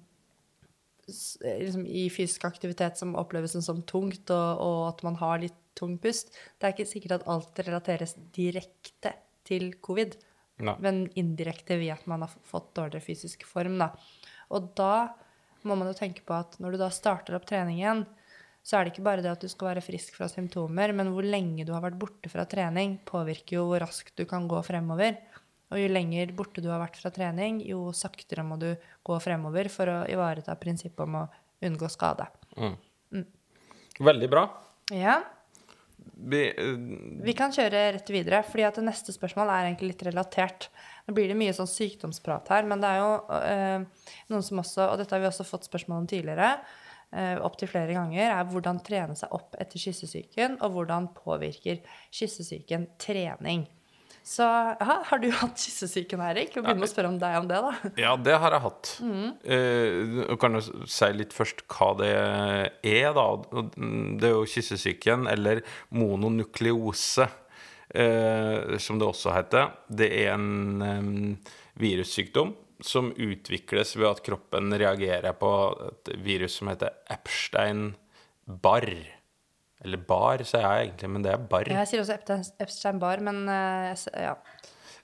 liksom, 1.07 1.85
i 1.85 2.07
fysisk 2.13 2.45
aktivitet 2.47 2.99
som 2.99 3.15
oppleves 3.19 3.55
som 3.65 3.81
tungt, 3.89 4.29
og, 4.33 4.63
og 4.63 4.79
at 4.91 5.03
man 5.07 5.19
har 5.21 5.41
litt 5.43 5.59
tung 5.77 5.97
pust, 6.01 6.33
det 6.59 6.67
er 6.67 6.75
ikke 6.75 6.89
sikkert 6.89 7.17
at 7.19 7.27
alt 7.33 7.59
relateres 7.65 8.15
direkte 8.35 9.15
til 9.47 9.71
covid, 9.83 10.15
Nei. 10.63 10.75
men 10.85 11.03
indirekte 11.19 11.79
via 11.81 11.97
at 11.97 12.05
man 12.09 12.25
har 12.25 12.33
fått 12.47 12.73
dårligere 12.77 13.03
fysisk 13.03 13.45
form. 13.49 13.79
Da. 13.81 13.89
Og 14.53 14.71
da 14.77 14.95
må 15.67 15.77
man 15.79 15.89
jo 15.89 15.97
tenke 15.97 16.23
på 16.25 16.35
at 16.35 16.59
når 16.61 16.75
du 16.75 16.83
da 16.83 16.91
starter 16.93 17.37
opp 17.37 17.47
treningen, 17.49 18.05
så 18.63 18.77
er 18.77 18.85
det 18.85 18.93
ikke 18.93 19.03
bare 19.03 19.23
det 19.23 19.31
at 19.33 19.43
du 19.43 19.49
skal 19.51 19.73
være 19.73 19.83
frisk 19.83 20.15
fra 20.15 20.29
symptomer, 20.31 20.93
men 20.95 21.09
hvor 21.11 21.25
lenge 21.27 21.65
du 21.67 21.73
har 21.75 21.83
vært 21.83 21.99
borte 21.99 22.31
fra 22.31 22.45
trening, 22.47 22.95
påvirker 23.03 23.57
jo 23.57 23.65
hvor 23.67 23.83
raskt 23.83 24.15
du 24.19 24.23
kan 24.29 24.47
gå 24.47 24.61
fremover. 24.63 25.17
Og 25.73 25.81
jo 25.81 25.89
lenger 25.89 26.33
borte 26.38 26.62
du 26.62 26.69
har 26.69 26.81
vært 26.83 26.99
fra 27.01 27.12
trening, 27.13 27.59
jo 27.65 27.88
saktere 27.97 28.45
må 28.45 28.59
du 28.62 28.69
gå 29.05 29.19
fremover 29.23 29.69
for 29.73 29.89
å 29.89 30.01
ivareta 30.09 30.55
prinsippet 30.62 31.01
om 31.07 31.23
å 31.23 31.29
unngå 31.65 31.89
skade. 31.89 32.27
Veldig 33.99 34.29
bra. 34.29 34.43
Ja. 34.93 35.21
vi, 36.13 36.43
uh, 36.53 36.77
Vi 37.25 37.33
kan 37.38 37.53
kjøre 37.55 37.88
rett 37.97 38.13
videre, 38.13 38.43
fordi 38.45 38.67
at 38.67 38.77
det 38.77 38.86
neste 38.86 39.15
spørsmål 39.15 39.49
er 39.49 39.71
egentlig 39.71 39.93
litt 39.93 40.05
relatert. 40.09 40.69
Nå 41.07 41.17
blir 41.17 41.31
det 41.31 41.39
mye 41.39 41.55
sånn 41.55 41.69
sykdomsprat 41.69 42.53
her, 42.53 42.69
men 42.69 42.83
det 42.83 42.93
er 42.93 43.01
jo 43.01 43.12
uh, 43.33 44.07
noen 44.31 44.45
som 44.45 44.62
også, 44.63 44.88
og 44.91 45.01
dette 45.01 45.15
har 45.15 45.23
vi 45.23 45.29
også 45.31 45.47
fått 45.47 45.69
spørsmål 45.69 46.03
om 46.03 46.09
tidligere, 46.09 46.55
eh, 47.13 47.38
opptil 47.45 47.69
flere 47.69 47.95
ganger, 47.95 48.31
er 48.31 48.49
hvordan 48.49 48.81
trene 48.86 49.15
seg 49.17 49.33
opp 49.36 49.57
etter 49.62 49.81
kyssesyken, 49.81 50.57
og 50.65 50.77
hvordan 50.77 51.09
påvirker 51.17 51.81
kyssesyken 52.13 52.88
trening. 53.01 53.67
Så 54.23 54.45
ja, 54.47 55.01
har 55.05 55.19
du 55.19 55.27
hatt 55.36 55.59
kyssesyken, 55.59 56.21
Eirik? 56.23 56.53
Vi 56.55 56.62
begynner 56.62 56.79
med 56.79 56.88
å 56.88 56.93
spørre 56.93 57.09
om 57.12 57.17
deg 57.19 57.33
om 57.41 57.47
det, 57.49 57.57
da. 57.65 57.71
Ja, 57.99 58.13
det 58.15 58.38
har 58.39 58.53
jeg 58.55 58.63
hatt. 58.63 58.91
Eh, 59.43 60.36
kan 60.39 60.55
jo 60.55 60.62
si 60.88 61.09
litt 61.12 61.33
først 61.36 61.65
hva 61.67 61.89
det 61.99 62.12
er, 62.15 63.09
da. 63.17 63.25
Det 63.75 64.29
er 64.29 64.38
jo 64.38 64.45
kyssesyken, 64.47 65.27
eller 65.27 65.59
mononukleose, 65.91 67.27
eh, 67.91 68.77
som 68.79 69.01
det 69.01 69.09
også 69.09 69.33
heter. 69.36 69.73
Det 69.91 70.07
er 70.23 70.31
en 70.38 70.86
eh, 70.88 71.51
virussykdom 71.83 72.55
som 72.83 73.12
utvikles 73.12 73.91
ved 73.99 74.07
at 74.07 74.23
kroppen 74.23 74.71
reagerer 74.79 75.36
på 75.39 75.51
et 75.89 76.13
virus 76.23 76.62
som 76.62 76.71
heter 76.71 76.95
Epstein-Barr. 77.12 78.95
Eller 79.84 80.00
bar, 80.08 80.43
sier 80.48 80.63
jeg 80.63 80.88
egentlig, 80.89 81.10
men 81.12 81.26
det 81.26 81.32
er 81.34 81.48
bar. 81.52 81.67
Jeg 81.67 81.89
sier 81.89 82.04
også 82.04 82.15
Epstein- 82.15 82.54
Epstein-Barr, 82.63 83.24
men 83.26 83.43
eh, 83.52 84.06
ja. 84.24 84.36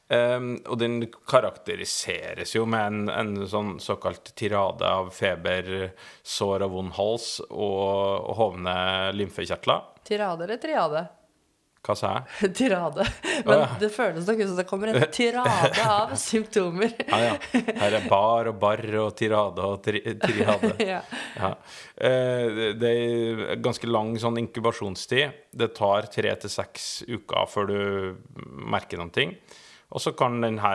Um, 0.10 0.56
og 0.66 0.80
den 0.82 1.04
karakteriseres 1.30 2.56
jo 2.56 2.64
med 2.66 2.82
en, 2.82 3.10
en 3.14 3.48
sånn 3.50 3.76
såkalt 3.84 4.32
tirade 4.40 4.82
av 4.88 5.12
feber, 5.14 5.92
sår 6.26 6.66
og 6.66 6.72
vond 6.74 6.96
hals 6.98 7.28
og, 7.46 8.26
og 8.26 8.34
hovne 8.40 8.74
lymfekjertler. 9.14 9.84
Tirade 10.10 10.48
eller 10.48 10.58
triade? 10.64 11.04
Hva 11.86 11.96
sa 11.96 12.10
jeg? 12.18 12.50
Tirade. 12.60 13.06
Men 13.48 13.62
ja. 13.62 13.68
det 13.80 13.90
føles 13.96 14.26
nok 14.28 14.42
ut 14.42 14.50
som 14.50 14.58
det 14.60 14.66
kommer 14.68 14.92
en 14.92 15.06
tirade 15.16 15.86
av 15.86 16.12
symptomer. 16.20 16.92
Ja, 17.08 17.20
ja. 17.24 17.62
Her 17.80 17.96
er 18.02 18.10
bar 18.12 18.50
og 18.52 18.58
barr 18.62 18.84
og 19.06 19.14
tirade 19.20 19.64
og 19.64 19.80
tri 19.86 20.02
triade. 20.20 20.74
Ja. 20.90 21.00
Ja. 21.40 21.54
Eh, 21.96 22.46
det- 22.58 22.74
Det 22.82 22.92
er 22.92 23.56
ganske 23.64 23.88
lang 23.88 24.12
sånn 24.20 24.38
inkubasjonstid. 24.44 25.32
Det 25.56 25.72
tar 25.78 26.10
tre 26.12 26.36
til 26.36 26.50
seks 26.52 26.90
uker 27.08 27.48
før 27.48 27.68
du 27.72 27.80
merker 28.70 28.98
noen 29.00 29.12
ting. 29.16 29.34
Og 29.90 30.04
så 30.04 30.12
kan 30.14 30.36
denne 30.44 30.70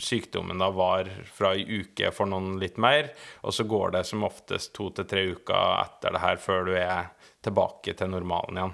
sykdommen 0.00 0.56
da 0.62 0.70
vare 0.72 1.26
fra 1.28 1.50
ei 1.52 1.66
uke 1.82 2.08
for 2.16 2.24
noen 2.30 2.54
litt 2.62 2.78
mer, 2.80 3.10
og 3.44 3.52
så 3.52 3.66
går 3.68 3.90
det 3.98 4.06
som 4.08 4.24
oftest 4.24 4.72
to 4.78 4.86
til 4.96 5.04
tre 5.04 5.26
uker 5.34 5.82
etter 5.82 6.14
det 6.16 6.22
her 6.22 6.40
før 6.40 6.64
du 6.70 6.72
er 6.78 7.10
tilbake 7.44 7.92
til 7.98 8.08
normalen 8.08 8.56
igjen. 8.56 8.72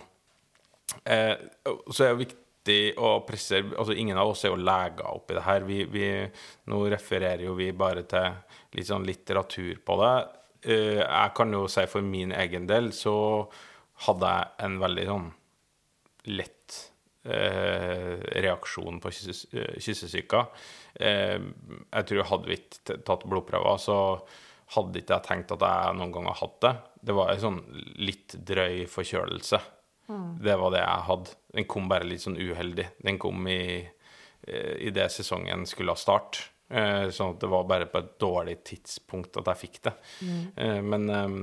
Eh, 1.05 1.35
så 1.91 2.05
er 2.05 2.13
det 2.13 2.27
viktig 2.27 2.79
å 3.01 3.15
presisere 3.27 3.73
altså 3.73 3.95
Ingen 3.97 4.19
av 4.21 4.31
oss 4.35 4.45
er 4.45 4.53
jo 4.53 4.61
leger 4.61 5.09
oppi 5.09 5.37
det 5.37 5.47
her. 5.47 5.65
Vi, 5.69 5.81
vi, 5.91 6.11
nå 6.71 6.83
refererer 6.93 7.47
jo 7.47 7.57
vi 7.59 7.71
bare 7.73 8.05
til 8.11 8.31
litt 8.77 8.91
sånn 8.91 9.09
litteratur 9.09 9.81
på 9.87 9.99
det. 10.03 10.15
Eh, 10.69 11.01
jeg 11.01 11.35
kan 11.37 11.57
jo 11.57 11.65
si 11.73 11.87
for 11.91 12.05
min 12.05 12.35
egen 12.37 12.69
del 12.71 12.93
så 12.97 13.17
hadde 14.07 14.33
jeg 14.35 14.67
en 14.67 14.79
veldig 14.81 15.07
sånn 15.09 15.27
lett 16.37 16.77
eh, 17.25 18.21
reaksjon 18.45 19.01
på 19.01 19.13
eh, 19.13 19.75
kyssesyka. 19.81 20.45
Eh, 20.95 21.41
jeg 21.41 22.09
tror 22.11 22.31
hadde 22.31 22.51
vi 22.51 22.61
ikke 22.61 23.01
tatt 23.07 23.27
blodprøver, 23.29 23.81
så 23.81 23.99
hadde 24.77 25.01
ikke 25.01 25.17
jeg 25.17 25.27
tenkt 25.27 25.53
at 25.57 25.65
jeg 25.67 25.99
noen 25.99 26.15
gang 26.15 26.31
har 26.31 26.41
hatt 26.45 26.59
det. 26.65 26.75
Det 27.09 27.17
var 27.17 27.33
en 27.33 27.45
sånn 27.45 27.61
litt 27.99 28.37
drøy 28.47 28.85
forkjølelse. 28.91 29.61
Det 30.43 30.57
var 30.61 30.73
det 30.75 30.83
jeg 30.83 31.07
hadde. 31.09 31.35
Den 31.57 31.67
kom 31.71 31.89
bare 31.91 32.09
litt 32.09 32.23
sånn 32.25 32.39
uheldig. 32.41 32.87
Den 33.05 33.19
kom 33.23 33.47
i, 33.51 33.61
eh, 34.47 34.75
i 34.87 34.91
det 34.95 35.09
sesongen 35.13 35.67
skulle 35.69 35.95
ha 35.95 36.01
start. 36.01 36.41
Eh, 36.71 37.09
sånn 37.11 37.35
at 37.35 37.41
det 37.43 37.51
var 37.51 37.65
bare 37.67 37.89
på 37.91 37.99
et 37.99 38.13
dårlig 38.23 38.61
tidspunkt 38.65 39.37
at 39.41 39.49
jeg 39.51 39.61
fikk 39.65 39.81
det. 39.89 39.95
Mm. 40.23 40.91
men 40.91 41.11
eh, 41.11 41.39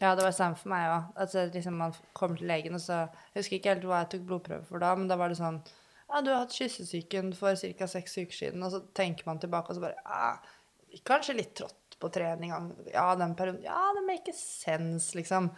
Ja, 0.00 0.14
det 0.16 0.24
var 0.24 0.32
samme 0.36 0.56
for 0.56 0.72
meg 0.72 0.88
òg. 0.92 1.10
Altså, 1.24 1.46
liksom, 1.52 1.76
man 1.80 1.96
kommer 2.16 2.36
til 2.40 2.48
legen, 2.48 2.74
og 2.74 2.80
så 2.80 3.02
Jeg 3.34 3.42
husker 3.42 3.56
ikke 3.58 3.74
helt 3.74 3.84
hva 3.88 4.02
jeg 4.02 4.10
tok 4.14 4.26
blodprøve 4.28 4.64
for 4.68 4.78
da, 4.80 4.94
men 4.96 5.08
da 5.08 5.16
var 5.20 5.28
det 5.32 5.40
sånn 5.40 5.62
Ja, 6.08 6.20
du 6.22 6.30
har 6.30 6.44
hatt 6.44 6.56
kyssesyken 6.56 7.32
for 7.34 7.56
ca. 7.56 7.86
seks 7.86 8.18
uker 8.18 8.36
siden, 8.36 8.62
og 8.62 8.72
så 8.72 8.82
tenker 8.94 9.24
man 9.26 9.38
tilbake, 9.42 9.70
og 9.70 9.76
så 9.76 9.86
bare 9.86 9.96
Ja, 10.04 11.00
kanskje 11.04 11.36
litt 11.36 11.54
trått 11.58 11.85
på 11.98 12.08
trening. 12.12 12.52
Ja, 12.92 13.16
den 13.16 13.34
perioden 13.34 13.62
Ja, 13.64 13.92
det 13.96 14.04
make 14.06 14.32
sense, 14.36 15.16
liksom. 15.16 15.50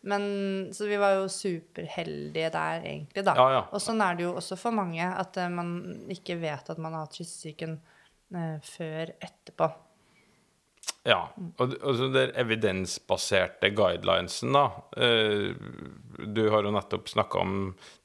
Men 0.00 0.22
Så 0.72 0.86
vi 0.86 0.96
var 0.96 1.16
jo 1.16 1.28
superheldige 1.28 2.50
der, 2.50 2.84
egentlig, 2.84 3.24
da. 3.24 3.34
Ja, 3.36 3.48
ja. 3.52 3.64
Og 3.72 3.82
sånn 3.82 4.02
er 4.04 4.16
det 4.16 4.26
jo 4.26 4.34
også 4.36 4.58
for 4.60 4.76
mange, 4.76 5.06
at 5.06 5.36
uh, 5.40 5.48
man 5.52 6.06
ikke 6.12 6.38
vet 6.42 6.70
at 6.70 6.78
man 6.78 6.96
har 6.96 7.06
hatt 7.06 7.16
kyssesyken 7.16 7.78
uh, 8.36 8.56
før 8.64 9.14
etterpå. 9.16 9.70
Ja. 11.06 11.20
Og, 11.62 11.76
og 11.80 11.96
så 11.98 12.08
den 12.12 12.32
evidensbaserte 12.38 13.70
guidelinesen, 13.76 14.52
da. 14.56 14.66
Uh, 14.98 15.54
du 16.16 16.46
har 16.52 16.66
jo 16.66 16.74
nettopp 16.74 17.08
snakka 17.08 17.40
om 17.40 17.56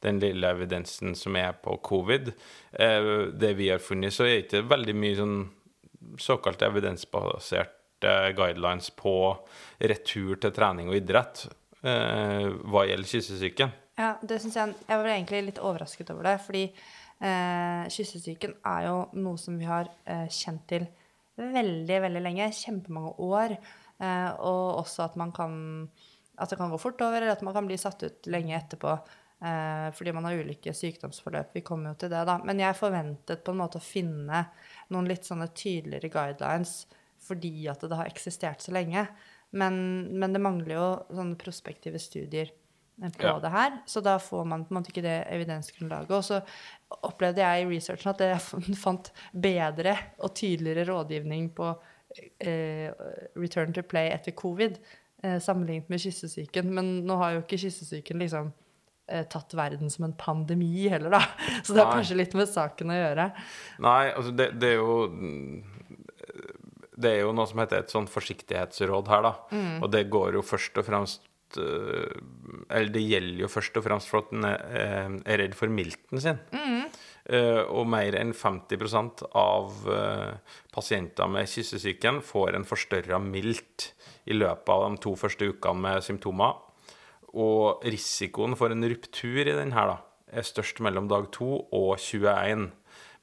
den 0.05 0.21
lille 0.21 0.53
evidensen 0.55 1.15
som 1.17 1.35
er 1.39 1.57
på 1.59 1.75
covid. 1.83 2.31
Uh, 2.77 3.33
det 3.35 3.55
vi 3.59 3.71
har 3.73 3.83
funnet, 3.83 4.15
så 4.15 4.29
er 4.29 4.37
det 4.37 4.45
ikke 4.45 4.69
veldig 4.71 4.95
mye 4.95 5.19
sånn 5.19 5.37
såkalt 6.21 6.63
evidensbaserte 6.65 7.80
guidelines 8.03 8.89
på 8.97 9.15
retur 9.79 10.39
til 10.41 10.53
trening 10.55 10.89
og 10.91 10.97
idrett 10.97 11.45
eh, 11.83 12.47
hva 12.49 12.85
gjelder 12.87 13.11
kyssesyken. 13.11 13.77
Ja, 13.99 14.15
det 14.21 14.39
synes 14.41 14.55
jeg 14.57 14.73
Jeg 14.87 14.97
var 14.97 15.11
egentlig 15.11 15.43
litt 15.49 15.61
overrasket 15.61 16.09
over 16.13 16.29
det, 16.29 16.37
fordi 16.45 16.63
eh, 16.65 17.89
kyssesyken 17.91 18.57
er 18.65 18.87
jo 18.87 18.97
noe 19.19 19.37
som 19.41 19.57
vi 19.59 19.69
har 19.69 19.89
eh, 20.05 20.27
kjent 20.31 20.65
til 20.69 20.87
veldig, 21.41 21.97
veldig 22.07 22.21
lenge. 22.23 22.51
Kjempemange 22.55 23.15
år. 23.25 23.55
Eh, 24.01 24.29
og 24.39 24.81
også 24.81 25.05
at 25.09 25.19
man 25.19 25.33
kan 25.35 25.89
At 26.41 26.49
det 26.49 26.57
kan 26.57 26.71
gå 26.71 26.77
fort 26.81 27.01
over, 27.05 27.21
eller 27.21 27.35
at 27.35 27.41
man 27.45 27.53
kan 27.53 27.67
bli 27.67 27.77
satt 27.77 28.01
ut 28.01 28.27
lenge 28.31 28.55
etterpå. 28.57 28.95
Eh, 29.41 29.91
fordi 29.93 30.13
man 30.13 30.25
har 30.25 30.39
ulike 30.39 30.73
sykdomsforløp. 30.73 31.51
Vi 31.53 31.61
kommer 31.61 31.91
jo 31.91 31.99
til 32.01 32.09
det, 32.09 32.23
da. 32.25 32.39
Men 32.45 32.59
jeg 32.59 32.77
forventet 32.77 33.43
på 33.43 33.53
en 33.53 33.59
måte 33.61 33.77
å 33.77 33.83
finne 33.83 34.45
noen 34.89 35.09
litt 35.09 35.27
sånne 35.27 35.51
tydeligere 35.53 36.09
guidelines 36.09 36.87
fordi 37.21 37.67
at 37.71 37.83
det 37.85 37.97
har 37.99 38.09
eksistert 38.09 38.63
så 38.65 38.73
lenge. 38.75 39.05
Men, 39.51 39.75
men 40.17 40.33
det 40.33 40.41
mangler 40.41 40.75
jo 40.77 40.87
sånne 41.11 41.35
prospektive 41.39 41.99
studier 41.99 42.47
eh, 43.01 43.11
på 43.11 43.27
Ja. 43.27 43.33
det 43.43 43.51
her. 43.51 43.79
Så 43.85 44.01
da 44.05 44.17
får 44.19 44.45
man 44.47 44.63
på 44.65 44.71
en 44.73 44.79
måte 44.79 44.93
ikke 44.93 45.03
det 45.05 45.17
evidensgrunnlaget. 45.33 46.11
Og 46.15 46.23
så 46.23 46.39
opplevde 47.09 47.43
jeg 47.43 47.65
i 47.65 47.69
researchen 47.75 48.13
at 48.13 48.23
jeg 48.25 48.77
fant 48.85 49.11
bedre 49.33 49.97
og 50.23 50.33
tydeligere 50.39 50.87
rådgivning 50.93 51.51
på 51.57 51.73
eh, 52.39 52.89
return 53.39 53.73
to 53.75 53.83
play 53.83 54.09
etter 54.15 54.31
covid 54.35 54.79
eh, 55.23 55.37
sammenlignet 55.43 55.89
med 55.91 56.01
kyssesyken. 56.03 56.71
Men 56.73 56.93
nå 57.07 57.19
har 57.21 57.35
jo 57.37 57.43
ikke 57.45 57.59
kyssesyken 57.65 58.23
liksom 58.23 58.53
eh, 59.11 59.25
tatt 59.31 59.53
verden 59.57 59.91
som 59.91 60.07
en 60.07 60.15
pandemi 60.17 60.87
heller, 60.91 61.11
da. 61.19 61.21
Så 61.63 61.75
det 61.75 61.83
har 61.83 61.91
kanskje 61.99 62.17
litt 62.23 62.33
med 62.39 62.47
saken 62.49 62.95
å 62.95 62.99
gjøre. 63.01 63.29
Nei, 63.83 64.01
altså 64.15 64.31
det, 64.31 64.53
det 64.63 64.73
er 64.73 64.79
jo 64.79 64.97
Det 67.01 67.11
er 67.11 67.21
jo 67.23 67.33
noe 67.35 67.49
som 67.49 67.61
heter 67.63 67.81
et 67.81 67.93
sånn 67.93 68.09
forsiktighetsråd 68.11 69.11
her, 69.11 69.25
da. 69.25 69.33
Og 69.81 69.91
det 69.93 70.07
går 70.13 70.37
jo 70.37 70.45
først 70.45 70.77
og 70.81 70.87
fremst 70.87 71.27
eh, 71.59 72.17
Eller 72.69 72.91
det 72.93 73.03
gjelder 73.03 73.41
jo 73.43 73.51
først 73.51 73.79
og 73.79 73.85
fremst 73.87 74.11
for 74.11 74.23
at 74.23 74.35
en 74.35 74.47
er, 74.47 74.65
eh, 74.81 75.15
er 75.33 75.41
redd 75.43 75.55
for 75.57 75.71
milten 75.71 76.21
sin. 76.23 76.39
Eh, 77.31 77.61
og 77.69 77.85
mer 77.91 78.15
enn 78.17 78.33
50 78.33 79.25
av 79.37 79.83
pasienter 80.73 81.29
med 81.29 81.49
kyssesyken 81.49 82.21
får 82.25 82.55
en 82.57 82.65
forstørra 82.65 83.19
milt 83.21 83.91
i 84.25 84.33
løpet 84.33 84.69
av 84.69 84.87
de 84.89 85.01
to 85.03 85.15
første 85.15 85.51
ukene 85.51 85.85
med 85.85 86.05
symptomer. 86.05 86.57
Og 87.31 87.83
risikoen 87.87 88.57
for 88.59 88.73
en 88.73 88.83
ruptur 88.83 89.45
i 89.45 89.55
den 89.55 89.71
her 89.71 89.93
da, 89.93 89.97
er 90.31 90.47
størst 90.47 90.81
mellom 90.83 91.07
dag 91.11 91.29
2 91.31 91.47
og 91.71 91.93
21, 91.99 92.71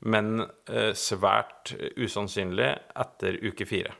men 0.06 0.44
eh, 0.70 0.92
svært 0.94 1.72
usannsynlig 1.98 2.70
etter 2.98 3.40
uke 3.48 3.66
4. 3.66 3.94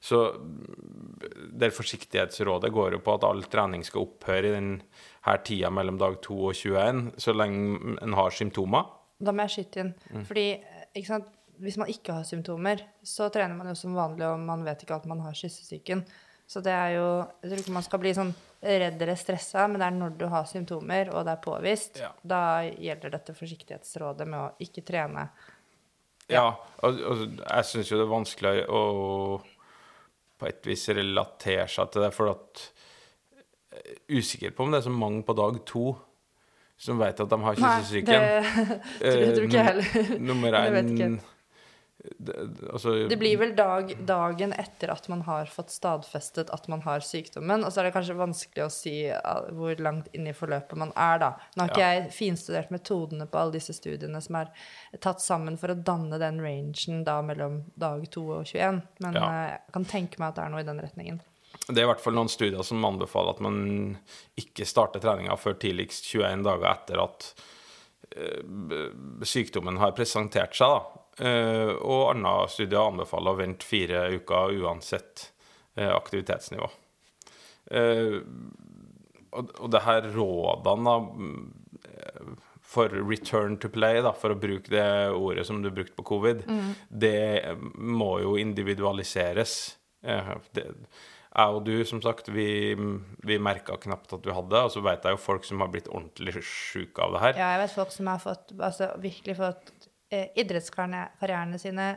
Så 0.00 0.18
mm, 0.38 1.20
det 1.58 1.72
forsiktighetsrådet 1.74 2.70
går 2.72 2.96
jo 2.96 3.02
på 3.02 3.16
at 3.16 3.26
all 3.26 3.42
trening 3.50 3.82
skal 3.86 4.06
opphøre 4.06 4.48
i 4.48 4.54
denne 4.54 5.36
tida 5.46 5.70
mellom 5.74 5.98
dag 6.00 6.18
2 6.22 6.38
og 6.38 6.54
21, 6.56 7.04
så 7.18 7.34
lenge 7.34 7.96
en 8.02 8.18
har 8.18 8.34
symptomer. 8.34 8.90
Da 9.22 9.34
må 9.34 9.46
jeg 9.46 9.56
skyte 9.56 9.84
inn. 9.84 9.94
Fordi 10.28 10.48
eh, 10.58 11.06
sant? 11.06 11.30
hvis 11.62 11.76
man 11.78 11.90
ikke 11.92 12.16
har 12.16 12.26
symptomer, 12.26 12.80
så 13.06 13.28
trener 13.30 13.54
man 13.54 13.68
jo 13.70 13.76
som 13.78 13.94
vanlig, 13.94 14.26
og 14.26 14.40
man 14.42 14.64
vet 14.66 14.82
ikke 14.82 14.96
at 14.98 15.04
man 15.06 15.20
har 15.22 15.36
kyssesyken. 15.36 16.02
Så 16.46 16.60
det 16.60 16.72
er 16.74 16.96
jo 16.96 17.04
Jeg 17.42 17.50
tror 17.50 17.60
ikke 17.62 17.76
man 17.76 17.86
skal 17.86 18.00
bli 18.02 18.14
sånn 18.16 18.32
redd 18.62 19.00
eller 19.02 19.18
stressa, 19.18 19.64
men 19.68 19.80
det 19.82 19.86
er 19.88 19.96
når 19.96 20.12
du 20.20 20.26
har 20.30 20.44
symptomer, 20.46 21.08
og 21.14 21.24
det 21.26 21.32
er 21.34 21.40
påvist, 21.42 21.98
Ja. 22.00 22.12
da 22.22 22.42
gjelder 22.70 23.10
dette 23.16 23.34
forsiktighetsrådet 23.34 24.26
med 24.28 24.38
å 24.38 24.52
ikke 24.62 24.84
trene. 24.86 25.24
Ja, 26.30 26.44
og, 26.86 27.00
og 27.02 27.24
jeg 27.42 27.64
syns 27.66 27.90
jo 27.90 27.98
det 27.98 28.06
er 28.06 28.12
vanskelig 28.14 28.54
å 28.70 28.82
på 30.38 30.48
et 30.48 30.64
vis 30.66 30.88
relatere 30.94 31.66
seg 31.70 31.90
til 31.94 32.02
det, 32.06 32.12
for 32.14 32.30
at 32.32 32.62
jeg 33.72 33.82
er 33.82 34.18
usikker 34.20 34.54
på 34.54 34.64
om 34.66 34.72
det 34.74 34.80
er 34.82 34.86
så 34.88 34.94
mange 34.94 35.22
på 35.26 35.34
dag 35.38 35.58
to 35.68 35.84
som 36.82 36.98
vet 36.98 37.20
at 37.22 37.30
de 37.30 37.38
har 37.44 37.60
Nei, 37.62 37.74
det 37.78 39.28
tror, 39.36 39.44
ikke 39.46 39.58
jeg 39.58 39.68
heller. 39.68 39.92
Eh, 40.02 40.16
Nummer 40.18 40.56
én 40.62 41.20
det, 42.02 42.34
altså, 42.72 42.94
Det 43.08 43.16
blir 43.16 43.36
vel 43.38 43.52
dag, 43.56 43.92
dagen 44.06 44.52
etter 44.58 44.90
at 44.90 45.06
man 45.12 45.22
har 45.26 45.46
fått 45.50 45.70
stadfestet 45.70 46.50
at 46.50 46.66
man 46.70 46.82
har 46.82 47.04
sykdommen, 47.06 47.62
og 47.62 47.70
så 47.70 47.80
er 47.80 47.88
det 47.88 47.94
kanskje 47.94 48.16
vanskelig 48.18 48.64
å 48.64 48.70
si 48.74 48.94
uh, 49.06 49.50
hvor 49.54 49.78
langt 49.82 50.08
inn 50.16 50.26
i 50.26 50.34
forløpet 50.34 50.78
man 50.82 50.90
er, 50.98 51.20
da. 51.22 51.30
Nå 51.54 51.62
har 51.64 51.70
ikke 51.70 51.90
jeg 51.92 52.08
finstudert 52.16 52.72
metodene 52.74 53.28
på 53.30 53.38
alle 53.38 53.54
disse 53.54 53.76
studiene 53.76 54.22
som 54.24 54.40
er 54.40 54.50
tatt 55.04 55.22
sammen 55.22 55.58
for 55.60 55.74
å 55.74 55.78
danne 55.78 56.18
den 56.22 56.40
rangen 56.42 57.04
da 57.06 57.20
mellom 57.22 57.62
dag 57.78 58.02
2 58.10 58.24
og 58.40 58.48
21, 58.50 58.82
men 59.06 59.20
Ja. 59.20 59.28
uh, 59.28 59.44
jeg 59.52 59.76
kan 59.78 59.86
tenke 59.94 60.18
meg 60.18 60.32
at 60.32 60.40
det 60.40 60.46
er 60.46 60.56
noe 60.56 60.64
i 60.64 60.70
den 60.72 60.82
retningen. 60.82 61.22
Det 61.68 61.78
er 61.78 61.84
i 61.86 61.90
hvert 61.92 62.02
fall 62.02 62.16
noen 62.16 62.30
studier 62.32 62.64
som 62.66 62.82
anbefaler 62.84 63.36
at 63.36 63.42
man 63.44 63.58
ikke 64.40 64.66
starter 64.66 65.02
treninga 65.04 65.36
før 65.38 65.54
tidligst 65.62 66.08
21 66.10 66.42
dager 66.46 66.66
etter 66.72 67.02
at 67.04 67.28
eh, 68.16 68.88
sykdommen 69.28 69.78
har 69.78 69.94
presentert 69.94 70.56
seg. 70.58 70.72
Da. 70.72 71.01
Eh, 71.20 71.72
og 71.84 72.14
andre 72.14 72.46
studier 72.48 72.80
anbefaler 72.80 73.34
å 73.34 73.40
vente 73.42 73.68
fire 73.68 74.06
uker 74.16 74.54
uansett 74.62 75.26
eh, 75.76 75.90
aktivitetsnivå. 75.92 76.70
Eh, 77.72 78.16
og, 79.32 79.68
det 79.72 79.84
her 79.84 80.08
rådene 80.14 80.96
mm, 81.02 81.36
for 82.72 82.92
return 83.04 83.58
to 83.60 83.68
play, 83.72 84.00
da, 84.04 84.14
for 84.16 84.32
å 84.32 84.40
bruke 84.40 84.72
det 84.72 84.86
ordet 85.12 85.44
som 85.48 85.60
du 85.64 85.70
brukte 85.70 85.96
på 85.98 86.08
covid, 86.14 86.44
det 86.88 87.56
må 87.76 88.14
jo 88.24 88.36
individualiseres. 88.40 89.56
Det, 90.02 90.64
jeg 91.32 91.56
og 91.56 91.62
du, 91.64 91.74
som 91.88 92.02
sagt, 92.04 92.28
vi, 92.32 92.74
vi 93.24 93.38
merka 93.40 93.78
knapt 93.80 94.12
at 94.16 94.24
du 94.24 94.32
hadde, 94.36 94.64
og 94.66 94.72
så 94.74 94.82
vet 94.84 95.04
jeg 95.04 95.16
jo 95.16 95.20
folk 95.20 95.48
som 95.48 95.64
har 95.64 95.72
blitt 95.72 95.88
ordentlig 95.88 96.42
sjuke 96.44 97.04
av 97.04 97.16
det 97.16 97.22
her. 97.24 97.40
Ja, 97.40 97.52
jeg 97.54 97.62
vet 97.64 97.76
folk 97.76 97.94
som 97.94 98.10
har 98.12 98.20
fått, 98.20 98.52
altså 98.58 98.90
virkelig 99.00 99.38
fått 99.40 99.72
idrettskarrierene 100.12 101.58
sine 101.60 101.88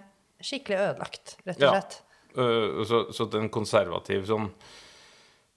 skikkelig 0.43 0.81
ødelagt, 0.89 1.37
rett 1.45 1.61
og 1.61 1.75
slett. 1.75 1.99
Ja. 2.35 2.47
så, 2.87 3.05
så 3.15 3.27
at 3.29 3.37
en 3.39 3.51
konservativ 3.53 4.25
sånn 4.27 4.49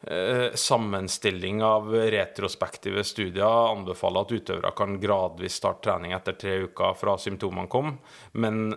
eh, 0.06 0.54
sammenstilling 0.54 1.62
av 1.66 1.90
retrospektive 1.90 3.02
studier 3.06 3.72
anbefaler 3.72 4.26
at 4.26 4.34
utøvere 4.36 4.74
kan 4.78 4.98
gradvis 5.02 5.58
starte 5.58 5.88
trening 5.88 6.14
etter 6.16 6.38
tre 6.38 6.58
uker 6.68 6.94
fra 6.98 7.16
symptomene 7.18 7.70
kom, 7.72 7.96
men 8.38 8.68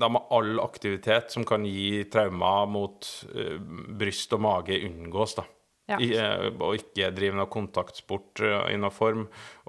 da 0.00 0.08
må 0.10 0.24
all 0.34 0.56
aktivitet 0.62 1.34
som 1.34 1.44
kan 1.46 1.66
gi 1.68 2.04
traumer 2.10 2.70
mot 2.70 3.08
eh, 3.34 3.58
bryst 4.00 4.32
og 4.34 4.46
mage, 4.48 4.80
unngås. 4.88 5.36
da. 5.38 5.46
Ja. 5.90 5.98
I, 5.98 6.12
eh, 6.14 6.48
og 6.52 6.76
ikke 6.78 7.10
drive 7.14 7.36
noe 7.36 7.50
kontaktsport 7.52 8.42
eh, 8.46 8.68
i 8.72 8.78
noen 8.78 8.94
form, 8.94 9.24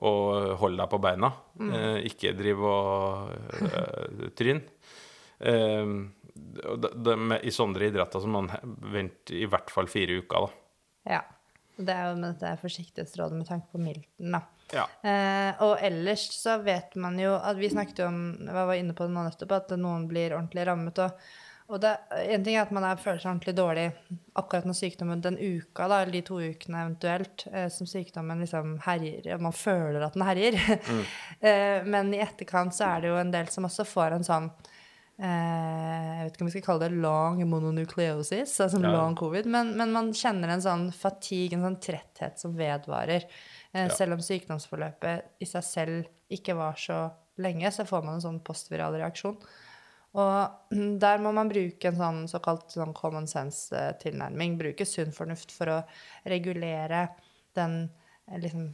og 0.06 0.54
hold 0.62 0.78
deg 0.80 0.92
på 0.92 1.00
beina. 1.04 1.32
Eh, 1.60 2.02
ikke 2.12 2.36
drive 2.38 2.74
og 2.74 3.32
eh, 3.66 4.28
tryn. 4.40 4.62
Eh, 5.40 5.96
det, 6.34 6.92
det 7.06 7.16
med, 7.18 7.44
I 7.46 7.54
sånne 7.54 7.82
idretter 7.90 8.22
så 8.22 8.30
man 8.30 8.50
venter 8.94 9.42
i 9.42 9.48
hvert 9.50 9.74
fall 9.74 9.90
fire 9.92 10.22
uker, 10.22 10.48
da. 10.48 11.16
Ja. 11.18 11.24
Det 11.74 11.90
er 11.90 12.12
jo 12.12 12.18
med 12.20 12.36
dette 12.36 12.52
forsiktighetsrådet 12.62 13.38
med 13.40 13.48
tanke 13.50 13.72
på 13.74 13.82
milten, 13.82 14.36
da. 14.36 14.44
Ja. 14.74 14.84
Eh, 15.06 15.62
og 15.66 15.82
ellers 15.82 16.28
så 16.38 16.60
vet 16.64 16.96
man 17.02 17.18
jo 17.20 17.34
at 17.36 17.58
Vi 17.60 17.70
snakket 17.70 18.00
jo 18.02 18.08
om 18.10 18.22
jeg 18.40 18.54
var 18.56 18.78
inne 18.78 18.96
på 18.98 19.06
det 19.06 19.14
nå 19.14 19.26
nettopp, 19.26 19.56
at 19.58 19.74
noen 19.78 20.06
blir 20.10 20.36
ordentlig 20.38 20.66
rammet. 20.70 21.02
Og, 21.04 21.26
og 21.74 21.80
det, 21.82 21.92
en 22.30 22.44
ting 22.46 22.56
er 22.56 22.64
at 22.68 22.74
man 22.76 22.86
er, 22.86 23.00
føler 23.02 23.20
seg 23.24 23.32
ordentlig 23.32 23.56
dårlig 23.58 23.86
akkurat 24.38 24.68
når 24.70 24.78
sykdommen 24.78 25.24
den 25.26 25.40
uka, 25.42 25.88
da, 25.90 26.02
eller 26.04 26.14
de 26.14 26.22
to 26.28 26.38
ukene 26.42 26.84
eventuelt, 26.86 27.48
eh, 27.52 27.66
som 27.74 27.90
sykdommen 27.90 28.44
liksom 28.46 28.76
herjer, 28.86 29.32
man 29.42 29.56
føler 29.58 30.06
at 30.06 30.14
den 30.18 30.26
herjer. 30.28 30.60
eh, 31.50 31.82
men 31.90 32.14
i 32.14 32.22
etterkant 32.24 32.76
så 32.78 32.92
er 32.92 33.02
det 33.02 33.12
jo 33.14 33.18
en 33.22 33.34
del 33.34 33.50
som 33.54 33.66
også 33.70 33.86
får 33.90 34.18
en 34.20 34.28
sånn 34.28 34.52
eh, 35.18 36.12
jeg 36.18 36.28
vet 36.28 36.36
ikke 36.38 36.46
om 36.46 36.50
vi 36.50 36.54
skal 36.56 36.66
kalle 36.68 36.88
det 36.88 37.02
long 37.04 37.42
mononucleosis, 37.50 38.54
altså 38.66 38.82
Ja. 38.82 38.92
long 38.94 39.16
covid, 39.20 39.46
men, 39.46 39.74
men 39.78 39.92
man 39.94 40.14
kjenner 40.14 40.54
en 40.54 40.64
sånn 40.64 40.88
fatigue, 40.96 41.58
en 41.58 41.68
sånn 41.68 41.82
tretthet 41.82 42.40
som 42.42 42.56
vedvarer. 42.58 43.26
Eh, 43.74 43.88
Ja. 43.88 43.90
Selv 43.90 44.14
om 44.14 44.24
sykdomsforløpet 44.24 45.42
i 45.42 45.46
seg 45.50 45.64
selv 45.66 46.06
ikke 46.30 46.56
var 46.58 46.74
så 46.78 47.12
lenge, 47.42 47.72
så 47.74 47.86
får 47.90 48.04
man 48.06 48.16
en 48.20 48.22
sånn 48.26 48.42
postviral 48.46 48.94
reaksjon. 49.02 49.38
Og 50.14 50.74
der 51.04 51.22
må 51.24 51.34
man 51.36 51.52
bruke 51.52 51.90
en 51.90 52.00
sånn 52.00 52.22
såkalt 52.32 52.74
sånn 52.76 52.94
common 52.98 53.28
sense-tilnærming. 53.30 54.58
Bruke 54.62 54.88
sunn 54.88 55.14
fornuft 55.16 55.54
for 55.56 55.74
å 55.74 55.82
regulere 56.30 57.08
den 57.58 57.84
eh, 58.30 58.40
liksom, 58.42 58.72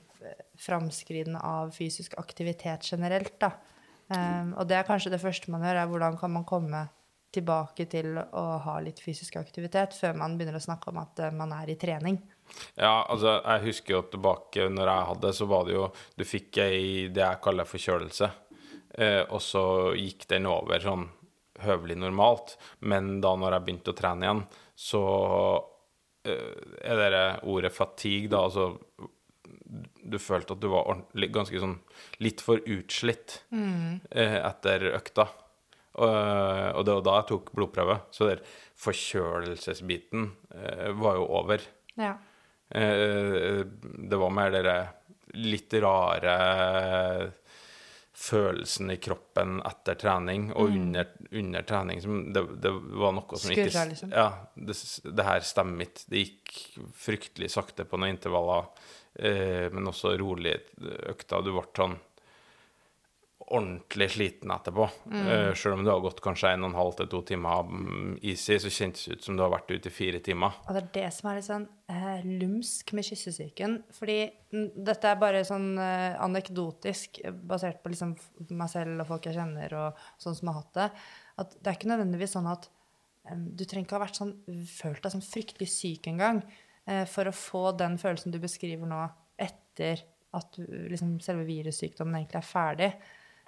framskriden 0.59 1.37
av 1.39 1.73
fysisk 1.75 2.17
aktivitet 2.19 2.87
generelt, 2.91 3.37
da. 3.41 3.53
Um, 4.09 4.55
og 4.57 4.65
det 4.65 4.79
er 4.79 4.87
kanskje 4.87 5.11
det 5.13 5.21
første 5.21 5.51
man 5.53 5.61
gjør, 5.61 5.83
er 5.83 5.89
hvordan 5.91 6.15
kan 6.17 6.31
man 6.33 6.45
komme 6.49 6.87
tilbake 7.33 7.85
til 7.91 8.17
å 8.17 8.43
ha 8.63 8.79
litt 8.81 9.01
fysisk 9.03 9.37
aktivitet 9.37 9.93
før 9.93 10.17
man 10.17 10.33
begynner 10.37 10.57
å 10.57 10.63
snakke 10.63 10.89
om 10.89 10.97
at 11.01 11.21
eh, 11.21 11.35
man 11.35 11.53
er 11.53 11.69
i 11.69 11.77
trening. 11.79 12.17
Ja, 12.73 13.03
altså, 13.05 13.35
jeg 13.37 13.67
husker 13.67 13.93
jo 13.93 14.01
tilbake 14.09 14.65
når 14.73 14.89
jeg 14.89 15.07
hadde, 15.11 15.33
så 15.37 15.45
var 15.49 15.67
det 15.67 15.75
jo 15.75 15.83
Du 16.17 16.25
fikk 16.25 16.57
ei 16.63 16.81
det 17.13 17.21
jeg 17.21 17.41
kaller 17.45 17.69
forkjølelse, 17.69 18.31
eh, 18.97 19.21
og 19.29 19.43
så 19.45 19.63
gikk 19.93 20.25
den 20.33 20.49
over 20.49 20.81
sånn 20.81 21.05
høvelig 21.63 21.97
normalt. 21.99 22.55
Men 22.79 23.19
da 23.23 23.35
når 23.37 23.55
jeg 23.55 23.65
begynte 23.67 23.93
å 23.93 23.97
trene 23.97 24.27
igjen, 24.27 24.43
så 24.79 25.03
eh, 26.27 26.77
er 26.85 27.03
det 27.15 27.25
ordet 27.49 27.73
fatigue, 27.75 28.31
da, 28.31 28.45
altså 28.47 28.75
Du 30.09 30.17
følte 30.21 30.55
at 30.55 30.63
du 30.63 30.69
var 30.71 31.03
ganske 31.35 31.59
sånn 31.61 31.77
litt 32.23 32.41
for 32.41 32.63
utslitt 32.65 33.43
eh, 33.51 34.39
etter 34.39 34.89
økta. 34.95 35.27
Og, 35.99 36.79
det 36.85 36.93
var 36.95 37.03
da 37.03 37.15
jeg 37.17 37.27
tok 37.33 37.51
blodprøve. 37.57 37.99
Så 38.15 38.29
der 38.29 38.41
forkjølelsesbiten 38.79 40.29
eh, 40.55 40.89
var 40.95 41.19
jo 41.19 41.27
over. 41.41 41.65
Ja. 41.99 42.15
Det 42.69 44.17
var 44.21 44.29
mer 44.29 44.51
dere 44.53 44.75
litt 45.33 45.73
rare 45.81 46.33
følelsen 48.19 48.91
i 48.91 48.97
kroppen 48.99 49.61
etter 49.65 49.95
trening 49.95 50.49
og 50.51 50.73
under, 50.73 51.07
under 51.31 51.63
trening 51.67 52.01
som 52.03 52.17
det, 52.35 52.43
det 52.59 52.71
var 52.99 53.13
noe 53.15 53.39
som 53.39 53.53
ikke 53.53 53.69
liksom. 53.93 54.11
Ja, 54.11 54.27
det, 54.55 54.75
det 55.07 55.27
her 55.27 55.45
stemmer 55.47 55.87
ikke. 55.87 56.03
Det 56.11 56.23
gikk 56.25 56.55
fryktelig 56.99 57.51
sakte 57.53 57.87
på 57.87 57.99
noen 57.99 58.17
intervaller, 58.17 58.67
eh, 59.15 59.69
men 59.71 59.87
også 59.87 60.17
rolig 60.19 60.57
økta. 61.13 61.39
Du 61.45 61.53
ble 61.55 61.63
sånn 61.79 61.95
ordentlig 63.55 64.09
sliten 64.13 64.51
etterpå. 64.53 64.85
Mm. 65.09 65.27
Uh, 65.27 65.51
selv 65.57 65.77
om 65.77 65.83
du 65.85 65.91
har 65.91 66.01
gått 66.03 66.21
kanskje 66.23 66.53
en 66.53 66.65
og 66.65 66.71
en 66.71 66.77
halv 66.79 66.95
til 66.99 67.09
to 67.11 67.21
timer 67.31 67.65
mm, 67.65 68.15
easy, 68.21 68.59
så 68.61 68.71
kjentes 68.73 69.07
det 69.07 69.17
ut 69.17 69.27
som 69.27 69.37
du 69.37 69.43
har 69.43 69.53
vært 69.53 69.71
ute 69.73 69.89
i 69.89 69.93
fire 69.93 70.21
timer. 70.25 70.59
Og 70.67 70.75
det 70.75 70.83
er 70.83 70.89
det 70.99 71.05
som 71.15 71.29
er 71.29 71.39
litt 71.39 71.47
sånn 71.47 71.67
uh, 71.91 72.27
lumsk 72.43 72.93
med 72.97 73.07
kyssesyken. 73.09 73.77
Fordi 73.95 74.19
dette 74.75 75.09
er 75.11 75.21
bare 75.21 75.45
sånn 75.47 75.71
uh, 75.77 76.17
anekdotisk, 76.25 77.21
eh, 77.23 77.33
basert 77.33 77.81
på 77.83 77.93
liksom 77.93 78.15
meg 78.49 78.71
selv 78.71 79.03
og 79.03 79.09
folk 79.13 79.29
jeg 79.29 79.37
kjenner, 79.37 79.75
og 79.77 80.03
sånn 80.21 80.37
som 80.37 80.51
har 80.51 80.61
hatt 80.61 80.75
det. 80.77 80.89
At 81.43 81.55
det 81.57 81.71
er 81.71 81.79
ikke 81.79 81.91
nødvendigvis 81.91 82.35
sånn 82.37 82.49
at 82.51 82.69
um, 83.31 83.45
du 83.55 83.65
trenger 83.65 83.87
ikke 83.87 83.97
ha 83.99 84.05
vært 84.05 84.19
sånn, 84.19 84.35
følt 84.69 85.03
deg 85.03 85.15
sånn 85.15 85.25
fryktelig 85.25 85.69
syk 85.71 86.09
en 86.11 86.21
gang 86.21 86.41
eh, 86.89 87.05
for 87.09 87.29
å 87.29 87.35
få 87.35 87.69
den 87.79 87.97
følelsen 88.01 88.33
du 88.33 88.39
beskriver 88.43 88.89
nå, 88.89 89.05
etter 89.39 90.03
at 90.37 90.59
liksom, 90.59 91.17
selve 91.23 91.47
virussykdommen 91.47 92.19
egentlig 92.19 92.41
er 92.41 92.45
ferdig. 92.45 92.89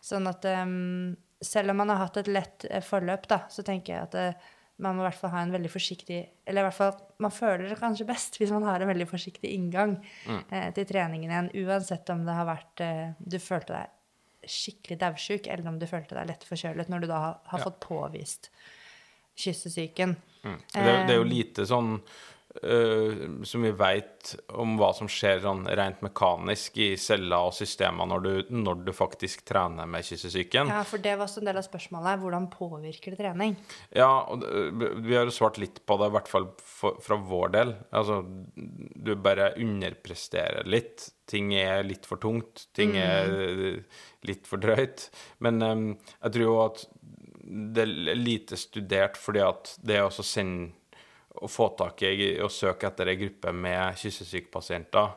Sånn 0.01 0.25
at 0.27 0.45
um, 0.49 1.15
selv 1.41 1.69
om 1.73 1.77
man 1.77 1.89
har 1.93 1.99
hatt 2.05 2.17
et 2.17 2.27
lett 2.31 2.65
eh, 2.69 2.81
forløp, 2.81 3.27
da, 3.29 3.43
så 3.53 3.63
tenker 3.65 3.93
jeg 3.93 4.07
at 4.09 4.15
eh, 4.17 4.49
man 4.81 4.95
må 4.97 5.03
i 5.03 5.07
hvert 5.09 5.19
fall 5.19 5.29
ha 5.35 5.41
en 5.45 5.51
veldig 5.53 5.69
forsiktig 5.69 6.17
Eller 6.49 6.63
i 6.63 6.65
hvert 6.65 6.77
fall 6.77 6.95
man 7.21 7.29
føler 7.33 7.67
det 7.69 7.77
kanskje 7.77 8.07
best 8.09 8.39
hvis 8.41 8.49
man 8.49 8.63
har 8.65 8.81
en 8.81 8.89
veldig 8.89 9.05
forsiktig 9.11 9.51
inngang 9.53 9.93
eh, 10.49 10.71
til 10.73 10.87
treningen 10.89 11.29
igjen. 11.29 11.51
Uansett 11.67 12.09
om 12.09 12.23
det 12.25 12.33
har 12.33 12.47
vært 12.49 12.81
eh, 12.81 13.11
Du 13.21 13.37
følte 13.37 13.75
deg 13.77 14.49
skikkelig 14.49 14.97
daudsjuk, 15.03 15.45
eller 15.53 15.67
om 15.69 15.77
du 15.77 15.85
følte 15.85 16.15
deg 16.17 16.31
lett 16.31 16.43
forkjølet 16.49 16.89
når 16.89 17.03
du 17.03 17.07
da 17.11 17.19
har, 17.27 17.35
har 17.51 17.59
Ja. 17.61 17.65
fått 17.67 17.77
påvist 17.83 18.49
kyssesyken. 19.37 20.15
Det, 20.41 20.55
er- 20.81 21.05
det 21.05 21.13
er 21.13 21.19
jo 21.21 21.27
Eh. 21.27 21.29
lite 21.29 21.65
sånn 21.69 22.01
øh, 22.63 23.43
som 23.47 23.65
vi 23.65 23.71
veit 23.75 24.33
om 24.59 24.75
hva 24.79 24.91
som 24.95 25.09
skjer 25.11 25.41
sånn 25.43 25.63
rent 25.77 26.01
mekanisk 26.05 26.77
i 26.81 26.89
celler 26.99 27.47
og 27.49 27.55
systemer 27.55 28.09
når 28.09 28.25
du, 28.25 28.31
når 28.53 28.83
du 28.87 28.91
faktisk 28.95 29.45
trener 29.47 29.89
med 29.89 30.05
kyssesyken. 30.07 30.71
Ja, 30.73 30.81
for 30.87 31.03
det 31.03 31.15
var 31.17 31.27
også 31.27 31.41
en 31.43 31.49
del 31.49 31.61
av 31.61 31.67
spørsmålet. 31.67 32.21
Hvordan 32.21 32.49
påvirker 32.53 33.15
det 33.15 33.21
trening? 33.21 33.55
Ja, 33.95 34.11
og 34.27 34.45
vi 35.05 35.15
har 35.17 35.27
jo 35.27 35.35
svart 35.35 35.61
litt 35.61 35.81
på 35.87 35.97
det, 36.01 36.11
i 36.11 36.15
hvert 36.17 36.31
fall 36.31 36.49
for, 36.59 36.99
fra 37.03 37.17
vår 37.17 37.55
del. 37.55 37.73
Altså, 37.89 38.21
du 38.55 39.15
bare 39.15 39.53
underpresterer 39.61 40.67
litt. 40.69 41.09
Ting 41.31 41.53
er 41.55 41.85
litt 41.87 42.07
for 42.09 42.21
tungt. 42.21 42.67
Ting 42.75 42.97
er 42.99 43.31
litt 44.27 44.49
for 44.49 44.61
drøyt. 44.61 45.07
Men 45.43 45.63
um, 45.63 45.87
jeg 46.19 46.35
tror 46.35 46.45
jo 46.45 46.57
at 46.65 46.85
det 47.41 47.83
er 47.83 48.19
lite 48.19 48.57
studert 48.59 49.17
fordi 49.19 49.41
at 49.43 49.73
det 49.83 49.97
å 50.01 50.09
også 50.09 50.25
sende 50.25 50.71
å 51.39 51.47
få 51.47 51.69
tak 51.79 52.01
i 52.03 52.33
og 52.43 52.51
søke 52.51 52.87
etter 52.89 53.07
ei 53.07 53.15
gruppe 53.21 53.53
med 53.55 53.95
kyssesykepasienter, 54.01 55.11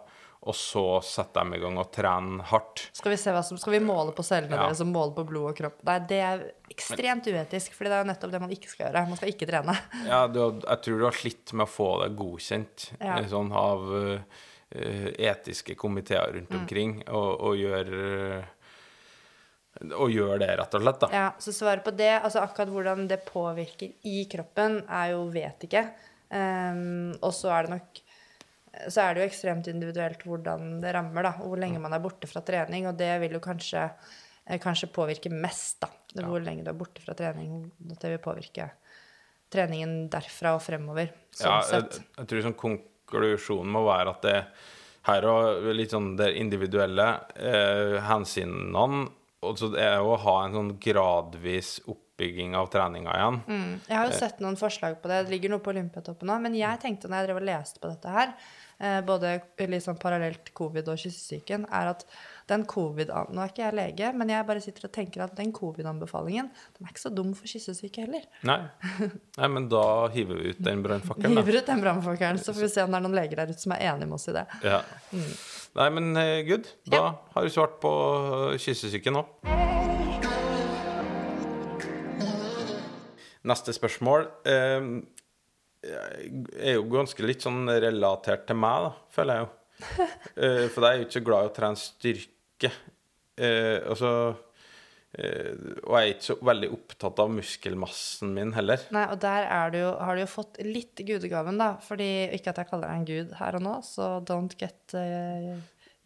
og 0.44 0.52
så 0.54 1.00
setter 1.00 1.46
de 1.48 1.56
i 1.56 1.60
gang 1.62 1.78
og 1.80 1.88
trener 1.90 2.44
hardt. 2.50 2.82
Skal 2.92 3.14
vi, 3.14 3.16
se 3.16 3.32
hva 3.32 3.40
som, 3.42 3.56
skal 3.56 3.72
vi 3.72 3.80
måle 3.80 4.12
på 4.12 4.22
cellene 4.22 4.52
Ja. 4.58 4.66
deres 4.66 4.82
og 4.84 4.90
måle 4.92 5.14
på 5.16 5.24
blod 5.26 5.50
og 5.54 5.56
kropp? 5.56 5.78
Nei, 5.88 5.98
det 6.10 6.18
er 6.20 6.42
ekstremt 6.70 7.24
uetisk, 7.32 7.72
for 7.72 7.84
det 7.88 7.92
er 7.96 8.04
jo 8.04 8.10
nettopp 8.12 8.30
det 8.34 8.40
man 8.44 8.52
ikke 8.52 8.68
skal 8.68 8.86
gjøre. 8.90 9.06
Man 9.08 9.16
skal 9.16 9.32
ikke 9.32 9.48
trene. 9.48 9.74
Ja, 10.10 10.26
du, 10.28 10.40
jeg 10.60 10.82
tror 10.84 10.98
du 11.00 11.04
har 11.08 11.16
slitt 11.16 11.52
med 11.56 11.64
å 11.64 11.72
få 11.72 11.88
det 12.04 12.10
godkjent 12.20 12.90
Ja. 13.00 13.16
eh, 13.22 13.28
sånn 13.32 13.50
av 13.56 13.88
uh, 13.88 14.18
etiske 15.18 15.74
komiteer 15.80 16.28
Mm. 16.28 16.36
rundt 16.36 16.54
omkring, 16.60 16.94
og, 17.08 17.40
og 17.40 17.56
gjøre 17.56 18.44
og 19.82 20.10
gjør 20.12 20.38
det, 20.42 20.50
rett 20.60 20.74
og 20.78 20.84
slett, 20.84 21.00
da. 21.02 21.08
Ja, 21.14 21.28
så 21.42 21.54
svaret 21.54 21.84
på 21.86 21.92
det, 21.96 22.12
altså 22.20 22.44
akkurat 22.44 22.72
hvordan 22.72 23.08
det 23.10 23.24
påvirker 23.26 24.10
i 24.10 24.24
kroppen, 24.30 24.82
er 24.86 25.14
jo 25.14 25.24
vet 25.34 25.66
ikke. 25.66 25.86
Um, 26.34 27.12
og 27.20 27.32
så 27.34 27.52
er 27.54 27.66
det 27.66 27.76
nok 27.76 28.04
så 28.90 29.04
er 29.04 29.14
det 29.14 29.22
jo 29.22 29.30
ekstremt 29.30 29.68
individuelt 29.70 30.22
hvordan 30.26 30.78
det 30.82 30.94
rammer, 30.96 31.26
da. 31.26 31.34
Hvor 31.38 31.60
lenge 31.60 31.80
man 31.82 31.94
er 31.94 32.02
borte 32.02 32.28
fra 32.30 32.42
trening. 32.46 32.88
Og 32.90 32.96
det 32.98 33.10
vil 33.22 33.36
jo 33.36 33.42
kanskje, 33.42 33.84
eh, 34.46 34.60
kanskje 34.62 34.90
påvirke 34.94 35.30
mest, 35.30 35.80
da. 35.84 35.90
Det 36.14 36.24
Hvor 36.26 36.42
lenge 36.42 36.64
du 36.64 36.70
er 36.70 36.78
borte 36.78 37.02
fra 37.02 37.14
trening. 37.14 37.70
At 37.90 38.00
det 38.00 38.10
vil 38.16 38.24
påvirke 38.24 38.70
treningen 39.50 40.08
derfra 40.10 40.56
og 40.56 40.62
fremover. 40.62 41.12
Sånn 41.30 41.50
Ja, 41.50 41.60
jeg, 41.70 42.02
jeg 42.18 42.30
tror 42.30 42.46
sånn 42.48 42.58
konklusjonen 42.58 43.70
må 43.70 43.84
være 43.86 44.10
at 44.10 44.22
det 44.26 44.38
her 45.04 45.26
og 45.28 45.66
litt 45.76 45.92
sånn 45.92 46.14
det 46.16 46.30
individuelle 46.40 47.06
eh, 47.36 48.00
hensynene 48.08 49.10
Og 49.44 49.60
det 49.74 49.84
er 49.84 49.98
jo 50.00 50.14
å 50.14 50.20
ha 50.24 50.34
en 50.44 50.56
sånn 50.56 50.72
gradvis 50.82 51.76
oppbygging 51.84 52.56
av 52.58 52.68
treninga 52.72 53.14
igjen. 53.18 53.40
Mm. 53.46 53.72
Jeg 53.88 53.98
har 53.98 54.10
jo 54.10 54.18
sett 54.18 54.44
noen 54.44 54.58
forslag 54.60 55.00
på 55.02 55.10
det. 55.10 55.24
Det 55.24 55.34
ligger 55.34 55.54
noe 55.54 55.64
på 55.64 55.74
Olympiatoppen 55.74 56.30
nå. 56.30 56.38
Men 56.44 56.58
jeg 56.58 56.82
tenkte 56.82 57.10
når 57.10 57.22
jeg 57.22 57.30
drev 57.30 57.40
og 57.42 57.48
leste 57.48 57.82
på 57.82 57.90
dette 57.90 58.14
her, 58.14 58.36
eh, 58.78 59.00
både 59.06 59.34
sånn 59.84 59.98
parallelt 60.00 60.52
covid 60.56 60.88
og 60.92 61.00
kyssesyken, 61.00 61.66
er 61.70 61.92
at 61.94 62.06
den 62.50 62.66
covid 62.68 63.08
Nå 63.08 63.40
er 63.40 63.52
ikke 63.52 63.62
jeg 63.62 63.76
lege, 63.78 64.12
men 64.12 64.28
jeg 64.28 64.46
bare 64.48 64.60
sitter 64.60 64.88
og 64.88 64.92
tenker 64.92 65.24
at 65.24 65.34
den 65.38 65.52
covid-anbefalingen, 65.56 66.50
den 66.76 66.86
er 66.86 66.92
ikke 66.92 67.04
så 67.06 67.12
dum 67.14 67.32
for 67.36 67.48
kyssesyke 67.48 68.04
heller. 68.04 68.26
Nei. 68.44 68.60
Nei, 69.40 69.48
men 69.48 69.68
da 69.72 69.84
hiver 70.12 70.40
vi 70.40 70.52
ut 70.52 70.60
den 70.64 70.84
brannfakkelen. 70.84 71.38
Hiver 71.40 71.60
ut 71.62 71.72
den 71.72 71.84
brannfakkelen, 71.84 72.40
så 72.44 72.52
får 72.52 72.66
vi 72.66 72.72
se 72.76 72.84
om 72.84 72.92
det 72.92 73.00
er 73.00 73.06
noen 73.06 73.16
leger 73.16 73.40
der 73.40 73.54
ute 73.54 73.64
som 73.64 73.76
er 73.76 73.86
enig 73.94 74.10
med 74.10 74.18
oss 74.18 74.28
i 74.28 74.36
det. 74.36 74.44
Ja. 74.66 74.82
Nei, 75.74 75.88
men 75.90 76.12
eh, 76.14 76.44
good. 76.46 76.68
Da 76.86 77.00
har 77.34 77.42
du 77.42 77.50
svart 77.50 77.80
på 77.82 77.90
kyssesyken 78.62 78.62
kyssesyke 78.62 79.10
nå. 79.10 79.24
Neste 83.50 83.74
spørsmål 83.74 84.28
eh, 84.48 84.86
er 85.82 86.76
jo 86.76 86.86
ganske 86.92 87.26
litt 87.26 87.42
sånn 87.42 87.66
relatert 87.66 88.46
til 88.46 88.60
meg, 88.62 88.86
da, 88.86 88.92
føler 89.18 89.40
jeg 89.40 89.46
jo. 89.46 89.52
Eh, 90.34 90.64
for 90.70 90.86
jeg 90.86 90.88
er 90.88 91.00
jo 91.00 91.04
ikke 91.08 91.16
så 91.16 91.24
glad 91.26 91.44
i 91.44 91.48
å 91.50 91.54
trene 91.54 91.78
styrke. 91.80 92.70
Eh, 93.34 93.76
altså 93.82 94.12
eh, 94.30 94.53
Og 95.14 95.94
jeg 95.94 96.00
er 96.00 96.10
ikke 96.10 96.26
så 96.26 96.36
veldig 96.48 96.70
opptatt 96.74 97.20
av 97.22 97.30
muskelmassen 97.30 98.32
min 98.34 98.50
heller. 98.56 98.82
Nei, 98.94 99.04
og 99.12 99.20
der 99.22 99.46
er 99.46 99.70
du 99.70 99.78
jo, 99.78 99.92
har 100.02 100.16
du 100.16 100.24
jo 100.24 100.30
fått 100.30 100.58
litt 100.66 100.98
gudegaven, 101.06 101.60
da. 101.60 101.74
Fordi, 101.84 102.10
ikke 102.34 102.50
at 102.50 102.58
jeg 102.62 102.70
kaller 102.72 102.90
deg 102.90 102.98
en 102.98 103.06
gud 103.10 103.36
her 103.38 103.58
og 103.60 103.64
nå, 103.66 103.76
så 103.86 104.10
don't 104.26 104.56
get 104.58 104.96
uh, 104.98 105.54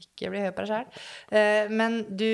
Ikke 0.04 0.32
bli 0.34 0.44
høy 0.44 0.52
på 0.52 0.66
deg 0.66 0.72
sjæl. 0.74 1.02
Uh, 1.32 1.72
men 1.72 2.02
du 2.10 2.32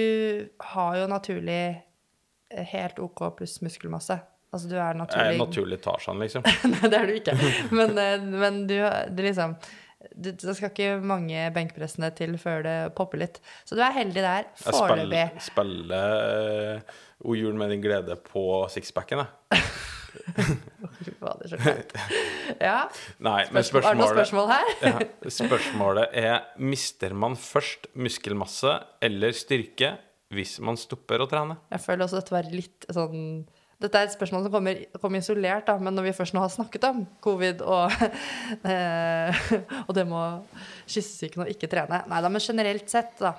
har 0.73 0.99
jo 0.99 1.07
naturlig 1.11 1.63
eh, 1.71 2.67
helt 2.75 2.99
OK 3.03 3.23
pluss 3.39 3.61
muskelmasse. 3.63 4.19
Altså 4.55 4.71
du 4.71 4.75
er 4.79 4.99
naturlig 4.99 5.31
Jeg 5.31 5.35
er 5.35 5.41
naturlig 5.45 5.81
Tarzan, 5.83 6.21
liksom. 6.23 6.45
Nei, 6.75 6.91
det 6.91 6.99
er 6.99 7.09
du 7.11 7.17
ikke. 7.21 7.39
Men, 7.71 7.95
uh, 7.95 8.29
men 8.43 8.61
du, 8.71 8.77
du 9.15 9.25
liksom 9.27 9.55
det, 10.13 10.35
det 10.43 10.55
skal 10.59 10.71
ikke 10.73 10.91
mange 11.05 11.47
benkpressene 11.55 12.11
til 12.19 12.37
før 12.41 12.63
det 12.67 12.77
popper 12.99 13.23
litt. 13.25 13.41
Så 13.69 13.79
du 13.79 13.83
er 13.85 13.95
heldig 13.97 14.23
der 14.25 14.45
Jeg 14.51 14.75
spiller, 14.75 14.79
foreløpig. 14.79 15.25
eh, 15.99 17.01
O 17.25 17.35
jul 17.39 17.55
med 17.57 17.71
din 17.73 17.81
glede 17.85 18.17
på 18.29 18.45
sixpacken, 18.75 19.23
jeg. 19.25 19.63
Fader, 21.19 21.49
så 21.51 21.59
kleint. 21.59 21.95
Ja. 22.63 22.77
Nei, 23.25 23.41
men 23.55 23.65
spørsmålet, 23.67 23.91
er 23.91 24.01
det 24.01 24.11
spørsmål 24.15 24.51
her? 24.53 24.73
ja, 24.87 25.31
Spørsmålet 25.39 26.19
er 26.21 26.37
Mister 26.63 27.15
man 27.19 27.35
først 27.41 27.89
muskelmasse 27.99 28.77
eller 29.05 29.35
styrke 29.37 29.95
hvis 30.35 30.57
man 30.65 30.79
stopper 30.81 31.23
å 31.23 31.29
trene? 31.31 31.59
Jeg 31.71 31.83
føler 31.85 32.07
også 32.07 32.19
dette 32.21 32.35
var 32.35 32.49
litt 32.51 32.87
sånn 32.95 33.21
Dette 33.85 34.01
er 34.01 34.09
et 34.09 34.15
spørsmål 34.15 34.47
som 34.47 34.53
kommer, 34.55 34.79
kommer 34.97 35.21
isolert, 35.21 35.67
da, 35.69 35.77
men 35.77 35.93
når 35.97 36.09
vi 36.09 36.15
først 36.17 36.37
nå 36.37 36.41
har 36.41 36.53
snakket 36.53 36.87
om 36.89 37.03
covid 37.25 37.65
og, 37.69 37.93
eh, 38.73 39.43
og 39.85 39.93
det 39.97 40.07
med 40.09 40.17
å 40.17 40.63
kyssesyken 40.89 41.45
og 41.45 41.51
ikke 41.53 41.69
trene 41.73 42.01
Nei 42.09 42.23
da, 42.25 42.31
men 42.33 42.45
generelt 42.45 42.89
sett, 42.89 43.19
da. 43.21 43.35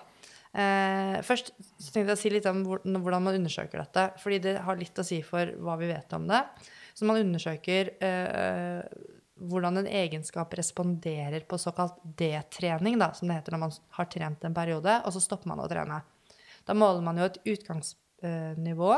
Eh, 0.56 1.18
først 1.26 1.52
så 1.58 1.90
tenkte 1.92 2.14
jeg 2.14 2.16
å 2.16 2.22
si 2.22 2.32
litt 2.32 2.48
om 2.48 2.62
hvordan 2.64 3.26
man 3.26 3.36
undersøker 3.36 3.82
dette. 3.82 4.06
Fordi 4.22 4.40
det 4.44 4.56
har 4.64 4.80
litt 4.80 5.02
å 5.02 5.08
si 5.08 5.20
for 5.26 5.52
hva 5.66 5.76
vi 5.82 5.90
vet 5.92 6.16
om 6.16 6.30
det. 6.30 6.42
Så 6.96 7.08
man 7.08 7.20
undersøker 7.20 7.92
eh, 8.06 8.86
hvordan 9.36 9.82
en 9.82 9.90
egenskap 9.90 10.54
responderer 10.56 11.44
på 11.50 11.60
såkalt 11.60 11.98
D-trening, 12.18 12.96
da, 13.02 13.12
som 13.18 13.28
det 13.28 13.42
heter 13.42 13.56
når 13.56 13.64
man 13.66 13.76
har 13.98 14.08
trent 14.12 14.48
en 14.48 14.56
periode, 14.56 15.02
og 15.04 15.16
så 15.16 15.24
stopper 15.24 15.52
man 15.52 15.64
å 15.64 15.68
trene. 15.72 16.00
Da 16.66 16.78
måler 16.78 17.04
man 17.04 17.20
jo 17.20 17.28
et 17.28 17.42
utgangsnivå 17.44 18.94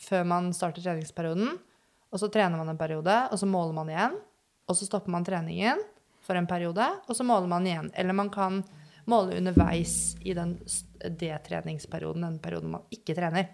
før 0.00 0.26
man 0.28 0.50
starter 0.56 0.84
treningsperioden. 0.84 1.54
Og 2.10 2.18
så 2.22 2.30
trener 2.32 2.58
man 2.58 2.72
en 2.72 2.80
periode, 2.80 3.16
og 3.30 3.38
så 3.38 3.46
måler 3.46 3.76
man 3.76 3.90
igjen. 3.92 4.18
Og 4.70 4.78
så 4.78 4.86
stopper 4.86 5.12
man 5.12 5.26
treningen 5.26 5.82
for 6.24 6.38
en 6.38 6.48
periode, 6.50 6.86
og 7.06 7.16
så 7.16 7.26
måler 7.26 7.50
man 7.50 7.66
igjen. 7.66 7.90
Eller 7.98 8.16
man 8.16 8.30
kan 8.32 8.62
måle 9.10 9.38
underveis 9.38 10.16
i 10.26 10.34
den 10.36 10.56
D-treningsperioden, 11.00 12.26
den 12.26 12.38
perioden 12.42 12.76
man 12.76 12.86
ikke 12.94 13.16
trener. 13.18 13.48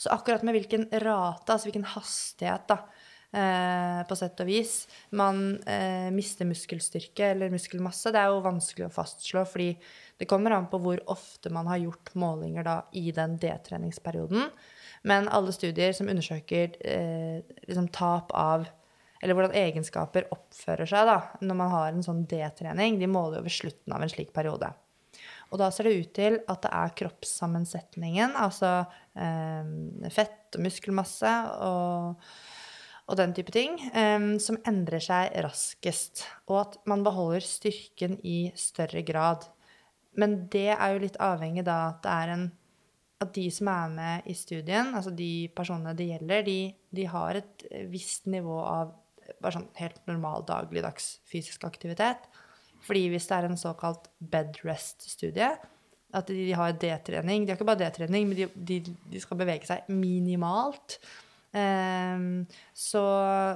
Så 0.00 0.10
akkurat 0.14 0.44
med 0.46 0.56
hvilken 0.56 0.88
rate, 0.90 1.52
altså 1.52 1.68
hvilken 1.68 1.84
hastighet, 1.92 2.66
da, 2.70 2.78
eh, 3.36 4.00
på 4.08 4.16
sett 4.16 4.40
og 4.40 4.48
vis, 4.48 4.74
man 5.16 5.58
eh, 5.68 6.08
mister 6.14 6.48
muskelstyrke 6.48 7.34
eller 7.34 7.52
muskelmasse, 7.52 8.12
det 8.12 8.22
er 8.22 8.32
jo 8.32 8.44
vanskelig 8.44 8.88
å 8.88 8.94
fastslå, 8.94 9.44
fordi 9.48 9.74
det 10.20 10.28
kommer 10.28 10.56
an 10.56 10.70
på 10.72 10.80
hvor 10.80 11.02
ofte 11.12 11.52
man 11.52 11.68
har 11.68 11.82
gjort 11.84 12.14
målinger 12.16 12.64
da 12.64 12.76
i 12.96 13.10
den 13.16 13.36
D-treningsperioden. 13.40 14.48
Men 15.08 15.30
alle 15.32 15.52
studier 15.56 15.94
som 15.96 16.10
undersøker 16.12 16.76
eh, 16.84 17.40
liksom 17.66 17.88
tap 17.94 18.34
av 18.36 18.68
eller 19.20 19.36
hvordan 19.36 19.56
egenskaper 19.56 20.30
oppfører 20.32 20.88
seg 20.88 21.08
da, 21.08 21.18
når 21.44 21.56
man 21.58 21.72
har 21.74 21.90
en 21.90 22.04
sånn 22.04 22.22
D-trening, 22.28 22.96
de 23.00 23.08
måler 23.10 23.40
jo 23.40 23.48
ved 23.48 23.52
slutten 23.52 23.92
av 23.92 24.04
en 24.04 24.12
slik 24.12 24.32
periode. 24.36 24.70
Og 25.50 25.58
da 25.60 25.68
ser 25.74 25.88
det 25.88 25.98
ut 25.98 26.12
til 26.16 26.38
at 26.48 26.62
det 26.64 26.70
er 26.78 26.94
kroppssammensetningen, 27.02 28.36
altså 28.38 28.70
eh, 29.18 30.08
fett 30.14 30.56
og 30.56 30.64
muskelmasse 30.64 31.32
og, 31.66 32.24
og 33.10 33.18
den 33.20 33.34
type 33.36 33.52
ting, 33.54 33.76
eh, 33.90 34.28
som 34.40 34.60
endrer 34.70 35.04
seg 35.04 35.36
raskest. 35.44 36.24
Og 36.48 36.62
at 36.62 36.78
man 36.88 37.04
beholder 37.04 37.44
styrken 37.44 38.16
i 38.24 38.54
større 38.56 39.04
grad. 39.04 39.44
Men 40.16 40.44
det 40.52 40.70
er 40.78 40.94
jo 40.94 41.04
litt 41.04 41.20
avhengig 41.22 41.66
da 41.68 41.82
at 41.90 42.00
det 42.06 42.14
er 42.14 42.34
en 42.36 42.48
at 43.20 43.32
de 43.36 43.46
som 43.52 43.68
er 43.68 43.92
med 43.92 44.28
i 44.30 44.34
studien, 44.36 44.94
altså 44.96 45.12
de 45.12 45.50
personene 45.56 45.92
det 45.96 46.08
gjelder, 46.08 46.44
de, 46.46 46.58
de 46.96 47.06
har 47.12 47.40
et 47.40 47.66
visst 47.92 48.28
nivå 48.32 48.56
av 48.64 48.94
bare 49.40 49.58
sånn 49.58 49.68
helt 49.78 50.00
normal 50.08 50.44
dagligdags 50.48 51.18
fysisk 51.28 51.66
aktivitet. 51.68 52.24
Fordi 52.86 53.06
hvis 53.12 53.28
det 53.28 53.36
er 53.36 53.48
en 53.48 53.60
såkalt 53.60 54.08
bed 54.32 54.62
rest-studie, 54.64 55.52
at 56.10 56.26
de, 56.26 56.36
de 56.48 56.54
har 56.58 56.72
D-trening 56.74 57.44
De 57.44 57.52
har 57.52 57.58
ikke 57.58 57.68
bare 57.68 57.84
D-trening, 57.84 58.30
men 58.30 58.38
de, 58.38 58.48
de, 58.56 58.80
de 59.12 59.20
skal 59.22 59.38
bevege 59.38 59.68
seg 59.68 59.90
minimalt. 59.92 60.98
Um, 61.50 62.46
så, 62.74 63.02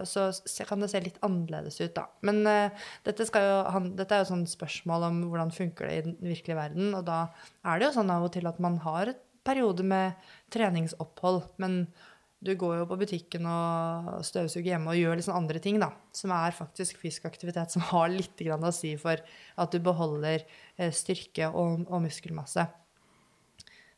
så 0.03 0.67
kan 0.67 0.83
det 0.83 0.91
se 0.91 1.03
litt 1.03 1.19
annerledes 1.27 1.79
ut, 1.81 1.93
da. 1.97 2.09
Men 2.27 2.43
uh, 2.47 2.87
dette, 3.07 3.27
jo, 3.27 3.59
han, 3.75 3.93
dette 3.99 4.17
er 4.17 4.25
jo 4.25 4.31
sånn 4.33 4.49
spørsmål 4.51 5.09
om 5.09 5.21
hvordan 5.31 5.55
funker 5.55 5.91
det 5.91 5.97
i 5.97 6.07
den 6.09 6.17
virkelige 6.23 6.59
verden. 6.59 6.91
Og 6.99 7.07
da 7.09 7.21
er 7.65 7.81
det 7.81 7.89
jo 7.89 7.97
sånn 7.99 8.13
av 8.15 8.27
og 8.29 8.35
til 8.35 8.51
at 8.51 8.61
man 8.63 8.81
har 8.85 9.15
et 9.15 9.24
periode 9.45 9.85
med 9.87 10.19
treningsopphold, 10.53 11.43
men 11.63 11.85
du 12.45 12.53
går 12.61 12.77
jo 12.83 12.89
på 12.89 12.99
butikken 13.01 13.47
og 13.49 14.25
støvsuger 14.27 14.75
hjemme 14.75 14.93
og 14.93 15.01
gjør 15.01 15.23
sånn 15.25 15.39
andre 15.39 15.61
ting, 15.65 15.79
da, 15.81 15.91
som 16.13 16.33
er 16.37 16.57
faktisk 16.57 16.99
fysisk 17.01 17.25
aktivitet 17.31 17.73
som 17.73 17.85
har 17.89 18.11
litt 18.13 18.43
å 18.45 18.73
si 18.75 18.95
for 19.01 19.21
at 19.57 19.73
du 19.73 19.81
beholder 19.81 20.45
eh, 20.77 20.93
styrke 20.93 21.49
og, 21.49 21.87
og 21.89 22.05
muskelmasse. 22.05 22.67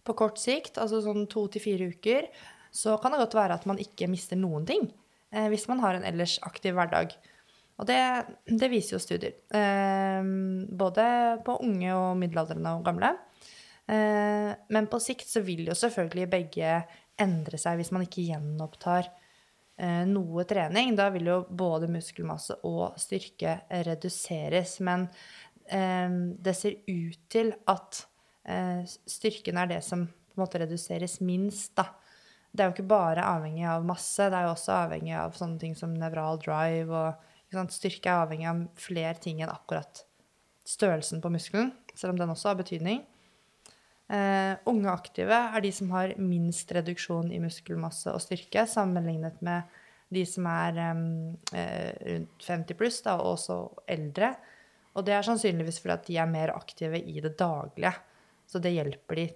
På 0.07 0.15
kort 0.15 0.39
sikt, 0.39 0.79
altså 0.79 1.03
sånn 1.03 1.27
to 1.27 1.49
til 1.51 1.65
fire 1.65 1.91
uker, 1.91 2.31
så 2.71 2.95
kan 3.03 3.15
det 3.15 3.25
godt 3.25 3.35
være 3.35 3.59
at 3.59 3.67
man 3.67 3.83
ikke 3.83 4.07
mister 4.13 4.39
noen 4.39 4.67
ting 4.69 4.87
eh, 5.35 5.49
hvis 5.51 5.67
man 5.71 5.83
har 5.83 5.99
en 5.99 6.07
ellers 6.07 6.39
aktiv 6.47 6.77
hverdag. 6.77 7.17
Og 7.77 7.89
det, 7.91 7.99
det 8.47 8.71
viser 8.71 8.97
jo 8.97 9.03
studier. 9.03 9.35
Eh, 9.51 10.23
både 10.71 11.07
på 11.45 11.59
unge 11.67 11.91
og 11.99 12.15
middelaldrende 12.21 12.79
og 12.79 12.87
gamle. 12.87 13.17
Eh, 13.87 14.53
men 14.69 14.89
på 14.91 15.01
sikt 15.03 15.29
så 15.31 15.43
vil 15.47 15.69
jo 15.69 15.77
selvfølgelig 15.79 16.27
begge 16.31 16.81
endre 17.23 17.61
seg 17.61 17.79
hvis 17.79 17.93
man 17.95 18.03
ikke 18.07 18.25
gjenopptar 18.27 19.09
eh, 19.79 20.03
noe 20.11 20.47
trening. 20.49 20.97
Da 20.99 21.09
vil 21.15 21.31
jo 21.31 21.41
både 21.49 21.91
muskelmasse 21.93 22.59
og 22.67 22.99
styrke 23.01 23.61
reduseres. 23.87 24.79
Men 24.87 25.07
eh, 25.65 26.11
det 26.43 26.57
ser 26.59 26.81
ut 26.89 27.25
til 27.33 27.55
at 27.71 28.05
styrken 29.11 29.57
er 29.59 29.67
det 29.67 29.81
som 29.83 30.05
på 30.07 30.37
en 30.37 30.41
måte 30.45 30.61
reduseres 30.63 31.17
minst, 31.19 31.73
da. 31.75 31.89
Det 32.55 32.63
er 32.63 32.69
jo 32.69 32.75
ikke 32.77 32.93
bare 32.93 33.25
avhengig 33.27 33.65
av 33.67 33.83
masse, 33.83 34.29
det 34.31 34.39
er 34.39 34.47
jo 34.47 34.53
også 34.53 34.71
avhengig 34.85 35.17
av 35.19 35.35
sånne 35.35 35.59
ting 35.59 35.75
som 35.75 35.97
nevral 35.99 36.39
drive 36.39 36.95
og? 36.95 37.25
Styrke 37.75 38.11
er 38.11 38.23
avhengig 38.23 38.47
av 38.51 38.63
flere 38.79 39.19
ting 39.23 39.43
enn 39.43 39.51
akkurat 39.51 40.05
størrelsen 40.67 41.23
på 41.25 41.31
muskelen, 41.35 41.73
selv 41.97 42.15
om 42.15 42.21
den 42.21 42.31
også 42.31 42.53
har 42.53 42.61
betydning. 42.61 43.03
Eh, 44.07 44.55
unge 44.71 44.91
aktive 44.93 45.35
er 45.35 45.63
de 45.65 45.73
som 45.75 45.91
har 45.91 46.13
minst 46.23 46.71
reduksjon 46.75 47.33
i 47.35 47.41
muskelmasse 47.43 48.13
og 48.15 48.23
styrke, 48.23 48.63
sammenlignet 48.71 49.41
med 49.45 49.79
de 50.15 50.23
som 50.29 50.47
er 50.47 50.79
eh, 50.79 51.89
rundt 52.13 52.47
50 52.47 52.79
pluss, 52.79 53.01
da, 53.03 53.17
og 53.19 53.35
også 53.35 53.59
eldre. 53.91 54.35
Og 54.97 55.05
det 55.07 55.17
er 55.17 55.27
sannsynligvis 55.27 55.81
fordi 55.83 55.97
at 55.97 56.07
de 56.07 56.21
er 56.23 56.31
mer 56.31 56.55
aktive 56.55 57.01
i 57.03 57.19
det 57.21 57.35
daglige. 57.41 57.93
Så 58.47 58.61
det 58.63 58.77
hjelper 58.77 59.19
de 59.19 59.27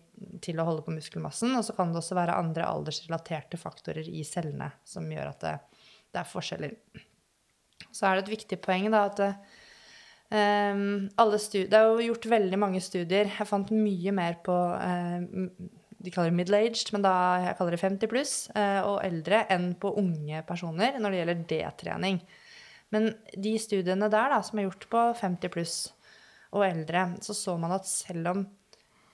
til 0.45 0.61
å 0.63 0.67
holde 0.69 0.85
på 0.87 0.95
muskelmassen. 0.95 1.51
Og 1.59 1.65
så 1.67 1.75
kan 1.75 1.91
det 1.91 1.99
også 1.99 2.17
være 2.17 2.39
andre 2.39 2.69
aldersrelaterte 2.71 3.59
faktorer 3.59 4.07
i 4.07 4.23
cellene 4.25 4.71
som 4.87 5.09
gjør 5.11 5.33
at 5.33 5.43
det, 5.43 5.57
det 6.15 6.23
er 6.23 6.31
forskjeller. 6.31 6.77
Så 7.91 8.07
er 8.07 8.17
det 8.17 8.29
et 8.29 8.37
viktig 8.37 8.61
poeng 8.63 8.87
da 8.95 9.09
at 9.09 9.25
um, 10.31 11.09
Det 11.11 11.77
er 11.77 11.87
jo 11.89 12.09
gjort 12.11 12.31
veldig 12.33 12.59
mange 12.59 12.81
studier. 12.81 13.31
Jeg 13.31 13.49
fant 13.49 13.71
mye 13.75 14.15
mer 14.15 14.39
på 14.45 14.55
um, 14.55 15.49
De 16.01 16.13
kaller 16.13 16.31
det 16.31 16.39
middle-aged, 16.39 16.93
men 16.95 17.05
da 17.05 17.15
jeg 17.47 17.57
kaller 17.59 17.77
det 17.77 17.83
50 17.83 18.13
pluss 18.13 18.35
uh, 18.57 18.83
og 18.87 19.01
eldre 19.05 19.45
enn 19.53 19.75
på 19.81 19.93
unge 20.01 20.45
personer 20.49 20.97
når 20.99 21.11
det 21.11 21.21
gjelder 21.21 21.43
D-trening. 21.51 22.23
Men 22.91 23.13
de 23.39 23.55
studiene 23.63 24.09
der 24.11 24.33
da, 24.33 24.41
som 24.43 24.59
er 24.59 24.67
gjort 24.67 24.89
på 24.91 25.03
50 25.21 25.53
pluss 25.55 25.77
og 26.51 26.65
eldre, 26.67 27.13
så 27.23 27.37
så 27.37 27.55
man 27.61 27.77
at 27.77 27.87
selv 27.87 28.33
om 28.33 28.49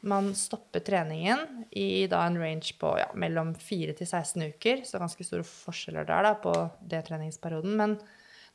man 0.07 0.31
stopper 0.39 0.85
treningen 0.87 1.65
i 1.75 2.07
da 2.11 2.23
en 2.27 2.39
range 2.39 2.77
på 2.81 2.93
ja, 3.01 3.09
mellom 3.19 3.55
4 3.59 3.97
til 3.99 4.07
16 4.07 4.45
uker, 4.55 4.85
så 4.87 5.01
ganske 5.03 5.25
store 5.27 5.47
forskjeller 5.47 6.07
der 6.09 6.29
da, 6.29 6.35
på 6.41 6.53
det 6.81 7.03
treningsperioden. 7.09 7.75
Men 7.79 7.97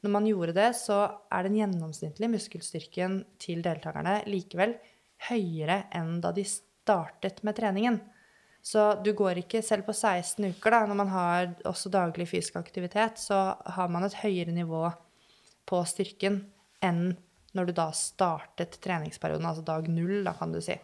når 0.01 0.13
man 0.15 0.27
gjorde 0.29 0.55
det, 0.57 0.71
så 0.77 1.03
er 1.31 1.45
den 1.45 1.59
gjennomsnittlige 1.59 2.31
muskelstyrken 2.33 3.19
til 3.41 3.61
deltakerne 3.65 4.21
likevel 4.29 4.75
høyere 5.29 5.83
enn 5.97 6.15
da 6.23 6.31
de 6.33 6.45
startet 6.47 7.43
med 7.45 7.57
treningen. 7.59 7.99
Så 8.61 8.91
du 9.01 9.11
går 9.17 9.41
ikke 9.41 9.63
selv 9.65 9.87
på 9.87 9.93
16 9.93 10.45
uker, 10.53 10.73
da, 10.73 10.83
når 10.89 10.97
man 10.97 11.11
har 11.13 11.53
også 11.69 11.89
daglig 11.93 12.27
fysisk 12.29 12.59
aktivitet, 12.61 13.17
så 13.21 13.55
har 13.77 13.89
man 13.89 14.05
et 14.05 14.19
høyere 14.21 14.53
nivå 14.53 14.85
på 15.69 15.81
styrken 15.89 16.43
enn 16.81 17.11
når 17.57 17.67
du 17.67 17.73
da 17.75 17.89
startet 17.95 18.77
treningsperioden, 18.83 19.45
altså 19.45 19.65
dag 19.65 19.89
null, 19.91 20.21
da 20.25 20.33
kan 20.37 20.53
du 20.53 20.61
si. 20.63 20.77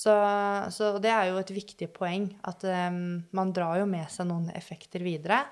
Så, 0.00 0.12
så, 0.70 0.92
det 1.02 1.10
er 1.10 1.28
jo 1.28 1.40
et 1.40 1.50
viktig 1.52 1.90
poeng 1.92 2.28
at 2.46 2.62
um, 2.64 3.20
man 3.36 3.50
drar 3.52 3.80
jo 3.80 3.88
med 3.90 4.06
seg 4.12 4.28
noen 4.30 4.46
effekter 4.54 5.02
videre. 5.04 5.42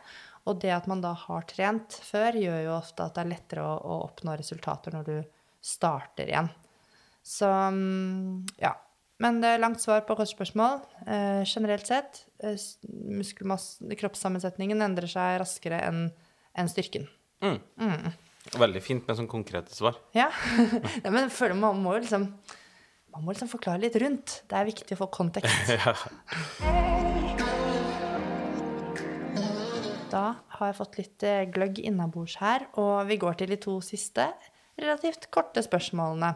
Og 0.48 0.60
det 0.62 0.72
at 0.72 0.88
man 0.90 1.02
da 1.04 1.12
har 1.26 1.46
trent 1.50 1.98
før, 2.04 2.38
gjør 2.40 2.62
jo 2.64 2.76
ofte 2.78 3.04
at 3.04 3.16
det 3.16 3.24
er 3.24 3.32
lettere 3.34 3.66
å, 3.66 3.76
å 3.76 3.98
oppnå 4.08 4.36
resultater 4.38 4.96
når 4.96 5.08
du 5.08 5.16
starter 5.64 6.30
igjen. 6.30 6.50
Så 7.26 7.48
um, 7.48 8.44
ja. 8.60 8.72
Men 9.18 9.40
det 9.42 9.50
er 9.50 9.60
langt 9.60 9.82
svar 9.82 10.04
på 10.06 10.14
kort 10.14 10.30
spørsmål. 10.30 10.78
Eh, 11.10 11.40
generelt 11.42 11.88
sett, 11.90 12.20
uh, 12.46 12.54
kroppssammensetningen 13.98 14.84
endrer 14.86 15.10
seg 15.10 15.40
raskere 15.42 15.80
enn 15.88 16.04
en 16.58 16.70
styrken. 16.70 17.08
Mm. 17.42 17.58
Mm. 17.82 18.12
Veldig 18.62 18.82
fint 18.82 19.10
med 19.10 19.18
sånn 19.18 19.30
konkrete 19.30 19.74
svar. 19.74 19.98
Ja. 20.16 20.30
ja 21.04 21.10
men 21.10 21.34
føler 21.34 21.58
man 21.58 21.82
må 21.82 21.98
jo 21.98 22.06
liksom 22.06 22.30
man 23.14 23.24
må 23.24 23.34
liksom 23.34 23.50
forklare 23.50 23.82
litt 23.82 23.98
rundt. 23.98 24.42
Det 24.46 24.54
er 24.54 24.68
viktig 24.68 24.94
å 24.94 25.02
få 25.02 25.12
kontekst. 25.18 25.72
Da 30.08 30.38
har 30.56 30.70
jeg 30.70 30.78
fått 30.78 30.96
litt 31.00 31.24
eh, 31.26 31.46
gløgg 31.52 31.80
innabords 31.84 32.38
her, 32.40 32.64
og 32.80 33.08
vi 33.10 33.18
går 33.20 33.40
til 33.40 33.52
de 33.52 33.58
to 33.60 33.78
siste 33.84 34.30
relativt 34.78 35.26
korte 35.34 35.62
spørsmålene. 35.64 36.30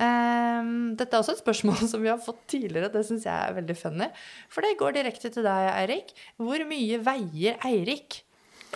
Um, 0.00 0.94
dette 0.96 1.12
er 1.12 1.20
også 1.20 1.36
et 1.36 1.42
spørsmål 1.42 1.84
som 1.92 2.02
vi 2.02 2.10
har 2.10 2.20
fått 2.22 2.42
tidligere. 2.54 2.90
Det 2.92 3.04
syns 3.06 3.28
jeg 3.28 3.36
er 3.36 3.56
veldig 3.60 3.78
funny. 3.78 4.08
For 4.52 4.64
det 4.64 4.78
går 4.80 4.96
direkte 4.96 5.30
til 5.32 5.46
deg, 5.46 5.70
Eirik. 5.76 6.14
Hvor 6.40 6.66
mye 6.68 7.00
veier 7.04 7.60
Eirik? 7.68 8.22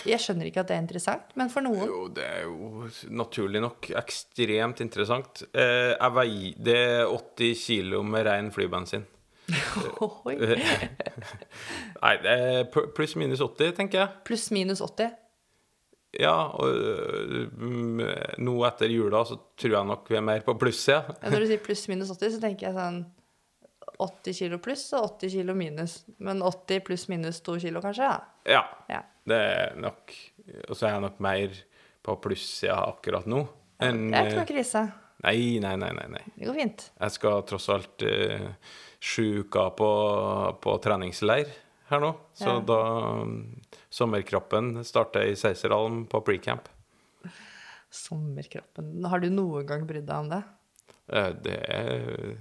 Jeg 0.04 0.20
skjønner 0.20 0.50
ikke 0.50 0.60
at 0.60 0.68
det 0.68 0.76
er 0.76 0.82
interessant, 0.84 1.30
men 1.40 1.48
for 1.48 1.64
noen 1.64 1.86
Jo, 1.88 2.00
det 2.12 2.24
er 2.28 2.42
jo 2.44 2.84
naturlig 3.16 3.62
nok 3.64 3.88
ekstremt 3.96 4.82
interessant. 4.84 5.46
Eh, 5.56 5.94
jeg 5.94 6.16
veier 6.18 6.64
Det 6.68 6.76
er 6.76 7.08
80 7.08 7.62
kilo 7.62 8.02
med 8.04 8.26
ren 8.28 8.52
flybensin. 8.52 9.06
Nei, 12.02 12.14
det 12.24 12.36
pluss-minus 12.96 13.44
80, 13.44 13.76
tenker 13.78 14.02
jeg. 14.02 14.08
Pluss-minus 14.26 14.82
80? 14.84 15.14
Ja, 16.16 16.36
og 16.56 16.68
mm, 17.60 18.00
nå 18.40 18.54
etter 18.68 18.90
jula 18.90 19.20
så 19.28 19.36
tror 19.58 19.78
jeg 19.78 19.88
nok 19.90 20.08
vi 20.08 20.18
er 20.18 20.24
mer 20.24 20.44
på 20.46 20.54
pluss, 20.58 20.86
Ja, 20.88 21.02
når 21.26 21.44
du 21.44 21.48
sier 21.50 21.62
pluss-minus 21.62 22.10
80, 22.14 22.36
så 22.36 22.42
tenker 22.42 22.68
jeg 22.68 22.76
sånn 22.78 23.02
80 24.02 24.36
kilo 24.36 24.58
pluss 24.62 24.84
og 24.96 25.20
80 25.22 25.34
kilo 25.38 25.54
minus. 25.56 26.00
Men 26.18 26.42
80 26.44 26.82
pluss 26.86 27.06
minus 27.12 27.40
2 27.46 27.58
kilo, 27.66 27.82
kanskje? 27.84 28.10
Ja. 28.48 28.64
ja. 28.90 29.02
Det 29.26 29.36
er 29.36 29.74
nok 29.80 30.12
Og 30.68 30.76
så 30.76 30.86
er 30.86 30.92
jeg 30.94 31.04
nok 31.06 31.18
mer 31.24 31.56
på 32.06 32.14
plussida 32.22 32.76
akkurat 32.86 33.26
nå. 33.26 33.42
enn 33.82 34.10
Det 34.10 34.18
er 34.18 34.30
ikke 34.30 34.42
noe 34.42 34.50
krise. 34.50 34.82
Nei, 35.26 35.58
nei, 35.58 35.74
nei, 35.76 35.90
nei, 35.90 36.06
nei. 36.12 36.24
Det 36.36 36.46
går 36.46 36.54
fint. 36.54 36.82
Jeg 37.00 37.14
skal 37.16 37.40
tross 37.50 37.66
alt 37.74 38.04
uh, 38.06 38.46
sju 39.02 39.42
uker 39.42 39.72
på, 39.74 39.88
på, 40.62 40.76
treningsleir 40.84 41.50
her 41.90 42.02
nå. 42.02 42.12
Så 42.36 42.52
ja. 42.52 42.60
da 42.68 42.78
um, 43.24 43.40
Sommerkroppen 43.90 44.84
starter 44.86 45.26
i 45.26 45.34
Seiserhallen 45.38 46.04
på 46.10 46.22
pre-camp. 46.26 46.70
Sommerkroppen 47.90 49.02
Har 49.10 49.22
du 49.22 49.30
noen 49.32 49.66
gang 49.66 49.86
brydd 49.88 50.06
deg 50.06 50.24
om 50.26 50.30
det? 50.30 50.42
Uh, 51.10 51.30
det 51.42 51.58
er, 51.74 52.34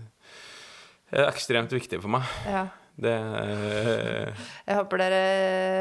er 1.10 1.30
ekstremt 1.32 1.74
viktig 1.74 2.04
for 2.06 2.20
meg. 2.20 2.34
Ja. 2.46 2.68
Det 2.96 3.12
uh... 3.12 4.48
Jeg 4.62 4.78
håper 4.78 5.02
dere 5.02 5.22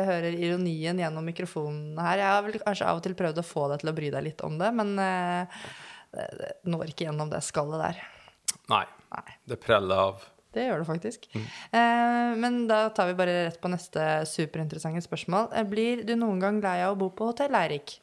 hører 0.08 0.34
ironien 0.34 1.04
gjennom 1.04 1.28
mikrofonen 1.28 2.00
her. 2.00 2.16
Jeg 2.24 2.32
har 2.32 2.46
vel 2.48 2.62
kanskje 2.64 2.88
av 2.88 2.98
og 2.98 3.04
til 3.04 3.14
prøvd 3.18 3.44
å 3.44 3.50
få 3.52 3.68
deg 3.74 3.84
til 3.84 3.92
å 3.92 4.00
bry 4.00 4.14
deg 4.16 4.32
litt 4.32 4.46
om 4.46 4.56
det, 4.56 4.72
men 4.80 4.96
uh, 4.96 5.66
det 6.14 6.52
når 6.70 6.92
ikke 6.92 7.08
gjennom 7.08 7.32
det 7.32 7.42
skallet 7.44 7.82
der. 7.82 8.04
Nei. 8.72 8.84
Nei. 9.14 9.36
Det 9.50 9.58
preller 9.62 10.06
av. 10.08 10.22
Det 10.54 10.68
gjør 10.68 10.82
det 10.82 10.88
faktisk. 10.88 11.26
Mm. 11.34 11.46
Uh, 11.74 12.32
men 12.42 12.58
da 12.70 12.84
tar 12.94 13.10
vi 13.10 13.16
bare 13.18 13.34
rett 13.48 13.60
på 13.62 13.70
neste 13.72 14.22
superinteressante 14.30 15.02
spørsmål. 15.04 15.50
Blir 15.70 16.04
du 16.06 16.14
noen 16.18 16.42
gang 16.42 16.60
lei 16.62 16.78
av 16.84 16.94
å 16.94 17.00
bo 17.00 17.10
på 17.14 17.32
hotell, 17.32 17.54
Eirik? 17.58 17.96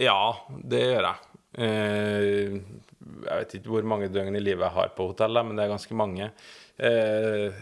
Ja, 0.00 0.32
det 0.48 0.80
gjør 0.86 1.08
jeg. 1.10 1.28
jeg 1.52 2.62
vet 3.28 3.54
ikke 3.58 3.74
hvor 3.74 3.84
mange 3.88 4.08
døgn 4.08 4.38
i 4.38 4.40
livet 4.40 4.64
jeg 4.64 4.76
har 4.78 4.94
på 4.96 5.10
hotell, 5.10 5.36
men 5.44 5.58
det 5.58 5.66
er 5.66 5.74
ganske 5.74 5.96
mange 5.96 6.30
eh, 6.80 7.52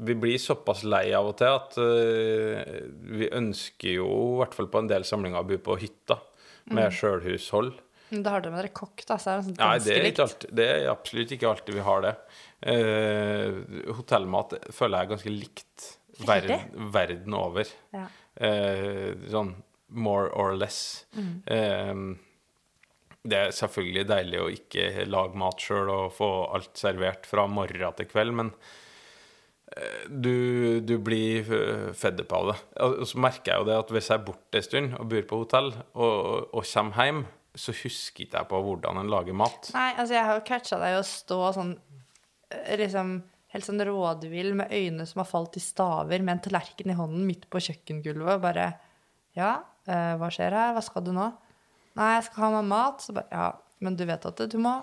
vi 0.00 0.14
blir 0.14 0.38
såpass 0.38 0.82
lei 0.88 1.10
av 1.16 1.28
og 1.30 1.36
til 1.40 1.56
at 1.56 1.78
eh, 1.82 2.74
vi 3.16 3.28
ønsker 3.36 3.96
jo, 3.98 4.08
i 4.08 4.40
hvert 4.40 4.56
fall 4.56 4.70
på 4.72 4.80
en 4.80 4.90
del 4.90 5.04
samlinger, 5.08 5.42
å 5.42 5.48
bo 5.48 5.58
på 5.70 5.76
hytta 5.80 6.16
med 6.68 6.88
mm. 6.88 6.96
sjølhushold. 6.98 7.72
Da 8.10 8.34
har 8.34 8.42
dere 8.42 8.54
med 8.54 8.64
dere 8.64 8.74
kokk, 8.74 9.04
da? 9.06 9.16
Så 9.22 9.30
er 9.30 9.38
det, 9.38 9.46
sånn 9.46 9.58
Nei, 9.60 9.74
det 9.84 9.96
er, 9.96 10.08
alltid, 10.24 10.54
det 10.58 10.66
er, 10.66 10.86
absolutt 10.90 11.34
ikke 11.36 11.50
alltid 11.50 11.76
vi 11.76 11.84
har 11.86 12.04
det. 12.06 12.14
Eh, 12.72 13.58
hotellmat 13.98 14.56
føler 14.74 14.96
jeg 14.96 15.06
er 15.06 15.12
ganske 15.12 15.34
likt 15.34 15.86
verden, 16.26 16.90
verden 16.94 17.36
over. 17.38 17.70
Ja. 17.94 18.08
Eh, 18.34 19.12
sånn 19.30 19.54
more 19.90 20.30
or 20.34 20.58
less. 20.58 21.06
Mm. 21.14 21.32
Eh, 21.46 21.94
det 23.30 23.38
er 23.38 23.54
selvfølgelig 23.54 24.06
deilig 24.08 24.42
å 24.42 24.50
ikke 24.52 25.06
lage 25.06 25.38
mat 25.38 25.62
sjøl 25.62 25.90
og 25.92 26.14
få 26.16 26.30
alt 26.56 26.78
servert 26.80 27.28
fra 27.28 27.46
morgen 27.50 27.98
til 27.98 28.08
kveld, 28.10 28.34
men 28.42 28.54
du, 30.10 30.80
du 30.82 30.96
blir 30.98 31.46
fedde 31.94 32.24
på 32.26 32.40
det. 32.48 32.56
Og 32.82 33.04
så 33.06 33.20
merker 33.22 33.52
jeg 33.52 33.62
jo 33.62 33.68
det 33.68 33.76
at 33.78 33.92
hvis 33.94 34.08
jeg 34.10 34.18
er 34.18 34.24
borte 34.26 34.58
en 34.58 34.66
stund 34.66 34.96
og 34.98 35.10
bor 35.12 35.28
på 35.30 35.38
hotell 35.44 35.70
og, 35.94 36.50
og 36.50 36.64
kommer 36.66 37.06
hjem, 37.06 37.20
så 37.58 37.74
husker 37.74 38.24
ikke 38.26 38.38
jeg 38.38 38.48
på 38.50 38.60
hvordan 38.62 39.00
en 39.00 39.10
lager 39.10 39.36
mat. 39.36 39.70
Nei, 39.74 39.90
altså 39.96 40.16
jeg 40.16 40.26
har 40.26 40.38
jo 40.38 40.46
catcha 40.46 40.78
deg 40.80 40.98
å 40.98 41.06
stå 41.06 41.40
sånn 41.56 41.72
eh, 42.54 42.76
liksom 42.78 43.16
helt 43.50 43.66
sånn 43.66 43.82
rådvill 43.86 44.52
med 44.60 44.74
øyne 44.74 45.06
som 45.08 45.24
har 45.24 45.30
falt 45.30 45.58
i 45.58 45.62
staver, 45.62 46.22
med 46.22 46.36
en 46.36 46.44
tallerken 46.46 46.92
i 46.92 46.98
hånden 46.98 47.26
midt 47.26 47.48
på 47.50 47.62
kjøkkengulvet 47.66 48.36
og 48.36 48.44
bare 48.44 48.70
Ja, 49.38 49.56
eh, 49.86 50.14
hva 50.18 50.30
skjer 50.34 50.54
her? 50.54 50.76
Hva 50.76 50.84
skal 50.84 51.04
du 51.06 51.12
nå? 51.14 51.26
Nei, 51.98 52.14
jeg 52.16 52.28
skal 52.28 52.46
ha 52.46 52.52
meg 52.58 52.70
mat. 52.70 53.02
Så 53.02 53.14
bare, 53.14 53.30
ja, 53.34 53.50
men 53.82 53.98
du 53.98 54.06
vet 54.06 54.26
at 54.26 54.42
du 54.50 54.56
må, 54.62 54.76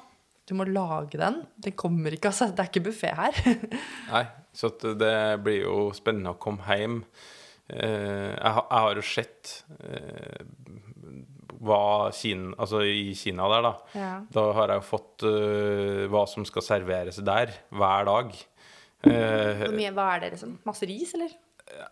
du 0.47 0.55
må 0.59 0.67
lage 0.67 1.19
den. 1.19 1.41
Den 1.63 1.75
kommer 1.79 2.15
ikke, 2.15 2.31
altså. 2.31 2.49
Det 2.51 2.63
er 2.63 2.71
ikke 2.71 2.85
buffé 2.89 3.11
her. 3.15 3.39
Nei, 4.13 4.23
så 4.57 4.71
det 4.81 5.17
blir 5.45 5.67
jo 5.67 5.87
spennende 5.95 6.33
å 6.33 6.41
komme 6.41 6.65
hjem. 6.65 6.99
Eh, 7.67 8.33
jeg, 8.33 8.51
har, 8.71 8.97
jo 8.97 9.05
sett 9.05 9.53
eh, 9.77 10.45
hva 11.61 12.09
Kina, 12.15 12.55
altså 12.57 12.81
i 12.81 13.11
Kina 13.17 13.49
der, 13.53 13.65
da. 13.67 13.73
Ja. 13.93 14.11
Da 14.33 14.45
har 14.57 14.73
jeg 14.73 14.81
jo 14.81 14.87
fått 14.87 15.27
øh, 15.29 16.05
hva 16.11 16.23
som 16.29 16.47
skal 16.47 16.65
serveres 16.65 17.19
der, 17.25 17.53
hver 17.69 18.07
dag. 18.09 18.37
Eh, 19.05 19.67
mye, 19.75 19.91
hva 19.93 20.13
er 20.15 20.25
det, 20.25 20.33
liksom? 20.37 20.57
Masse 20.65 20.89
ris, 20.89 21.13
eller? 21.17 21.35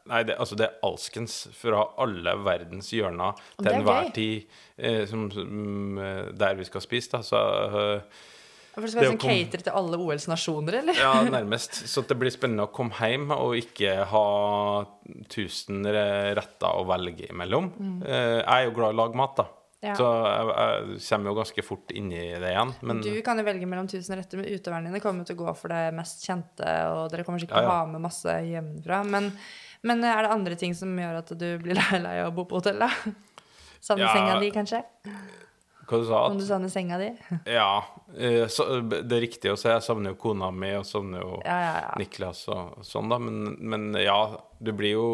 Nei, 0.07 0.21
det, 0.23 0.37
altså 0.39 0.55
det 0.57 0.69
er 0.69 0.85
alskens 0.87 1.33
fra 1.57 1.81
alle 2.01 2.35
verdens 2.45 2.87
hjørner 2.95 3.35
til 3.57 3.67
er 3.67 3.75
enhver 3.75 4.07
tid 4.15 4.55
eh, 4.77 5.03
som, 5.09 5.27
som, 5.33 5.97
eh, 5.99 6.29
der 6.37 6.55
vi 6.59 6.67
skal 6.67 6.83
spise. 6.83 7.11
Da. 7.11 7.21
Så, 7.25 7.41
eh, 7.81 8.23
For 8.75 8.83
det 8.83 8.91
skal 8.91 9.01
være 9.05 9.11
sånn 9.13 9.21
cater 9.23 9.61
til 9.63 9.75
alle 9.79 9.97
OLs 10.03 10.25
nasjoner, 10.27 10.79
eller? 10.81 10.97
ja, 10.99 11.13
nærmest. 11.37 11.77
Så 11.87 12.03
det 12.09 12.17
blir 12.19 12.33
spennende 12.35 12.65
å 12.67 12.71
komme 12.75 12.91
hjem 12.99 13.29
og 13.31 13.53
ikke 13.55 13.93
ha 14.11 14.23
tusen 15.31 15.85
retter 15.87 16.75
å 16.75 16.83
velge 16.89 17.29
imellom. 17.31 17.69
Mm. 17.79 17.99
jeg 18.05 18.43
er 18.57 18.65
jo 18.67 18.73
glad 18.75 18.91
i 18.91 18.97
å 18.97 18.99
lage 19.05 19.19
mat, 19.21 19.37
da. 19.39 19.45
Ja. 19.85 19.93
Så 19.99 20.05
jeg, 20.09 20.47
jeg 20.49 21.01
kommer 21.05 21.29
jo 21.29 21.35
ganske 21.37 21.63
fort 21.67 21.91
inn 21.93 22.07
i 22.09 22.23
det 22.41 22.49
igjen. 22.51 22.71
Men 22.89 23.01
Du 23.05 23.11
kan 23.25 23.37
jo 23.37 23.45
velge 23.45 23.67
mellom 23.69 23.87
tusen 23.91 24.17
retter, 24.17 24.39
men 24.41 24.49
utøverne 24.49 24.89
dine 24.89 25.01
kommer 25.03 25.27
til 25.27 25.37
å 25.37 25.43
gå 25.43 25.53
for 25.59 25.71
det 25.75 25.83
mest 25.95 26.23
kjente, 26.25 26.71
og 26.89 27.11
dere 27.13 27.25
kommer 27.27 27.43
sikkert 27.43 27.59
Ja, 27.61 27.67
til 27.67 27.69
å 27.71 27.77
ha 27.77 27.85
med 27.91 28.01
masse 28.07 28.35
hjemmefra. 28.49 29.03
Men, 29.13 29.29
men 29.85 30.03
er 30.09 30.25
det 30.25 30.33
andre 30.33 30.57
ting 30.59 30.73
som 30.77 30.91
gjør 30.97 31.21
at 31.21 31.31
du 31.37 31.47
blir 31.61 31.77
lei 31.77 32.15
av 32.23 32.31
å 32.31 32.35
bo 32.39 32.47
på 32.49 32.59
hotell, 32.63 32.81
da? 32.81 32.89
Samme 33.85 34.07
Ja. 34.07 34.13
senga 34.15 34.39
di, 34.41 34.49
kanskje? 34.55 34.81
Hva 35.85 35.99
du 36.01 36.05
sa 36.07 36.19
Om 36.29 36.39
du 36.39 36.45
savner 36.47 36.71
senga 36.73 36.97
di? 37.01 37.07
Ja, 37.49 37.85
eh, 38.17 38.47
så, 38.51 38.65
det 38.81 39.13
er 39.13 39.23
riktig 39.23 39.51
å 39.51 39.57
si. 39.59 39.69
Jeg 39.69 39.83
savner 39.85 40.13
jo 40.13 40.19
kona 40.21 40.49
mi, 40.53 40.71
og 40.77 40.87
savner 40.87 41.21
jo 41.23 41.37
Ja, 41.45 41.57
ja, 41.61 41.73
ja. 41.83 41.93
Niklas 42.01 42.45
og 42.53 42.79
sånn, 42.85 43.11
da. 43.11 43.19
Men, 43.21 43.55
men 43.61 43.87
ja, 44.01 44.17
du 44.59 44.71
blir 44.77 44.95
jo 44.95 45.09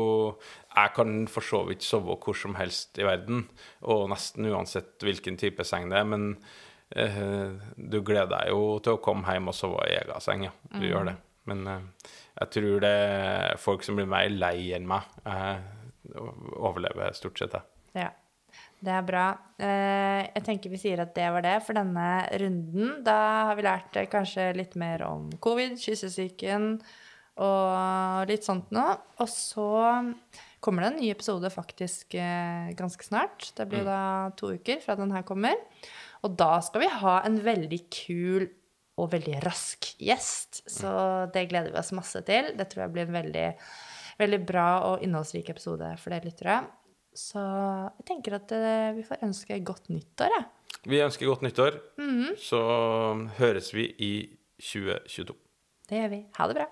Jeg 0.71 0.93
kan 0.95 1.25
for 1.31 1.45
så 1.45 1.63
vidt 1.67 1.85
sove 1.85 2.17
hvor 2.23 2.37
som 2.37 2.55
helst 2.59 2.99
i 3.01 3.07
verden, 3.07 3.45
og 3.83 4.07
nesten 4.13 4.47
uansett 4.51 5.03
hvilken 5.03 5.39
type 5.41 5.65
seng 5.67 5.89
det 5.91 5.99
er. 5.99 6.07
Men 6.07 6.29
eh, 6.95 7.51
du 7.75 7.99
gleder 7.99 8.31
deg 8.37 8.53
jo 8.53 8.79
til 8.83 8.95
å 8.95 9.03
komme 9.03 9.35
hjem 9.35 9.51
og 9.51 9.57
sove 9.57 9.83
i 9.89 9.97
egen 9.99 10.23
seng, 10.23 10.47
ja. 10.47 10.55
Du 10.77 10.87
gjør 10.87 11.11
det. 11.11 11.17
Men 11.51 11.67
eh, 11.67 12.15
jeg 12.39 12.55
tror 12.55 12.81
det 12.85 12.95
er 12.95 13.59
folk 13.59 13.83
som 13.83 13.99
blir 13.99 14.07
mer 14.09 14.31
lei 14.31 14.71
enn 14.77 14.87
meg. 14.87 15.07
Jeg 15.27 15.61
overlever 16.55 17.11
stort 17.17 17.41
sett, 17.41 17.59
jeg. 17.59 17.67
Ja. 18.05 18.09
Det 18.81 18.89
er 18.97 19.03
bra. 19.05 19.25
Eh, 19.61 20.21
Jeg 20.33 20.43
tenker 20.47 20.71
vi 20.73 20.79
sier 20.81 21.03
at 21.03 21.13
det 21.13 21.27
var 21.33 21.43
det 21.45 21.57
for 21.65 21.77
denne 21.77 22.07
runden. 22.41 23.03
Da 23.05 23.17
har 23.51 23.57
vi 23.59 23.65
lært 23.67 23.97
eh, 23.99 24.09
kanskje 24.09 24.47
litt 24.57 24.73
mer 24.79 25.03
om 25.05 25.29
covid, 25.43 25.75
kyssesyken 25.77 26.79
og 27.41 28.29
litt 28.29 28.45
sånt 28.45 28.71
nå. 28.73 28.85
Og 29.21 29.29
så 29.29 29.67
kommer 30.61 30.83
det 30.83 30.89
en 30.91 30.99
ny 31.01 31.11
episode 31.13 31.49
faktisk 31.53 32.17
eh, 32.17 32.73
ganske 32.77 33.05
snart. 33.05 33.51
Det 33.57 33.67
blir 33.69 33.85
da 33.85 34.31
to 34.37 34.53
uker 34.57 34.81
fra 34.83 34.97
den 34.97 35.13
her 35.13 35.25
kommer. 35.29 35.61
Og 36.25 36.33
da 36.37 36.57
skal 36.65 36.83
vi 36.83 36.91
ha 37.01 37.19
en 37.25 37.37
veldig 37.45 37.81
kul 37.93 38.49
og 39.01 39.13
veldig 39.13 39.39
rask 39.45 39.93
gjest. 40.01 40.63
Så 40.69 40.89
det 41.33 41.47
gleder 41.53 41.71
vi 41.73 41.79
oss 41.81 41.93
masse 41.97 42.21
til. 42.27 42.51
Det 42.57 42.67
tror 42.69 42.85
jeg 42.87 42.95
blir 42.97 43.07
en 43.07 43.17
veldig, 43.21 43.47
veldig 44.21 44.41
bra 44.45 44.67
og 44.89 45.05
innholdsrik 45.05 45.49
episode 45.53 45.93
for 46.01 46.13
dere 46.13 46.29
lyttere. 46.29 46.59
Så 47.17 47.41
jeg 47.41 48.05
tenker 48.07 48.37
at 48.37 48.51
eh, 48.55 48.91
vi 48.95 49.03
får 49.07 49.23
ønske 49.27 49.57
godt 49.67 49.89
nyttår, 49.91 50.31
jeg. 50.37 50.45
Vi 50.89 51.01
ønsker 51.03 51.27
godt 51.29 51.43
nyttår. 51.45 51.77
Mhm. 52.01 52.35
Så 52.41 52.61
høres 53.37 53.73
vi 53.75 53.89
i 53.99 54.11
2022. 54.61 55.35
Det 55.89 55.99
gjør 55.99 56.13
vi. 56.13 56.21
Ha 56.37 56.47
det 56.47 56.55
bra. 56.61 56.67